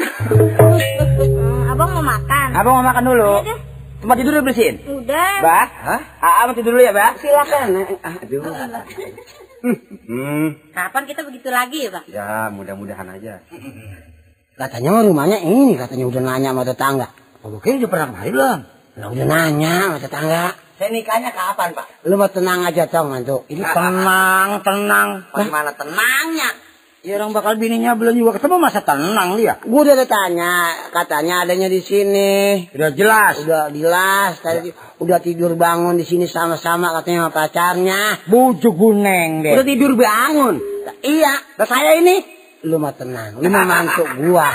Hmm, 0.59 1.71
abang 1.71 1.91
mau 1.95 2.03
makan? 2.03 2.49
Abang 2.53 2.75
mau 2.79 2.85
makan 2.85 3.05
dulu. 3.07 3.33
Iya 3.39 3.55
deh. 3.55 3.59
Tempat 4.03 4.17
tidur 4.21 4.33
udah 4.35 4.45
bersihin. 4.45 4.75
Udah. 4.85 5.33
Bah, 5.41 5.65
Hah? 5.71 6.01
Aa 6.21 6.41
mau 6.45 6.53
tidur 6.53 6.77
dulu 6.77 6.83
ya, 6.83 6.93
Bah? 6.93 7.15
Silakan. 7.17 7.67
Aduh. 8.03 8.43
Hmm, 9.65 10.61
Kapan 10.77 11.09
kita 11.09 11.25
begitu 11.25 11.49
lagi 11.49 11.89
ya, 11.89 11.91
Bang? 11.97 12.05
ya 12.05 12.53
mudah-mudahan 12.53 13.09
aja. 13.17 13.41
Katanya 14.61 14.93
mah 14.93 15.09
rumahnya 15.09 15.41
ini, 15.41 15.73
katanya 15.73 16.05
udah 16.05 16.21
nanya 16.21 16.53
sama 16.53 16.69
tetangga. 16.69 17.09
Oh, 17.41 17.57
kayaknya 17.57 17.89
udah 17.89 17.91
pernah 17.97 18.07
kemari 18.13 18.31
belum? 18.37 18.59
Lah 18.95 19.11
udah 19.11 19.27
nanya 19.27 19.75
sama 19.91 19.99
tetangga. 19.99 20.55
Saya 20.75 20.91
nikahnya 20.91 21.31
kapan, 21.31 21.71
Pak? 21.75 22.07
Lu 22.07 22.15
mau 22.19 22.31
tenang 22.31 22.67
aja 22.67 22.87
tong 22.91 23.11
mantu. 23.11 23.47
Ini 23.47 23.63
tenang, 23.63 24.63
tenang. 24.63 25.09
Bagaimana 25.31 25.71
tenangnya? 25.75 26.51
Ya 27.05 27.21
orang 27.21 27.37
bakal 27.37 27.61
bininya 27.61 27.93
belum 28.01 28.17
juga 28.17 28.41
ketemu 28.41 28.57
masa 28.57 28.81
tenang 28.81 29.37
dia. 29.37 29.61
Gua 29.61 29.85
udah 29.85 30.09
tanya, 30.09 30.73
katanya 30.89 31.45
adanya 31.45 31.69
di 31.69 31.85
sini. 31.85 32.65
Udah 32.73 32.91
jelas. 32.97 33.45
Udah 33.45 33.69
jelas, 33.69 34.41
tadi 34.41 34.73
udah 35.03 35.19
tidur 35.21 35.53
bangun 35.53 36.01
di 36.01 36.09
sini 36.09 36.25
sama-sama 36.25 36.97
katanya 36.97 37.29
sama 37.29 37.33
pacarnya. 37.37 38.25
Bujuk 38.25 38.73
guneng 38.73 39.45
deh. 39.45 39.53
Udah 39.53 39.67
tidur 39.69 39.93
bangun. 40.01 40.55
Iya, 41.05 41.35
lah 41.61 41.69
saya 41.69 42.01
ini 42.01 42.25
lu 42.65 42.81
mah 42.81 42.97
tenang, 42.97 43.37
lu 43.37 43.53
mah 43.53 43.65
mantu 43.69 44.09
gua. 44.25 44.49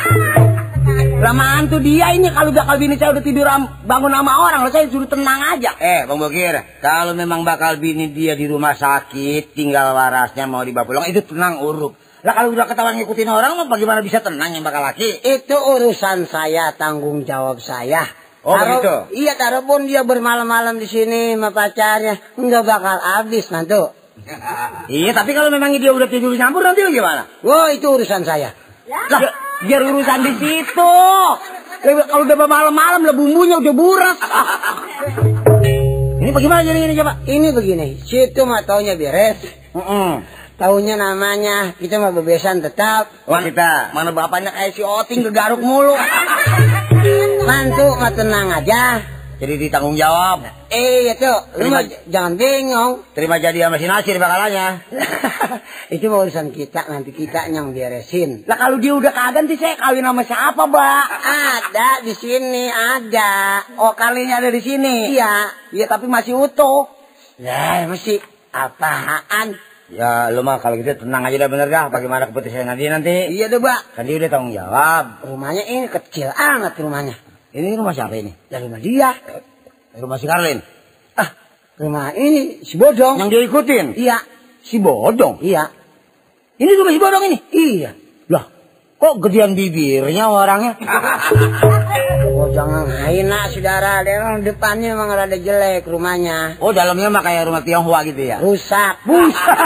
Lah 1.20 1.36
mantu 1.36 1.84
dia 1.84 2.16
ini 2.16 2.32
kalau 2.32 2.56
bakal 2.56 2.80
bini 2.80 2.96
saya 2.96 3.12
udah 3.12 3.20
tidur 3.20 3.44
bangun 3.84 4.08
sama 4.08 4.34
orang, 4.40 4.64
lah 4.64 4.72
saya 4.72 4.88
suruh 4.88 5.04
tenang 5.04 5.52
aja. 5.52 5.76
Eh, 5.76 6.08
Bang 6.08 6.16
Bokir, 6.16 6.56
kalau 6.80 7.12
memang 7.12 7.44
bakal 7.44 7.76
bini 7.76 8.16
dia 8.16 8.40
di 8.40 8.48
rumah 8.48 8.72
sakit, 8.72 9.52
tinggal 9.52 9.92
warasnya 9.92 10.48
mau 10.48 10.64
dibawa 10.64 10.88
pulang, 10.88 11.12
itu 11.12 11.20
tenang 11.28 11.60
uruk. 11.60 12.00
Lah 12.24 12.32
kalau 12.32 12.56
udah 12.56 12.72
ketahuan 12.72 12.96
ngikutin 13.04 13.28
orang, 13.28 13.52
mah 13.60 13.68
bagaimana 13.68 14.00
bisa 14.00 14.24
tenang 14.24 14.56
yang 14.56 14.64
bakal 14.64 14.80
laki? 14.80 15.20
Itu 15.20 15.60
urusan 15.60 16.24
saya, 16.24 16.72
tanggung 16.80 17.28
jawab 17.28 17.60
saya. 17.60 18.08
Oh, 18.40 18.56
Taruh- 18.56 18.80
begitu? 18.80 18.96
Iya, 19.20 19.36
taruh 19.36 19.68
pun 19.68 19.92
dia 19.92 20.08
bermalam-malam 20.08 20.80
di 20.80 20.88
sini 20.88 21.36
sama 21.36 21.52
pacarnya, 21.52 22.16
nggak 22.40 22.64
bakal 22.64 22.96
habis 22.96 23.52
mantu. 23.52 23.92
iya, 24.88 25.12
tapi 25.12 25.36
kalau 25.36 25.52
memang 25.52 25.76
dia 25.76 25.92
udah 25.92 26.08
tidur 26.08 26.32
campur 26.40 26.64
nanti 26.64 26.80
gimana? 26.88 27.28
Wah, 27.44 27.76
itu 27.76 27.92
urusan 27.92 28.24
saya. 28.24 28.56
Lah, 28.88 29.49
biar 29.66 29.82
urusan 29.84 30.20
di 30.24 30.34
situ. 30.40 30.96
Kalau 31.80 32.24
udah 32.28 32.38
malam-malam 32.38 33.08
lah 33.08 33.16
bumbunya 33.16 33.56
udah 33.60 33.74
burak. 33.76 34.18
Ini 36.20 36.30
bagaimana 36.36 36.62
jadi 36.68 36.80
ini 36.84 36.94
coba? 37.00 37.24
Ini 37.24 37.48
begini, 37.56 37.88
situ 38.04 38.44
mah 38.44 38.68
taunya 38.68 39.00
beres. 39.00 39.40
Taunya 40.60 41.00
namanya, 41.00 41.72
kita 41.80 42.04
mah 42.04 42.12
bebesan 42.12 42.60
tetap. 42.60 43.08
Wanita, 43.24 43.96
mana 43.96 44.12
bapaknya 44.12 44.52
kayak 44.52 44.76
si 44.76 44.84
Oting 44.84 45.24
kegaruk 45.24 45.64
mulu. 45.64 45.96
Mantu 47.48 47.96
mah 47.96 48.12
tenang 48.12 48.52
aja. 48.52 49.00
Jadi 49.40 49.56
ditanggung 49.56 49.96
jawab. 49.96 50.44
Eh, 50.68 51.16
itu, 51.16 51.24
lu 51.56 51.64
Terima- 51.64 51.88
j- 51.88 52.04
jangan 52.12 52.36
bingung. 52.36 53.08
Terima 53.16 53.40
jadi 53.40 53.66
sama 53.66 53.80
si 53.80 53.88
Nasir 53.88 54.20
bakalannya. 54.20 54.84
itu 55.96 56.06
urusan 56.06 56.52
kita, 56.52 56.92
nanti 56.92 57.16
kita 57.16 57.48
yang 57.48 57.72
beresin. 57.72 58.44
Lah 58.44 58.60
kalau 58.60 58.84
dia 58.84 58.92
udah 58.92 59.16
kagak 59.16 59.48
nanti 59.48 59.56
saya 59.56 59.80
kawin 59.80 60.04
sama 60.04 60.28
siapa, 60.28 60.60
Mbak? 60.60 61.04
Ada 61.24 61.90
di 62.04 62.14
sini, 62.14 62.68
ada. 62.68 63.64
Oh, 63.80 63.96
kalinya 63.96 64.44
ada 64.44 64.52
di 64.52 64.60
sini. 64.60 65.16
Iya. 65.16 65.56
Iya, 65.72 65.86
tapi 65.88 66.12
masih 66.12 66.36
utuh. 66.36 66.92
Ya, 67.40 67.88
masih 67.88 68.20
apaan? 68.52 69.56
Ya, 69.90 70.30
lu 70.30 70.44
mah 70.44 70.60
kalau 70.60 70.76
gitu 70.78 71.00
tenang 71.00 71.24
aja 71.24 71.40
dah 71.40 71.50
bener 71.50 71.72
dah. 71.72 71.88
Bagaimana 71.88 72.28
keputusan 72.28 72.68
nanti 72.68 72.92
nanti? 72.92 73.32
Iya 73.32 73.48
deh, 73.48 73.58
Mbak. 73.58 73.96
Kan 73.96 74.04
dia 74.04 74.20
udah 74.20 74.30
tanggung 74.30 74.52
jawab. 74.52 75.24
Rumahnya 75.24 75.64
ini 75.64 75.88
kecil 75.88 76.28
amat 76.30 76.76
rumahnya. 76.76 77.16
Ini 77.50 77.74
rumah 77.74 77.94
siapa 77.94 78.14
ini? 78.14 78.30
Dari 78.46 78.64
rumah 78.70 78.78
dia. 78.78 79.10
Rumah 79.98 80.18
si 80.22 80.26
Karlin. 80.30 80.60
Ah, 81.18 81.30
rumah 81.82 82.14
ini 82.14 82.62
si 82.62 82.78
Bodong. 82.78 83.18
Yang 83.18 83.30
dia 83.34 83.42
ikutin? 83.44 83.86
Iya, 83.98 84.18
Si 84.62 84.78
Bodong. 84.78 85.42
iya, 85.42 85.72
Ini 86.56 86.72
rumah 86.78 86.94
si 86.94 87.00
Bodong 87.02 87.24
ini? 87.26 87.38
iya. 87.50 87.92
Lah, 88.30 88.46
kok 88.96 89.18
gedean 89.20 89.58
bibirnya 89.58 90.30
orangnya? 90.30 90.78
Oh, 92.40 92.48
jangan 92.56 92.88
hina, 93.12 93.52
saudara. 93.52 94.00
Dia 94.00 94.24
orang 94.24 94.48
depannya 94.48 94.96
emang 94.96 95.12
rada 95.12 95.36
jelek 95.36 95.84
rumahnya. 95.84 96.56
Oh, 96.64 96.72
dalamnya 96.72 97.12
mah 97.12 97.20
kayak 97.20 97.52
rumah 97.52 97.60
Tionghoa 97.60 98.00
gitu 98.08 98.22
ya? 98.24 98.40
Rusak. 98.40 99.04
Buset. 99.04 99.60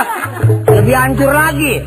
Lebih 0.73 0.95
hancur 0.97 1.29
lagi. 1.29 1.77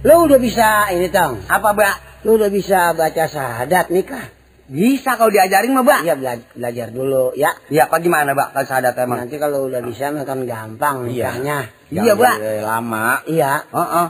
Lu 0.00 0.24
udah 0.24 0.40
bisa 0.40 0.88
ini, 0.96 1.12
Tong. 1.12 1.44
Apa, 1.44 1.76
Mbak? 1.76 1.94
Lu 2.24 2.40
udah 2.40 2.48
bisa 2.48 2.96
baca 2.96 3.24
syahadat 3.28 3.92
nikah. 3.92 4.24
Bisa 4.70 5.18
kalau 5.18 5.34
diajarin 5.34 5.74
mah, 5.74 5.82
Mbak. 5.82 6.00
Iya, 6.06 6.14
bela- 6.14 6.46
belajar 6.54 6.88
dulu 6.94 7.34
ya. 7.34 7.50
Iya, 7.66 7.90
kok 7.90 7.98
gimana, 8.00 8.38
Mbak? 8.38 8.54
Kalau 8.54 8.66
sahadat 8.70 8.94
emang. 8.96 9.26
Nanti 9.26 9.34
kalau 9.34 9.66
udah 9.66 9.82
bisa 9.82 10.14
mah 10.14 10.22
kan 10.22 10.46
gampang 10.46 11.10
Iya. 11.10 11.34
nikahnya. 11.34 11.58
Iya, 11.90 12.12
Mbak. 12.14 12.34
Jangan 12.38 12.62
Lama. 12.62 13.06
Iya. 13.26 13.52
Heeh. 13.66 14.06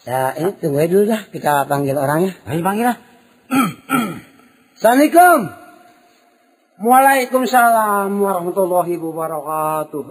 Ya, 0.00 0.20
ini 0.34 0.50
tunggu 0.58 0.82
aja 0.82 0.90
dulu 0.90 1.04
dah. 1.06 1.22
Kita 1.30 1.52
panggil 1.64 1.94
orangnya. 1.94 2.32
Ayo 2.42 2.58
panggil 2.58 2.90
lah. 2.90 2.98
Assalamualaikum. 4.74 5.38
Waalaikumsalam 6.80 8.10
warahmatullahi 8.16 8.94
wabarakatuh. 8.96 10.04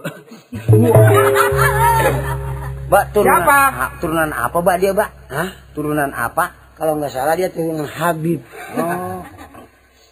Mbak, 2.90 3.04
turunan 3.14 3.42
Siapa? 3.46 3.58
turunan 4.02 4.30
apa, 4.32 4.56
Mbak 4.58 4.76
dia, 4.80 4.90
Mbak? 4.90 5.10
Hah? 5.30 5.48
Turunan 5.74 6.10
apa? 6.10 6.44
Kalau 6.74 6.96
nggak 6.96 7.12
salah 7.12 7.36
dia 7.36 7.52
turunan 7.52 7.84
Habib. 7.84 8.40
Oh. 8.74 9.19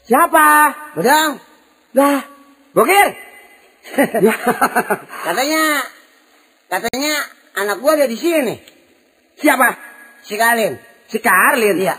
Siapa? 0.09 0.47
Bedang. 0.97 1.37
Lah, 1.93 2.25
Bokir. 2.73 3.09
Katanya, 5.29 5.81
katanya 6.69 7.15
anak 7.57 7.81
gua 7.81 7.97
ada 7.97 8.05
di 8.05 8.17
sini. 8.17 8.61
Siapa? 9.41 9.69
Si 10.25 10.37
Kalin. 10.37 10.77
Si 11.09 11.21
Karlin. 11.21 11.77
Iya. 11.77 11.97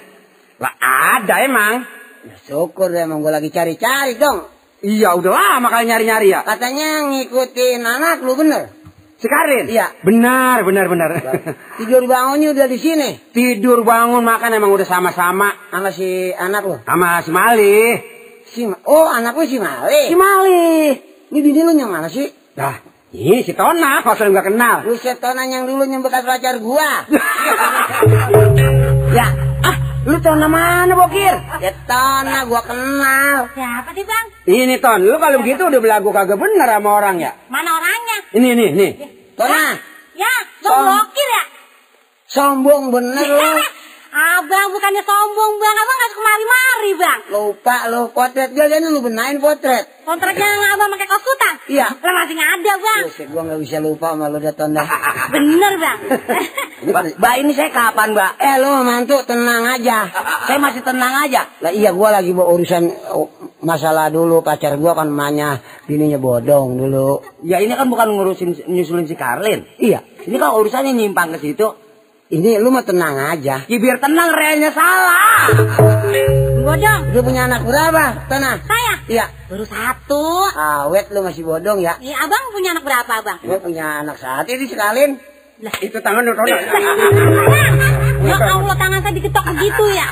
Lah 0.61 0.73
ada 1.17 1.35
emang. 1.41 1.85
Ya, 2.29 2.35
syukur 2.45 2.93
emang 2.93 3.25
gua 3.25 3.37
lagi 3.37 3.49
cari-cari 3.49 4.21
dong. 4.21 4.49
Iya, 4.85 5.17
udah 5.17 5.33
lama 5.33 5.67
kali 5.69 5.89
nyari-nyari 5.89 6.29
ya. 6.29 6.41
Katanya 6.45 7.09
ngikutin 7.09 7.81
anak 7.81 8.21
lu 8.21 8.37
bener. 8.37 8.78
Si 9.19 9.27
Karlin? 9.27 9.67
Iya. 9.67 9.99
Benar, 9.99 10.63
benar, 10.63 10.87
benar. 10.87 11.09
Tidur 11.79 12.07
bangunnya 12.07 12.55
udah 12.55 12.67
di 12.71 12.79
sini. 12.79 13.19
Tidur 13.35 13.83
bangun 13.83 14.23
makan 14.23 14.55
emang 14.55 14.71
udah 14.71 14.87
sama-sama 14.87 15.51
Sama 15.67 15.91
si 15.91 16.31
anak 16.31 16.63
lu. 16.63 16.75
sama 16.87 17.19
si 17.19 17.29
Mali. 17.35 17.99
Si 18.47 18.63
Ma- 18.63 18.79
oh, 18.87 19.11
anak 19.11 19.35
lu 19.35 19.43
si 19.43 19.59
Mali. 19.59 20.07
Si 20.07 20.15
Mali. 20.15 20.63
Ini 21.29 21.39
bini 21.43 21.59
lu 21.61 21.75
yang 21.75 21.91
mana 21.91 22.07
sih? 22.07 22.31
Dah, 22.55 22.79
ini 23.11 23.43
si 23.43 23.51
Tona, 23.53 24.01
masa 24.01 24.23
lu 24.23 24.31
nggak 24.31 24.47
kenal. 24.49 24.87
Lu 24.87 24.95
setonan 24.95 25.51
yang 25.51 25.67
dulu 25.67 25.83
yang 25.83 25.99
bekas 26.01 26.23
pacar 26.23 26.55
gua. 26.63 27.03
ya, 29.19 29.27
lu 30.07 30.15
nama 30.23 30.47
mana 30.47 30.93
Bokir? 30.95 31.35
Setona 31.59 32.47
gua 32.47 32.61
kenal. 32.63 33.51
Siapa 33.51 33.89
sih, 33.91 34.05
Bang? 34.07 34.25
Ini 34.47 34.75
Ton, 34.79 35.03
lu 35.03 35.17
kalau 35.19 35.43
begitu 35.43 35.67
udah 35.67 35.81
belagu 35.83 36.09
kagak 36.15 36.39
bener 36.39 36.67
sama 36.67 36.89
orang 36.95 37.15
ya. 37.19 37.31
Mana 37.51 37.69
orangnya? 37.75 38.17
Ini, 38.31 38.47
ini, 38.55 38.65
nih. 38.73 38.91
Tona, 39.35 39.75
Ya, 40.15 40.33
lo 40.63 40.69
blokir 40.83 41.27
ya? 41.27 41.43
sombong 42.27 42.91
bener 42.91 43.23
lu. 43.25 43.39
Abang 44.09 44.73
bukannya 44.73 45.05
sombong, 45.05 45.53
Bang. 45.61 45.75
Abang 45.77 45.97
nggak 46.01 46.11
kemari-mari, 46.17 46.91
Bang. 46.97 47.19
Lupa 47.29 47.77
lu 47.93 48.09
potret 48.09 48.49
gua 48.57 48.65
jadi 48.65 48.89
lu 48.89 49.05
benain 49.05 49.37
potret. 49.37 49.85
Kontraknya 50.01 50.49
yang 50.49 50.65
abang 50.73 50.89
pakai 50.97 51.05
kos 51.05 51.21
kutang? 51.21 51.55
Iya. 51.69 51.93
Lah 51.93 52.13
masih 52.17 52.33
nggak 52.33 52.51
ada, 52.57 52.73
Bang. 52.81 53.01
Buset, 53.05 53.27
gua 53.29 53.41
nggak 53.45 53.59
bisa 53.61 53.77
lupa 53.77 54.17
sama 54.17 54.25
lu 54.33 54.41
dah 54.41 54.53
Tona. 54.57 54.81
Bener, 55.37 55.73
Bang. 55.77 55.99
Mbak, 56.89 57.21
Mbak, 57.21 57.33
ini 57.37 57.51
saya 57.53 57.69
kapan, 57.69 58.17
Mbak? 58.17 58.31
Eh 58.41 58.55
lu 58.57 58.71
mantu 58.81 59.17
tenang 59.29 59.63
aja. 59.77 60.09
Saya 60.49 60.57
masih 60.57 60.81
tenang 60.81 61.13
aja. 61.29 61.45
Lah 61.61 61.69
iya 61.69 61.93
gua 61.93 62.09
lagi 62.09 62.33
mau 62.33 62.49
urusan 62.49 62.89
oh, 63.13 63.29
masalah 63.61 64.09
dulu 64.09 64.41
pacar 64.41 64.73
gua 64.81 64.97
kan 64.97 65.13
emaknya 65.13 65.61
bininya 65.85 66.17
bodong 66.17 66.81
dulu. 66.81 67.21
Ya 67.45 67.61
ini 67.61 67.77
kan 67.77 67.85
bukan 67.85 68.09
ngurusin 68.17 68.57
nyusulin 68.73 69.05
si 69.05 69.13
Karlin. 69.13 69.69
Iya. 69.77 70.01
Ini 70.25 70.33
kan 70.41 70.57
urusannya 70.57 70.97
nyimpang 70.97 71.37
ke 71.37 71.45
situ. 71.45 71.88
Ini 72.29 72.61
lu 72.61 72.69
mah 72.69 72.85
tenang 72.85 73.17
aja. 73.17 73.65
Ya 73.65 73.77
biar 73.81 73.97
tenang 73.97 74.29
realnya 74.37 74.69
salah. 74.69 75.49
Bodong. 76.69 77.01
Udah 77.09 77.23
punya 77.25 77.41
anak 77.49 77.65
berapa? 77.65 78.29
Tanah. 78.29 78.61
Saya. 78.69 78.93
Iya. 79.09 79.25
Baru 79.49 79.65
satu. 79.65 80.45
Awet 80.53 81.09
lu 81.09 81.25
masih 81.25 81.41
bodong 81.41 81.81
ya. 81.81 81.97
Iya, 81.97 82.21
abang 82.21 82.53
punya 82.53 82.77
anak 82.77 82.85
berapa, 82.85 83.25
abang? 83.25 83.41
Gue 83.41 83.57
punya 83.57 84.05
anak 84.05 84.21
saat 84.21 84.45
ini 84.45 84.69
sekalin. 84.69 85.17
Itu 85.81 85.97
tangan 86.05 86.21
lu 86.21 86.37
Tono. 86.37 86.53
Ya 88.19 88.35
Allah, 88.35 88.75
tangan 88.77 88.99
saya 89.01 89.13
diketok 89.15 89.45
begitu 89.55 89.83
ya. 89.95 90.07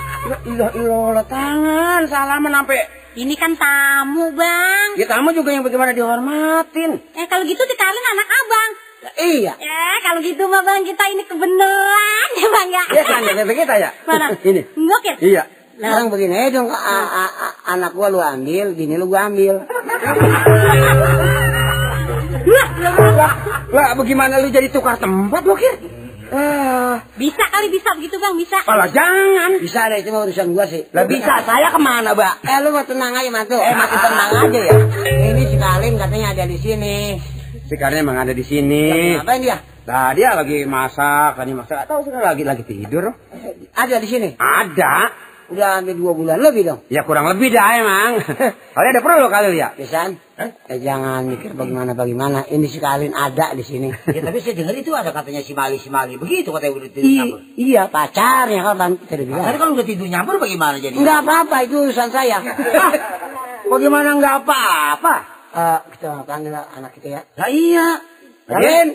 Ilah 0.47 0.71
ilah 0.73 1.25
tangan 1.27 2.01
salaman 2.09 2.49
sampai 2.49 2.79
Ini 3.17 3.33
kan 3.33 3.57
tamu, 3.57 4.29
Bang. 4.37 4.93
ya 4.93 5.09
tamu 5.09 5.33
juga 5.33 5.49
yang 5.49 5.65
bagaimana 5.65 5.89
dihormatin. 5.89 7.01
Eh, 7.17 7.25
kalau 7.25 7.41
gitu 7.49 7.61
dikalin 7.65 8.05
anak 8.13 8.27
abang. 8.29 8.66
Iya. 9.15 9.53
Eh, 9.55 9.97
kalau 10.01 10.19
gitu 10.19 10.43
mah 10.45 10.61
Bang, 10.61 10.83
kita 10.83 11.03
ini 11.07 11.23
kebenaran 11.23 12.29
ya, 12.35 12.47
Bang 12.49 12.67
ya. 12.67 12.83
Ya 12.91 13.03
kan 13.03 13.21
ya 13.23 13.33
kita 13.45 13.75
ya. 13.77 13.89
Mana? 14.07 14.35
Ini. 14.35 14.61
Ngokir. 14.73 15.15
Iya. 15.21 15.43
Sekarang 15.77 16.09
begini 16.09 16.33
aja 16.33 16.57
dong, 16.57 16.73
a- 16.73 16.81
a- 17.05 17.35
a- 17.37 17.57
anak 17.69 17.93
gua 17.93 18.09
lu 18.09 18.17
ambil, 18.17 18.73
gini 18.73 18.97
lu 18.97 19.05
gua 19.05 19.29
ambil. 19.29 19.61
Lah 23.67 23.93
bagaimana 23.93 24.39
lu 24.39 24.49
jadi 24.49 24.67
tukar 24.67 24.97
tempat 24.97 25.43
lu 25.43 25.53
kir? 25.53 25.75
Ah, 26.27 26.99
Bisa 27.15 27.39
kali 27.47 27.71
bisa 27.71 27.95
begitu, 27.95 28.19
Bang, 28.19 28.35
bisa. 28.35 28.59
malah 28.67 28.91
jangan. 28.91 29.63
Bisa 29.63 29.87
deh, 29.87 30.03
itu 30.03 30.11
urusan 30.11 30.51
gua 30.51 30.67
sih. 30.67 30.83
Lah 30.91 31.07
bisa 31.07 31.39
saya 31.39 31.71
ke 31.71 31.79
mana, 31.79 32.11
Mbak? 32.11 32.33
Eh 32.43 32.57
lu 32.59 32.75
mau 32.75 32.83
tenang 32.83 33.15
aja 33.15 33.29
mantu. 33.31 33.55
Eh, 33.55 33.71
makin 33.71 33.99
tenang 34.01 34.29
aja 34.35 34.59
ya. 34.59 34.75
Ini 35.07 35.43
si 35.45 35.55
Kalin 35.55 35.95
katanya 35.95 36.27
ada 36.35 36.43
di 36.43 36.57
sini. 36.59 36.95
Sekarang 37.67 37.99
emang 37.99 38.17
ada 38.17 38.31
di 38.31 38.43
sini. 38.43 39.15
Ngapain 39.19 39.43
dia? 39.43 39.59
Nah, 39.87 40.11
dia 40.11 40.35
lagi 40.35 40.63
masak, 40.63 41.35
lagi 41.35 41.53
masak. 41.55 41.87
Atau 41.87 42.03
sekarang 42.03 42.35
lagi 42.35 42.43
lagi 42.43 42.63
tidur. 42.63 43.11
Ada 43.75 43.99
di 43.99 44.07
sini. 44.07 44.29
Ada. 44.35 44.93
Udah 45.47 45.79
hampir 45.79 45.95
dua 45.95 46.11
bulan 46.11 46.43
lebih 46.43 46.67
dong. 46.67 46.79
Ya 46.91 47.07
kurang 47.07 47.23
lebih 47.31 47.47
dah 47.55 47.79
emang. 47.79 48.19
Kalian 48.75 48.91
ada 48.91 48.99
perlu 48.99 49.31
kali 49.31 49.55
ya? 49.55 49.71
Pisan? 49.79 50.19
Eh, 50.67 50.79
jangan 50.83 51.23
mikir 51.23 51.55
bagaimana 51.55 51.95
bagaimana. 51.95 52.43
Ini 52.51 52.67
si 52.67 52.83
Kalin 52.83 53.15
ada 53.15 53.55
di 53.55 53.63
sini. 53.63 53.87
Ya 54.15 54.27
tapi 54.27 54.43
saya 54.43 54.59
dengar 54.59 54.75
itu 54.75 54.91
ada 54.91 55.15
katanya 55.15 55.39
si 55.39 55.55
Mali 55.55 55.79
si 55.79 55.87
Mali 55.87 56.19
begitu 56.19 56.51
katanya 56.51 56.75
udah 56.75 56.91
tidur 56.91 57.07
I- 57.07 57.63
iya 57.71 57.87
pacarnya 57.87 58.59
kan 58.59 58.75
Bang. 58.75 58.93
Tadi 59.07 59.23
bilang. 59.23 59.47
Tadi 59.47 59.55
kalau 59.55 59.71
udah 59.79 59.87
tidur 59.87 60.07
nyampur 60.11 60.35
bagaimana 60.35 60.83
jadi? 60.83 60.95
Enggak 60.99 61.23
apa-apa 61.23 61.55
itu 61.63 61.75
urusan 61.79 62.11
saya. 62.11 62.43
Bagaimana 63.71 64.19
nggak 64.19 64.35
apa-apa? 64.43 65.15
Eh, 65.47 65.79
kita 65.95 66.27
panggil 66.27 66.51
anak 66.53 66.91
kita 66.95 67.07
ya. 67.17 67.21
Lah 67.39 67.49
iya. 67.49 67.87
Kalin. 68.47 68.87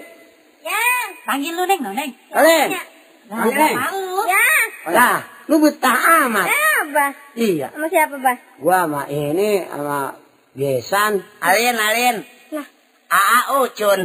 Ya, 0.62 0.84
panggil 1.26 1.52
lu, 1.52 1.64
Neng, 1.66 1.80
Neng. 1.80 2.10
Kalin. 2.32 2.68
Nah, 3.28 3.44
Neng. 3.48 3.74
mau. 3.76 4.22
Ya. 4.28 4.46
Nah, 4.92 5.18
lu 5.48 5.56
betah 5.58 5.98
amat. 6.26 6.46
Ya, 6.48 6.64
Abah. 6.82 7.10
Iya. 7.34 7.68
Sama 7.72 7.86
siapa, 7.88 8.16
Bah? 8.20 8.36
Gua 8.60 8.78
sama 8.84 9.02
ini 9.08 9.64
sama 9.66 9.98
Gesan. 10.52 11.12
Alin, 11.40 11.76
Alin. 11.76 12.16
Lah, 12.52 12.66
Aa 13.08 13.38
Ucun. 13.64 14.00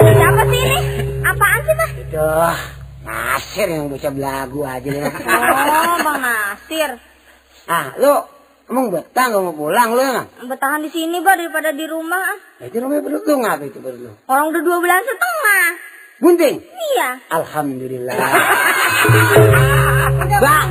siapa 0.00 0.42
sih 0.48 0.60
ini? 0.64 0.78
Apaan 1.24 1.58
sih, 1.62 1.74
Bah? 1.76 1.90
Duh, 2.12 2.58
Nasir 3.04 3.66
yang 3.68 3.86
bocah 3.92 4.12
belagu 4.12 4.60
aja 4.64 4.88
nih. 4.88 5.04
Oh, 5.04 5.96
Bang 6.00 6.20
Nasir. 6.20 6.90
ah, 7.64 7.86
lu 7.96 8.12
emang 8.64 8.86
betah 8.88 9.26
gak 9.28 9.40
mau 9.40 9.52
pulang 9.52 9.88
lu 9.92 10.00
emang? 10.00 10.26
Bertahan 10.44 10.80
di 10.80 10.90
sini, 10.90 11.20
Bah, 11.20 11.36
daripada 11.36 11.70
di 11.70 11.84
rumah. 11.84 12.18
ah. 12.18 12.36
Nah, 12.60 12.66
itu 12.66 12.76
rumahnya 12.78 13.02
perut 13.02 13.22
lu 13.22 13.34
ngapa 13.40 13.64
itu 13.64 13.78
perut 13.78 14.00
lu? 14.00 14.10
Orang 14.24 14.44
udah 14.50 14.62
dua 14.62 14.76
bulan 14.78 15.00
setengah. 15.02 15.64
Bunting. 16.14 16.56
Iya. 16.62 17.08
Alhamdulillah. 17.28 18.16
Bang, 20.44 20.68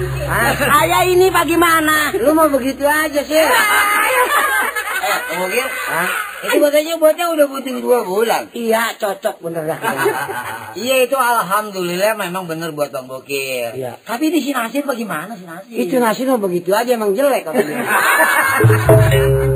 saya 0.55 0.99
ini 1.05 1.27
bagaimana? 1.29 2.11
lu 2.15 2.31
mau 2.33 2.47
begitu 2.47 2.83
aja 2.83 3.21
sih? 3.21 3.37
Eh, 5.03 5.35
mungkin? 5.35 5.67
Itu 6.43 6.59
katanya 6.59 6.93
buatnya 6.99 7.25
udah 7.31 7.45
butuh 7.47 7.75
dua 7.79 7.99
bulan. 8.03 8.51
iya, 8.51 8.91
cocok 8.99 9.35
bener 9.39 9.63
dah. 9.71 9.79
Iya 10.73 11.05
itu 11.05 11.13
alhamdulillah 11.13 12.17
memang 12.17 12.49
bener 12.49 12.73
buat 12.73 12.89
Bang 12.89 13.05
Bokir. 13.05 13.77
Iya. 13.77 13.95
Tapi 14.03 14.33
di 14.33 14.41
si 14.41 14.51
Nasir 14.51 14.81
bagaimana 14.83 15.37
si 15.37 15.45
Nasir? 15.45 15.77
itu 15.77 15.95
nasi 16.01 16.25
mau 16.25 16.41
begitu 16.41 16.73
aja 16.73 16.97
emang 16.97 17.13
jelek. 17.13 17.45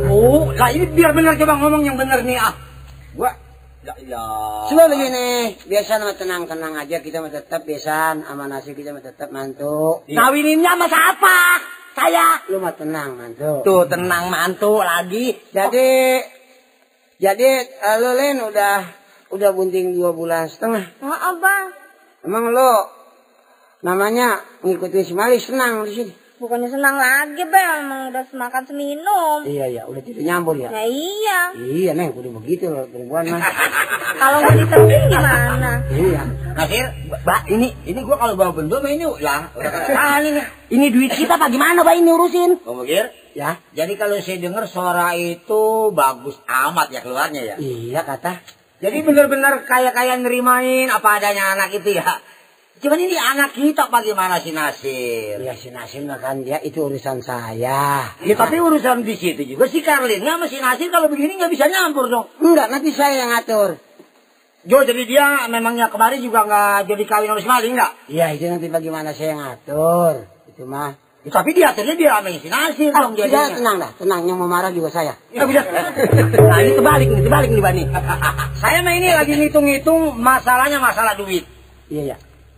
Oh, 0.08 0.50
lah 0.50 0.74
ini 0.74 0.90
biar 0.90 1.14
benar 1.14 1.38
coba 1.38 1.54
ngomong 1.62 1.84
yang 1.86 1.94
benar 2.00 2.26
nih 2.26 2.40
ah. 2.42 2.54
Gua 3.14 3.30
Ya, 3.86 3.94
ya. 4.04 4.26
Coba 4.68 4.92
begini, 4.92 5.56
biasa 5.64 6.04
mah 6.04 6.18
tenang-tenang 6.20 6.76
aja 6.76 7.00
kita 7.00 7.24
mah 7.24 7.32
tetap 7.32 7.64
biasa 7.64 8.20
sama 8.20 8.44
nasi 8.52 8.76
kita 8.76 8.92
mah 8.92 9.00
tetap 9.00 9.32
mantu. 9.32 10.04
Kawininnya 10.12 10.76
sama 10.76 10.92
siapa? 10.92 11.38
Saya. 11.96 12.28
Lu 12.52 12.60
mah 12.60 12.76
tenang 12.76 13.16
mantu. 13.16 13.64
Tuh 13.64 13.88
tenang 13.88 14.28
mantu 14.28 14.84
lagi. 14.84 15.32
Jadi 15.56 16.20
jadi 17.18 17.50
eh, 17.66 17.96
lu 17.98 18.12
Lin 18.14 18.38
udah 18.46 18.76
udah 19.34 19.50
bunting 19.50 19.98
dua 19.98 20.14
bulan 20.14 20.46
setengah. 20.46 20.86
Oh, 21.02 21.10
Abang. 21.10 21.74
Emang 22.22 22.54
lu 22.54 22.72
namanya 23.82 24.42
ngikutin 24.62 25.04
si 25.06 25.14
Mali 25.18 25.42
senang 25.42 25.82
di 25.90 25.94
sini. 25.98 26.14
Bukannya 26.38 26.70
senang 26.70 27.02
lagi, 27.02 27.42
Bang. 27.50 27.90
Emang 27.90 28.02
udah 28.14 28.22
semakan 28.30 28.62
seminum. 28.70 29.42
Iya 29.42 29.66
iya, 29.66 29.82
udah 29.90 30.02
tidak 30.06 30.22
nyambur 30.22 30.54
ya. 30.62 30.70
Ya 30.70 30.86
iya. 30.86 31.40
Iya 31.58 31.92
neng, 31.98 32.14
udah 32.14 32.30
begitu 32.38 32.70
loh 32.70 32.86
perempuan 32.86 33.26
mah. 33.34 33.42
Kalau 34.22 34.38
nggak 34.46 34.56
disenting 34.62 35.04
gimana? 35.10 35.72
iya. 35.90 36.22
Nasir, 36.54 36.86
Mbak, 37.10 37.42
ini 37.54 37.70
ini 37.86 38.00
gua 38.02 38.18
kalau 38.18 38.34
bawa 38.34 38.50
benda 38.50 38.82
ini 38.86 39.06
lah. 39.22 39.50
Udah 39.54 39.72
ketahan 39.78 40.22
ini. 40.26 40.42
Ini 40.74 40.86
duit 40.90 41.14
kita 41.14 41.38
apa 41.38 41.54
gimana, 41.54 41.86
Pak 41.86 41.94
ini 41.98 42.10
urusin? 42.10 42.58
Bang 42.66 43.10
Ya. 43.38 43.62
jadi 43.70 43.94
kalau 44.02 44.18
saya 44.18 44.42
dengar 44.42 44.66
suara 44.66 45.14
itu 45.14 45.94
bagus 45.94 46.42
amat 46.50 46.90
ya 46.90 47.06
keluarnya 47.06 47.42
ya. 47.46 47.56
Iya 47.62 48.02
kata. 48.02 48.42
Jadi 48.82 49.06
benar-benar 49.06 49.62
kayak-kayak 49.62 50.26
nerimain 50.26 50.90
apa 50.90 51.22
adanya 51.22 51.54
anak 51.54 51.70
itu 51.78 52.02
ya. 52.02 52.18
Cuman 52.78 52.98
ini 52.98 53.18
anak 53.18 53.58
kita 53.58 53.90
bagaimana 53.90 54.38
si 54.38 54.54
Nasir? 54.54 55.42
Ya 55.42 55.58
si 55.58 55.74
Nasim 55.74 56.06
mah 56.06 56.22
kan 56.22 56.46
dia 56.46 56.62
itu 56.62 56.86
urusan 56.86 57.26
saya. 57.26 58.10
Ya 58.22 58.34
tapi 58.38 58.62
urusan 58.62 59.02
di 59.02 59.18
situ 59.18 59.46
juga 59.46 59.66
si 59.66 59.82
Karlin 59.82 60.22
sama 60.22 60.46
si 60.46 60.62
Nasir 60.62 60.94
kalau 60.94 61.10
begini 61.10 61.42
nggak 61.42 61.54
bisa 61.54 61.66
nyampur 61.70 62.06
dong. 62.10 62.30
Enggak, 62.38 62.70
nanti 62.70 62.94
saya 62.94 63.22
yang 63.22 63.34
ngatur. 63.34 63.82
Jo 64.66 64.86
jadi 64.86 65.04
dia 65.10 65.26
memangnya 65.50 65.90
kemarin 65.90 66.22
juga 66.22 66.46
nggak 66.46 66.90
jadi 66.90 67.04
kawin 67.06 67.30
sama 67.34 67.42
si 67.42 67.50
Mali 67.50 67.68
nggak? 67.74 67.92
Iya 68.14 68.26
itu 68.34 68.46
nanti 68.46 68.68
bagaimana 68.70 69.10
saya 69.14 69.34
yang 69.34 69.42
ngatur. 69.42 70.14
Itu 70.54 70.70
mah. 70.70 71.07
Ya, 71.26 71.32
tapi 71.34 71.50
dia 71.58 71.74
akhirnya 71.74 71.96
dia 71.98 72.10
sama 72.14 72.30
si 72.30 72.48
Nasir 72.48 72.90
Ah, 72.94 73.02
dong 73.04 73.14
sudah 73.18 73.28
jadinya. 73.28 73.58
tenang 73.58 73.76
dah, 73.82 73.92
tenang. 74.00 74.22
Yang 74.30 74.38
mau 74.38 74.48
marah 74.48 74.72
juga 74.72 74.90
saya. 74.94 75.14
Ya 75.34 75.44
bisa. 75.44 75.66
Nah 76.50 76.58
ini 76.64 76.72
kebalik 76.78 77.08
nih, 77.10 77.22
kebalik 77.26 77.50
nih 77.52 77.64
Bani. 77.64 77.84
Saya 78.62 78.80
mah 78.82 78.94
ini 78.96 79.08
lagi 79.12 79.34
ngitung-ngitung 79.36 80.16
masalahnya 80.16 80.78
masalah 80.80 81.14
duit. 81.14 81.44
Iya 81.90 82.16
ya. 82.16 82.18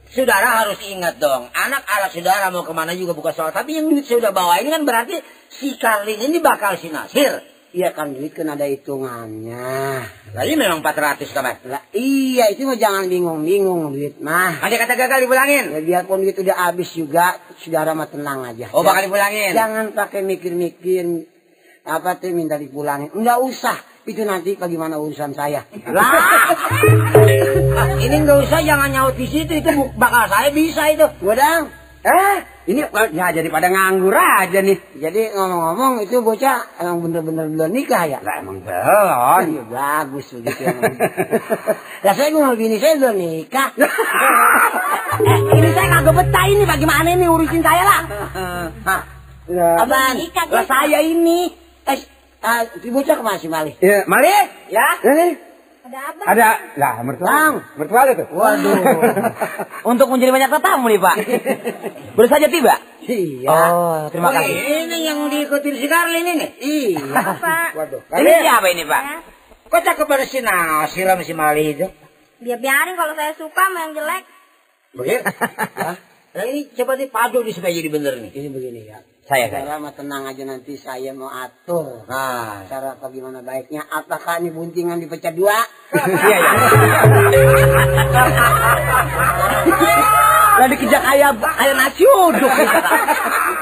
Saudara 0.10 0.66
harus 0.66 0.82
ingat 0.82 1.22
dong, 1.22 1.54
anak 1.54 1.86
anak 1.86 2.10
saudara 2.10 2.50
mau 2.50 2.66
ke 2.66 2.74
mana 2.74 2.98
juga 2.98 3.14
bukan 3.14 3.30
soal. 3.30 3.54
Tapi 3.54 3.78
yang 3.78 3.90
duit 3.90 4.06
saya 4.06 4.18
udah 4.22 4.34
bawa 4.34 4.58
ini 4.58 4.70
kan 4.70 4.82
berarti 4.82 5.22
si 5.50 5.78
Karlin 5.78 6.18
ini 6.20 6.42
bakal 6.42 6.78
si 6.82 6.90
Nasir. 6.90 7.46
Iya 7.70 7.94
kan 7.94 8.18
duit 8.18 8.34
kan 8.34 8.50
ada 8.50 8.66
hitungannya. 8.66 10.02
Lah 10.34 10.42
ini 10.42 10.58
memang 10.58 10.82
400 10.82 11.22
kabar. 11.30 11.62
Lah 11.70 11.86
iya 11.94 12.50
itu 12.50 12.66
mah 12.66 12.74
jangan 12.74 13.06
bingung-bingung 13.06 13.94
duit 13.94 14.18
mah. 14.18 14.58
Ada 14.58 14.74
kata 14.74 14.94
gagal 14.98 15.30
dipulangin. 15.30 15.78
Ya, 15.78 15.82
biarpun 15.86 16.26
duit 16.26 16.34
udah 16.34 16.66
habis 16.66 16.90
juga, 16.98 17.38
saudara 17.62 17.94
mah 17.94 18.10
tenang 18.10 18.42
aja. 18.42 18.74
Oh 18.74 18.82
bakal 18.82 19.06
dipulangin. 19.06 19.54
Jangan 19.54 19.94
pakai 19.94 20.26
mikir-mikir 20.26 21.30
apa 21.86 22.18
tuh 22.18 22.34
minta 22.34 22.58
dipulangin. 22.58 23.14
Enggak 23.14 23.38
usah. 23.38 23.78
Itu 24.10 24.26
nanti 24.26 24.58
bagaimana 24.58 24.98
urusan 24.98 25.38
saya. 25.38 25.70
Lah, 25.94 26.10
ini 28.06 28.16
nggak 28.26 28.50
usah 28.50 28.66
jangan 28.66 28.90
nyaut 28.90 29.14
di 29.14 29.30
situ 29.30 29.62
itu 29.62 29.70
bakal 29.94 30.26
saya 30.26 30.50
bisa 30.50 30.90
itu. 30.90 31.06
Godang. 31.22 31.79
Eh 32.00 32.38
ini 32.70 32.86
ya 33.12 33.34
jadi 33.34 33.50
pada 33.52 33.68
nganggur 33.68 34.14
aja 34.16 34.60
nih. 34.62 34.78
Jadi 35.02 35.36
ngomong-ngomong 35.36 36.06
itu 36.06 36.22
bocah 36.22 36.80
emang 36.80 37.04
bener-bener 37.04 37.50
belum 37.52 37.70
nikah 37.74 38.04
ya? 38.08 38.20
Lah 38.24 38.40
emang 38.40 38.62
belum. 38.64 39.42
Iya 39.52 39.64
bagus 39.68 40.26
begitu 40.38 40.62
emang. 40.70 40.96
Lah 42.06 42.14
saya 42.16 42.30
mau 42.32 42.56
bini 42.56 42.78
saya 42.80 42.96
belum 42.96 43.16
nikah. 43.18 43.70
Eh, 45.20 45.36
ini 45.52 45.70
saya 45.76 46.00
kagak 46.00 46.16
betah 46.16 46.46
ini 46.48 46.64
bagaimana 46.64 47.12
ini 47.12 47.28
urusin 47.28 47.60
saya 47.60 47.84
lah. 47.84 48.02
Hah. 48.88 49.04
Abang, 49.84 50.16
nikah, 50.16 50.48
lah 50.48 50.64
saya 50.64 51.04
ini. 51.04 51.52
eh, 51.84 52.00
si 52.80 52.88
bocah 52.88 53.20
ke 53.20 53.24
mana 53.26 53.36
si 53.36 53.52
Mali? 53.52 53.76
Ya, 53.84 54.08
Mali? 54.08 54.32
Ya. 54.72 54.88
Ini 55.04 55.49
Ada 55.90 56.00
apa? 56.14 56.22
ada 56.30 56.48
lah 56.78 56.94
mertua. 57.02 57.26
Bang. 57.26 57.54
Mertua 57.82 58.02
tuh. 58.14 58.28
Waduh. 58.30 58.78
Untuk 59.92 60.08
menjadi 60.14 60.30
banyak 60.30 60.50
tetamu 60.54 60.86
nih 60.86 61.02
Pak. 61.02 61.16
Baru 62.14 62.28
saja 62.30 62.46
tiba. 62.46 62.78
Iya. 63.10 63.50
Oh, 63.50 63.98
terima 64.14 64.30
Oh, 64.30 64.34
kasih. 64.38 64.54
Ini 64.86 64.98
yang 65.02 65.20
diikutin 65.34 65.74
si 65.82 65.88
Karlin 65.90 66.30
ini. 66.30 66.48
Iya. 66.62 67.02
Pak. 67.42 67.70
Waduh. 67.74 68.02
Ini 68.06 68.32
siapa 68.46 68.68
ini 68.70 68.86
Pak? 68.86 69.02
Ya. 69.02 69.18
Kok 69.70 69.82
cakep 69.82 70.06
pada 70.06 70.26
si 70.30 70.38
Nasir 70.42 71.06
sama 71.10 71.22
si 71.26 71.34
Mali 71.34 71.74
itu? 71.74 71.90
Dia 72.42 72.58
biarin 72.62 72.94
kalau 72.94 73.18
saya 73.18 73.34
suka 73.34 73.66
sama 73.66 73.90
yang 73.90 73.94
jelek. 73.98 74.24
Begitu? 74.94 75.22
Nah 76.30 76.46
ini 76.46 76.70
coba 76.78 76.94
nih 76.94 77.10
padu 77.10 77.42
nih 77.42 77.54
supaya 77.58 77.74
jadi 77.74 77.90
bener 77.90 78.14
nih. 78.22 78.32
Ini 78.34 78.48
begini 78.54 78.80
ya. 78.86 79.02
Saya 79.30 79.46
kan. 79.54 79.62
Saudara 79.62 79.78
mah 79.78 79.94
tenang 79.94 80.26
aja 80.26 80.42
nanti 80.42 80.74
saya 80.74 81.14
mau 81.14 81.30
atur. 81.30 82.02
Nah. 82.10 82.66
Cara 82.66 82.98
bagaimana 82.98 83.46
baiknya? 83.46 83.86
Apakah 83.86 84.42
ini 84.42 84.50
buntingan 84.50 84.98
dipecah 84.98 85.30
dua? 85.30 85.54
Iya 85.94 86.38
iya. 86.42 86.50
Lah 90.60 90.68
dikejar 90.68 91.02
kayak 91.06 91.38
kayak 91.38 91.76
nasi 91.78 92.04
uduk. 92.10 92.54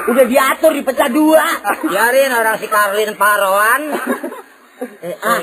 Udah 0.07 0.25
diatur 0.25 0.71
dipecah 0.71 1.09
dua. 1.11 1.45
Biarin 1.83 2.31
orang 2.31 2.55
si 2.63 2.71
Karlin 2.71 3.19
Paroan. 3.19 3.91
Eh, 5.03 5.19
ah, 5.19 5.41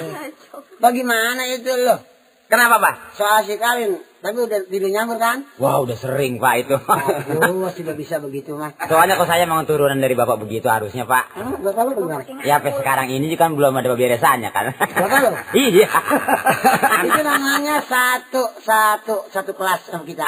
bagaimana 0.80 1.52
itu 1.52 1.68
loh? 1.68 2.00
Kenapa 2.48 2.80
pak? 2.80 2.94
Soal 3.18 3.44
si 3.44 3.60
Kalin, 3.60 4.00
tapi 4.24 4.40
udah 4.40 4.64
tidur 4.72 4.88
nyambur 4.88 5.20
kan? 5.20 5.44
Wah 5.60 5.84
udah 5.84 6.00
sering 6.00 6.40
pak 6.40 6.64
itu. 6.64 6.80
Aduh, 6.80 7.68
sudah 7.76 7.92
bisa 7.92 8.16
begitu 8.24 8.56
mah. 8.56 8.72
Soalnya 8.88 9.20
kok 9.20 9.28
saya 9.28 9.44
mau 9.44 9.60
turunan 9.68 10.00
dari 10.00 10.16
bapak 10.16 10.40
begitu 10.40 10.64
harusnya 10.72 11.04
pak. 11.04 11.36
Ah, 11.36 11.52
Bapak 11.60 11.92
lu 11.92 12.08
bagaimana? 12.08 12.40
Ya 12.40 12.56
sampai 12.56 12.72
sekarang 12.80 13.12
ini 13.12 13.28
juga 13.28 13.44
kan 13.44 13.50
belum 13.52 13.76
ada 13.76 13.92
beberesannya 13.92 14.48
kan. 14.48 14.72
Bapak 14.80 15.18
lu? 15.20 15.30
iya. 15.68 15.92
itu 17.04 17.20
namanya 17.20 17.84
satu 17.84 18.48
satu 18.64 19.28
satu 19.28 19.52
kelas 19.52 19.92
sama 19.92 20.08
kita. 20.08 20.24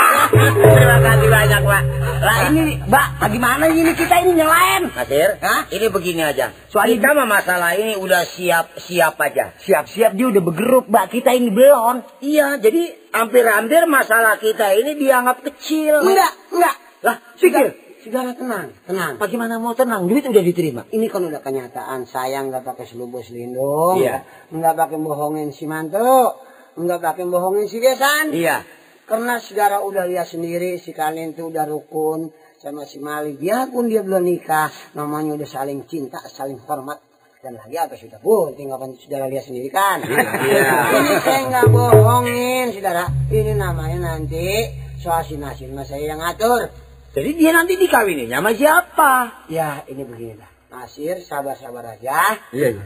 Terima 0.74 0.98
kasih 0.98 1.28
banyak 1.30 1.60
pak. 1.62 1.82
Lah 2.20 2.38
ini, 2.52 2.76
Mbak, 2.84 3.06
bagaimana 3.16 3.64
ini 3.72 3.96
kita 3.96 4.20
ini 4.20 4.36
nyelain? 4.36 4.92
Nasir, 4.92 5.40
Hah? 5.40 5.64
ini 5.72 5.86
begini 5.88 6.20
aja. 6.20 6.52
Soal 6.68 6.92
kita 6.92 7.16
mah 7.16 7.24
masalah 7.24 7.72
ini 7.78 7.96
udah 7.96 8.28
siap 8.28 8.76
siap 8.76 9.16
aja. 9.16 9.56
Siap-siap 9.56 10.12
dia 10.18 10.26
udah 10.28 10.42
bergerup, 10.44 10.84
Mbak. 10.90 11.06
Kita 11.16 11.32
ini 11.32 11.48
belum. 11.48 12.20
Iya, 12.20 12.60
jadi 12.60 13.00
hampir-hampir 13.10 13.84
masalah 13.86 14.38
kita 14.38 14.74
ini 14.74 14.96
dianggap 14.98 15.42
kecil. 15.46 16.02
Enggak, 16.02 16.32
enggak. 16.50 16.76
Lah, 17.04 17.16
pikir. 17.36 17.90
Segala 18.00 18.32
tenang, 18.32 18.72
tenang. 18.88 19.20
Bagaimana 19.20 19.60
mau 19.60 19.76
tenang? 19.76 20.08
Duit 20.08 20.24
udah 20.24 20.40
diterima. 20.40 20.88
Ini 20.88 21.04
kan 21.12 21.20
udah 21.20 21.44
kenyataan. 21.44 22.08
Saya 22.08 22.40
nggak 22.48 22.64
pakai 22.64 22.88
selubus 22.88 23.28
lindung. 23.28 24.00
Iya. 24.00 24.24
Nggak 24.48 24.72
pakai 24.72 24.96
bohongin 24.96 25.52
si 25.52 25.68
mantu. 25.68 26.32
Nggak 26.80 26.96
pakai 26.96 27.28
bohongin 27.28 27.68
si 27.68 27.76
besan. 27.76 28.32
Iya. 28.32 28.64
Karena 29.04 29.36
segala 29.36 29.84
udah 29.84 30.08
lihat 30.08 30.32
sendiri 30.32 30.80
si 30.80 30.96
kalian 30.96 31.36
tuh 31.36 31.52
udah 31.52 31.68
rukun 31.68 32.32
sama 32.56 32.88
si 32.88 33.02
Mali. 33.04 33.36
Biarpun 33.36 33.92
dia 33.92 34.00
belum 34.00 34.24
nikah, 34.24 34.72
namanya 34.96 35.36
udah 35.36 35.48
saling 35.50 35.84
cinta, 35.84 36.24
saling 36.24 36.56
hormat. 36.64 37.09
Dan 37.40 37.56
lagi 37.56 37.72
apa 37.72 37.96
sudah 37.96 38.20
bunting 38.20 38.68
apa 38.68 38.84
saudara 39.00 39.24
lihat 39.24 39.48
sendiri 39.48 39.72
kan? 39.72 40.04
Iya. 40.04 40.68
Ini 41.00 41.14
saya 41.24 41.40
nggak 41.48 41.66
bohongin, 41.72 42.68
saudara. 42.76 43.08
Ini 43.32 43.56
namanya 43.56 44.12
nanti 44.12 44.68
soal 45.00 45.24
si 45.24 45.40
Nasir 45.40 45.72
mas 45.72 45.88
saya 45.88 46.04
yang 46.04 46.20
ngatur. 46.20 46.68
Jadi 47.16 47.40
dia 47.40 47.56
nanti 47.56 47.80
dikawinin 47.80 48.28
sama 48.28 48.52
siapa? 48.52 49.12
Ya 49.48 49.80
ini 49.88 50.04
begini 50.04 50.36
lah. 50.36 50.52
Nasir 50.68 51.24
sabar-sabar 51.24 51.96
aja. 51.96 52.36
Iya. 52.52 52.84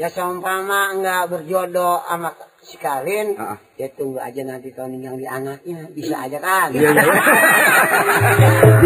Ya 0.00 0.08
seumpama 0.08 0.96
nggak 0.96 1.22
berjodoh 1.28 2.00
sama 2.00 2.32
si 2.60 2.76
Kalin, 2.76 3.34
Ah, 3.40 3.56
ah. 3.56 3.58
ya 3.80 3.88
tunggu 3.96 4.20
aja 4.20 4.44
nanti 4.44 4.68
tahun 4.70 5.00
yang 5.00 5.16
di 5.16 5.24
anaknya. 5.24 5.88
Bisa 5.96 6.28
aja 6.28 6.38
kan? 6.38 6.68
Iya, 6.76 6.92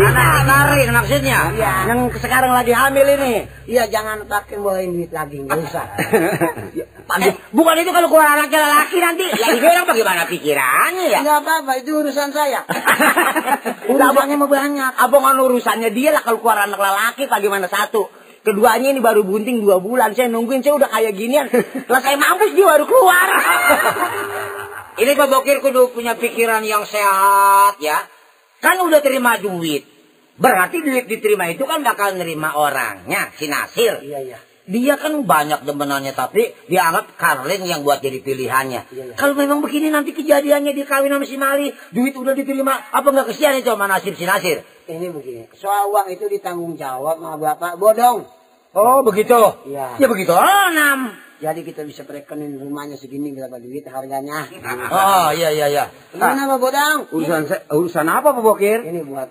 Anak 0.05 0.43
narik 0.47 0.89
maksudnya. 0.95 1.51
Iya. 1.55 1.75
Yang 1.91 2.01
sekarang 2.23 2.55
lagi 2.55 2.73
hamil 2.73 3.07
ini. 3.19 3.45
Iya 3.67 3.91
jangan 3.91 4.25
pakai 4.31 4.63
bawain 4.63 4.95
duit 4.95 5.11
lagi 5.11 5.43
nggak 5.43 5.59
usah. 5.59 5.87
Eh, 7.05 7.37
bukan 7.53 7.79
itu 7.79 7.93
kalau 7.93 8.09
keluar 8.09 8.33
anaknya 8.33 8.65
laki 8.65 8.97
nanti. 8.99 9.29
Ya 9.29 9.53
ini 9.53 9.63
orang 9.63 9.87
bagaimana 9.87 10.25
pikirannya 10.25 11.13
ya? 11.13 11.21
Nggak 11.21 11.39
apa-apa 11.47 11.73
itu 11.79 12.01
urusan 12.01 12.33
saya. 12.33 12.65
Urusannya 13.93 14.41
mau 14.41 14.49
banyak. 14.49 14.93
Abang 14.99 15.23
urusannya 15.37 15.93
dia 15.93 16.17
lah 16.17 16.25
kalau 16.25 16.41
keluar 16.41 16.65
anak 16.65 16.81
lelaki 16.81 17.29
bagaimana 17.29 17.69
satu. 17.69 18.09
Keduanya 18.45 18.93
ini 18.93 19.01
baru 19.01 19.25
bunting 19.25 19.65
dua 19.65 19.81
bulan. 19.81 20.13
Saya 20.13 20.29
nungguin 20.29 20.61
saya 20.61 20.77
udah 20.77 20.93
kayak 20.93 21.17
ginian. 21.17 21.49
Lah 21.89 22.01
saya 22.05 22.21
mampus 22.21 22.53
dia 22.53 22.69
baru 22.69 22.85
keluar. 22.85 23.29
ini 25.03 25.13
Pak 25.17 25.29
Bokir 25.33 25.65
kudu 25.65 25.97
punya 25.97 26.13
pikiran 26.13 26.61
yang 26.61 26.85
sehat 26.85 27.81
ya. 27.81 28.05
Kan 28.61 28.85
udah 28.85 29.01
terima 29.01 29.41
duit. 29.41 29.89
Berarti 30.37 30.85
duit 30.85 31.09
diterima 31.09 31.49
itu 31.49 31.65
kan 31.65 31.81
bakal 31.81 32.21
nerima 32.21 32.53
orangnya, 32.59 33.33
si 33.39 33.49
Nasir. 33.49 34.03
Iya 34.05 34.21
iya. 34.21 34.39
Dia 34.65 34.97
kan 34.97 35.13
banyak 35.29 35.69
demenannya 35.69 36.17
tapi 36.17 36.57
dianggap 36.73 37.21
Karlin 37.21 37.69
yang 37.69 37.85
buat 37.85 38.01
jadi 38.01 38.25
pilihannya. 38.25 38.89
Iya, 38.89 39.05
iya. 39.13 39.15
Kalau 39.21 39.37
memang 39.37 39.61
begini 39.61 39.93
nanti 39.93 40.17
kejadiannya 40.17 40.73
dikawin 40.73 41.13
sama 41.13 41.29
si 41.29 41.37
Mali, 41.37 41.69
duit 41.93 42.17
udah 42.17 42.33
diterima, 42.33 42.73
apa 42.89 43.05
nggak 43.05 43.29
kesian 43.29 43.61
itu 43.61 43.69
sama 43.69 43.85
Nasir 43.85 44.17
si 44.17 44.25
Nasir? 44.25 44.65
Ini 44.89 45.13
begini. 45.13 45.53
Soal 45.53 45.93
uang 45.93 46.09
itu 46.09 46.25
ditanggung 46.33 46.81
jawab 46.81 47.21
sama 47.21 47.37
bapak 47.37 47.77
bodong. 47.77 48.25
Oh 48.73 49.05
begitu. 49.05 49.37
Iya. 49.69 50.01
Ya 50.01 50.07
begitu. 50.09 50.33
Oh 50.33 50.65
enam. 50.73 51.13
Jadi 51.45 51.61
kita 51.61 51.85
bisa 51.85 52.09
perekonin 52.09 52.57
rumahnya 52.57 52.97
segini 52.97 53.37
berapa 53.37 53.61
duit 53.61 53.85
harganya. 53.85 54.49
Oh 54.97 55.29
iya 55.37 55.53
iya 55.53 55.67
iya. 55.69 55.85
Gimana 56.09 56.49
Pak 56.49 56.59
Bodong? 56.63 56.99
Urusan 57.13 57.43
urusan 57.69 58.07
apa 58.09 58.33
Pak 58.33 58.41
Bokir? 58.41 58.81
Ini 58.81 59.05
buat 59.05 59.29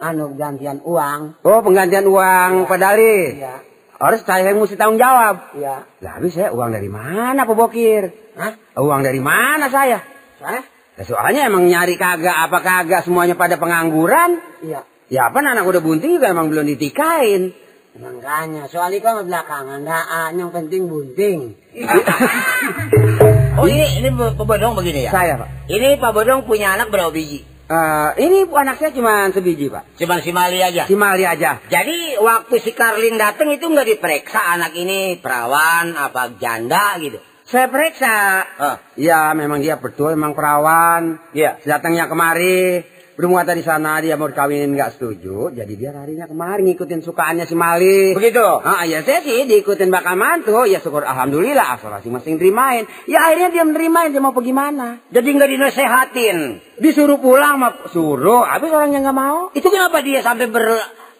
anu 0.00 0.32
gantian 0.40 0.80
uang. 0.80 1.44
Oh 1.44 1.60
penggantian 1.60 2.08
uang 2.08 2.64
Pak 2.64 2.78
Dali. 2.80 3.44
Iya. 3.44 3.73
Harus 3.98 4.20
saya 4.26 4.50
yang 4.50 4.58
mesti 4.58 4.74
tanggung 4.74 4.98
jawab. 4.98 5.54
Iya. 5.54 5.86
Lah 6.02 6.12
habis 6.18 6.34
saya 6.34 6.50
uang 6.50 6.70
dari 6.74 6.90
mana 6.90 7.46
Pak 7.46 7.54
Bokir? 7.54 8.34
Hah? 8.34 8.52
Uang 8.78 9.06
dari 9.06 9.22
mana 9.22 9.70
saya? 9.70 10.02
Saya? 10.38 10.62
Ya, 10.94 11.02
soalnya 11.02 11.46
emang 11.46 11.66
nyari 11.66 11.98
kagak 11.98 12.34
apa 12.34 12.58
kagak 12.62 13.02
semuanya 13.06 13.38
pada 13.38 13.58
pengangguran. 13.58 14.42
Iya. 14.62 14.82
Ya 15.12 15.30
apa 15.30 15.44
anak 15.44 15.66
udah 15.68 15.82
bunting 15.84 16.18
juga 16.18 16.32
emang 16.32 16.50
belum 16.50 16.66
ditikain. 16.74 17.54
Makanya, 17.94 18.66
soal 18.66 18.90
itu 18.90 19.06
kan 19.06 19.22
belakangan, 19.22 19.86
nah, 19.86 20.26
yang 20.34 20.50
penting 20.50 20.90
bunting. 20.90 21.54
Oh 23.54 23.70
ini 23.70 23.86
ini 24.02 24.10
Pak 24.10 24.42
Bodong 24.42 24.74
begini 24.74 25.06
ya. 25.06 25.14
Saya 25.14 25.38
Pak. 25.38 25.70
Ini 25.70 25.94
Pak 26.02 26.10
Bodong 26.10 26.42
punya 26.42 26.74
anak 26.74 26.90
berapa 26.90 27.14
biji? 27.14 27.46
Eh, 27.64 28.10
ini 28.20 28.44
anak 28.44 28.76
saya 28.76 28.92
cuma 28.92 29.32
sebiji 29.32 29.72
Pak. 29.72 29.96
Cuman 29.96 30.20
si 30.20 30.36
Mali 30.36 30.60
aja. 30.60 30.84
Si 30.84 30.92
Mali 30.92 31.24
aja. 31.24 31.64
Jadi 31.64 32.20
waktu 32.20 32.60
si 32.60 32.76
Karlin 32.76 33.16
datang 33.16 33.48
itu 33.48 33.64
nggak 33.64 33.88
diperiksa 33.96 34.36
anak 34.36 34.76
ini 34.76 35.16
perawan 35.16 35.96
apa 35.96 36.36
janda 36.36 37.00
gitu. 37.00 37.16
Saya 37.48 37.72
periksa. 37.72 38.16
Ah. 38.60 38.76
Ya 39.00 39.32
memang 39.32 39.64
dia 39.64 39.80
betul 39.80 40.12
emang 40.12 40.36
perawan. 40.36 41.20
Iya. 41.32 41.56
Datangnya 41.64 42.04
kemari. 42.04 42.84
Bermuatan 43.14 43.54
di 43.54 43.62
sana 43.62 44.02
dia 44.02 44.18
mau 44.18 44.26
dikawinin 44.26 44.74
nggak 44.74 44.98
setuju. 44.98 45.54
Jadi 45.54 45.72
dia 45.78 45.94
larinya 45.94 46.26
kemari 46.26 46.66
ngikutin 46.66 46.98
sukaannya 46.98 47.46
si 47.46 47.54
Mali. 47.54 48.10
Begitu. 48.10 48.42
Ah, 48.42 48.82
ya 48.82 49.06
saya 49.06 49.22
sih 49.22 49.46
diikutin 49.46 49.86
bakal 49.86 50.18
mantu. 50.18 50.66
Ya 50.66 50.82
syukur 50.82 51.06
alhamdulillah 51.06 51.78
asal 51.78 51.94
masing-masing 51.94 52.42
terimain. 52.42 52.90
Ya 53.06 53.22
akhirnya 53.30 53.54
dia 53.54 53.62
menerimain 53.62 54.10
dia 54.10 54.18
mau 54.18 54.34
pergi 54.34 54.50
mana? 54.50 54.98
Jadi 55.14 55.28
nggak 55.30 55.50
dinasehatin. 55.54 56.36
Disuruh 56.82 57.22
pulang 57.22 57.62
mah 57.62 57.86
suruh. 57.94 58.42
Habis 58.42 58.74
orangnya 58.74 59.06
nggak 59.06 59.18
mau. 59.18 59.54
Itu 59.54 59.70
kenapa 59.70 60.02
dia 60.02 60.18
sampai 60.18 60.50
ber 60.50 60.66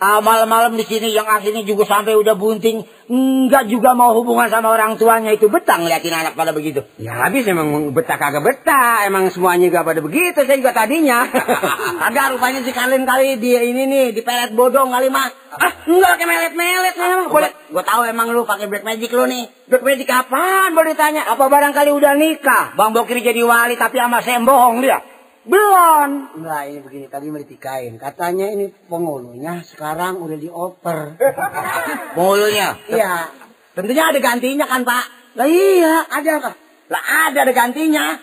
ah, 0.05 0.21
malam-malam 0.21 0.77
di 0.77 0.85
sini 0.85 1.17
yang 1.17 1.25
akhirnya 1.25 1.65
juga 1.65 1.89
sampai 1.89 2.13
udah 2.13 2.37
bunting 2.37 2.85
nggak 3.05 3.69
juga 3.69 3.93
mau 3.93 4.17
hubungan 4.17 4.49
sama 4.49 4.73
orang 4.73 4.97
tuanya 4.97 5.33
itu 5.37 5.53
betang 5.53 5.85
liatin 5.85 6.13
anak 6.13 6.37
pada 6.37 6.53
begitu. 6.53 6.85
Ya 6.97 7.21
habis 7.21 7.45
emang 7.45 7.93
betah 7.93 8.17
kagak 8.21 8.45
betah. 8.45 9.05
Emang 9.05 9.29
semuanya 9.29 9.69
gak 9.69 9.85
pada 9.85 10.01
begitu. 10.01 10.41
Saya 10.45 10.57
juga 10.57 10.73
tadinya. 10.73 11.29
Agak 12.09 12.37
rupanya 12.37 12.65
si 12.65 12.73
Kalin 12.73 13.05
kali 13.05 13.37
dia 13.37 13.61
ini 13.65 13.85
nih 13.85 14.07
di 14.17 14.21
pelet 14.25 14.57
bodong 14.57 14.89
kali 14.89 15.13
mah. 15.13 15.29
Ah, 15.55 15.73
enggak 15.87 16.11
pakai 16.17 16.27
melet-melet 16.27 16.95
memang. 16.97 17.29
Boleh. 17.29 17.51
Gua 17.71 17.85
tahu 17.85 18.03
emang 18.09 18.33
lu 18.33 18.49
pakai 18.49 18.67
black 18.67 18.85
magic 18.89 19.13
lu 19.13 19.29
nih. 19.29 19.45
Black 19.69 19.85
magic 19.85 20.09
apaan? 20.09 20.73
Boleh 20.73 20.97
ditanya. 20.97 21.29
Apa 21.29 21.47
barangkali 21.53 21.91
udah 21.93 22.13
nikah? 22.17 22.73
Bang 22.75 22.97
Bokir 22.97 23.21
jadi 23.21 23.45
wali 23.45 23.77
tapi 23.77 24.01
sama 24.01 24.25
saya 24.25 24.41
bohong 24.41 24.81
dia. 24.81 25.14
Belum. 25.45 26.09
Enggak, 26.41 26.63
ini 26.73 26.79
begini, 26.81 27.07
tadi 27.13 27.29
mau 27.29 27.41
ditikain. 27.41 27.93
Katanya 28.01 28.49
ini 28.49 28.73
penghulunya 28.89 29.61
sekarang 29.61 30.25
udah 30.25 30.39
dioper. 30.41 31.21
Mulunya. 32.17 32.81
Iya. 32.89 33.29
Tentunya 33.77 34.09
ada 34.09 34.19
gantinya 34.25 34.65
kan, 34.65 34.83
Pak? 34.89 35.05
Lah 35.37 35.49
iya, 35.51 36.07
ada 36.09 36.33
kah? 36.41 36.55
Lah 36.89 37.03
ada 37.29 37.39
ada 37.45 37.53
gantinya. 37.53 38.17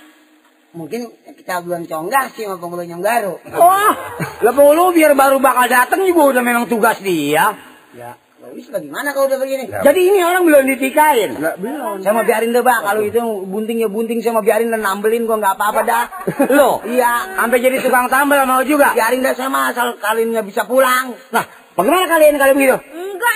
Mungkin 0.72 1.11
kita 1.36 1.61
belum 1.67 1.84
conggah 1.86 2.32
sih 2.32 2.47
sama 2.47 2.57
penghulu 2.57 2.88
yang 2.88 3.03
baru. 3.03 3.38
Wah, 3.53 3.93
lah 4.39 4.53
penghulu 4.55 4.95
biar 4.95 5.11
baru 5.13 5.38
bakal 5.43 5.67
datang 5.67 6.07
juga 6.07 6.32
udah 6.32 6.43
memang 6.43 6.65
tugas 6.72 7.03
dia. 7.03 7.53
Ya, 7.91 8.15
Wis 8.52 8.68
bagaimana 8.68 9.16
kalau 9.16 9.32
udah 9.32 9.39
begini? 9.39 9.72
Jadi 9.72 9.99
ini 10.04 10.20
orang 10.22 10.43
belum 10.43 10.64
ditikain. 10.68 11.39
belum. 11.39 12.04
Saya 12.04 12.12
mau 12.12 12.28
biarin 12.28 12.52
deh, 12.52 12.60
Pak. 12.60 12.80
Kalau 12.84 13.02
itu 13.02 13.20
bunting 13.47 13.80
ya 13.80 13.88
bunting, 13.88 14.20
saya 14.20 14.36
mau 14.36 14.43
biarin 14.43 14.68
dan 14.68 14.84
nambelin 14.84 15.24
gua 15.24 15.39
nggak 15.39 15.56
apa-apa 15.56 15.82
dah. 15.82 16.04
Loh, 16.58 16.84
Iya. 16.84 17.39
sampai 17.39 17.58
jadi 17.58 17.80
tukang 17.80 18.12
tambel 18.12 18.43
mau 18.43 18.60
juga. 18.62 18.91
Biarin 18.91 19.24
dah 19.24 19.32
sama 19.34 19.72
asal 19.72 19.95
kalian 19.95 20.36
nggak 20.36 20.45
bisa 20.45 20.68
pulang. 20.68 21.16
Nah, 21.32 21.43
bagaimana 21.74 22.06
kalian 22.06 22.36
kalau 22.36 22.54
begitu? 22.54 22.76
Enggak, 22.91 23.36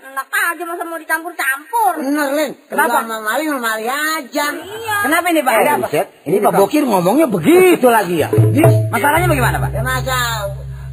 enak 0.00 0.28
aja 0.32 0.62
masa 0.64 0.82
mau 0.82 0.96
dicampur-campur. 0.96 1.92
Bener, 2.00 2.28
Len. 2.32 2.50
Kenapa? 2.64 3.04
Sama 3.04 3.16
Mali, 3.20 3.42
sama 3.44 3.60
Mali 3.60 3.84
aja. 3.84 4.46
Iya. 4.48 4.96
Kenapa 5.04 5.26
ini, 5.28 5.40
Pak? 5.44 5.52
Eh, 5.52 5.60
Ada 5.60 5.70
apa? 5.70 5.80
buset. 5.84 6.06
Ini 6.24 6.36
Pak 6.40 6.52
Bokir 6.56 6.82
ngomongnya 6.88 7.26
begitu 7.28 7.88
lagi 7.92 8.16
ya. 8.16 8.28
Masalahnya 8.88 9.28
bagaimana, 9.28 9.56
Pak? 9.60 9.70
Ya 9.76 9.82
masa 9.84 10.18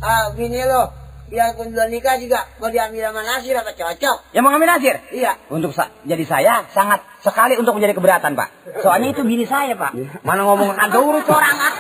ah, 0.01 0.26
bini 0.36 0.59
lo, 0.65 0.89
biarpun 1.32 1.71
belum 1.71 1.88
nikah 1.89 2.19
juga 2.19 2.43
mau 2.59 2.67
diambil 2.67 3.07
sama 3.07 3.21
Nasir 3.23 3.55
apa 3.55 3.71
cocok? 3.71 4.17
Yang 4.36 4.41
mau 4.43 4.51
ngambil 4.51 4.69
Nasir? 4.69 4.95
Iya. 5.09 5.32
Untuk 5.47 5.71
sa- 5.71 5.88
jadi 6.03 6.23
saya 6.27 6.67
sangat 6.69 6.99
sekali 7.23 7.55
untuk 7.55 7.71
menjadi 7.73 7.95
keberatan, 7.95 8.36
Pak. 8.36 8.49
Soalnya 8.84 9.15
itu 9.15 9.23
bini 9.23 9.47
saya, 9.47 9.71
Pak. 9.73 9.95
Mana 10.21 10.43
ngomong 10.43 10.75
kagak 10.75 10.99
urus 10.99 11.23
orang, 11.25 11.55
ah. 11.55 11.73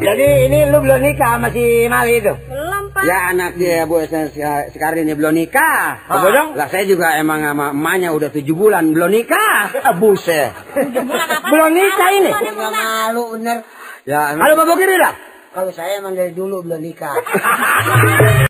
Jadi 0.00 0.26
ini 0.48 0.66
lu 0.66 0.82
belum 0.82 0.98
nikah 0.98 1.38
masih 1.38 1.86
Mali 1.86 2.18
itu? 2.18 2.32
Belum, 2.50 2.90
Pak. 2.90 3.02
Ya 3.06 3.30
anak 3.30 3.54
dia 3.54 3.86
Bu 3.86 4.02
se- 4.02 4.32
se- 4.34 4.66
sekarang 4.74 5.06
ini 5.06 5.14
belum 5.14 5.30
nikah. 5.30 6.10
Apa 6.10 6.26
dong? 6.26 6.48
Lah 6.58 6.66
saya 6.66 6.88
juga 6.90 7.14
emang 7.14 7.44
sama 7.44 7.70
emaknya 7.70 8.10
udah 8.10 8.34
tujuh 8.34 8.56
bulan 8.58 8.90
belum 8.90 9.14
nikah. 9.14 9.70
Ah, 9.78 9.94
buset. 9.94 10.50
belum 11.46 11.70
nikah 11.70 12.10
ini. 12.18 12.30
Nggak 12.34 12.70
malu 12.74 13.38
bener. 13.38 13.62
Ya 14.08 14.32
Halo 14.34 14.56
Pak 14.56 14.66
Bokir 14.66 14.88
udah? 14.90 15.29
Kalau 15.50 15.74
saya 15.74 15.98
emang 15.98 16.14
dari 16.14 16.30
dulu 16.30 16.62
belum 16.62 16.78
nikah. 16.78 17.18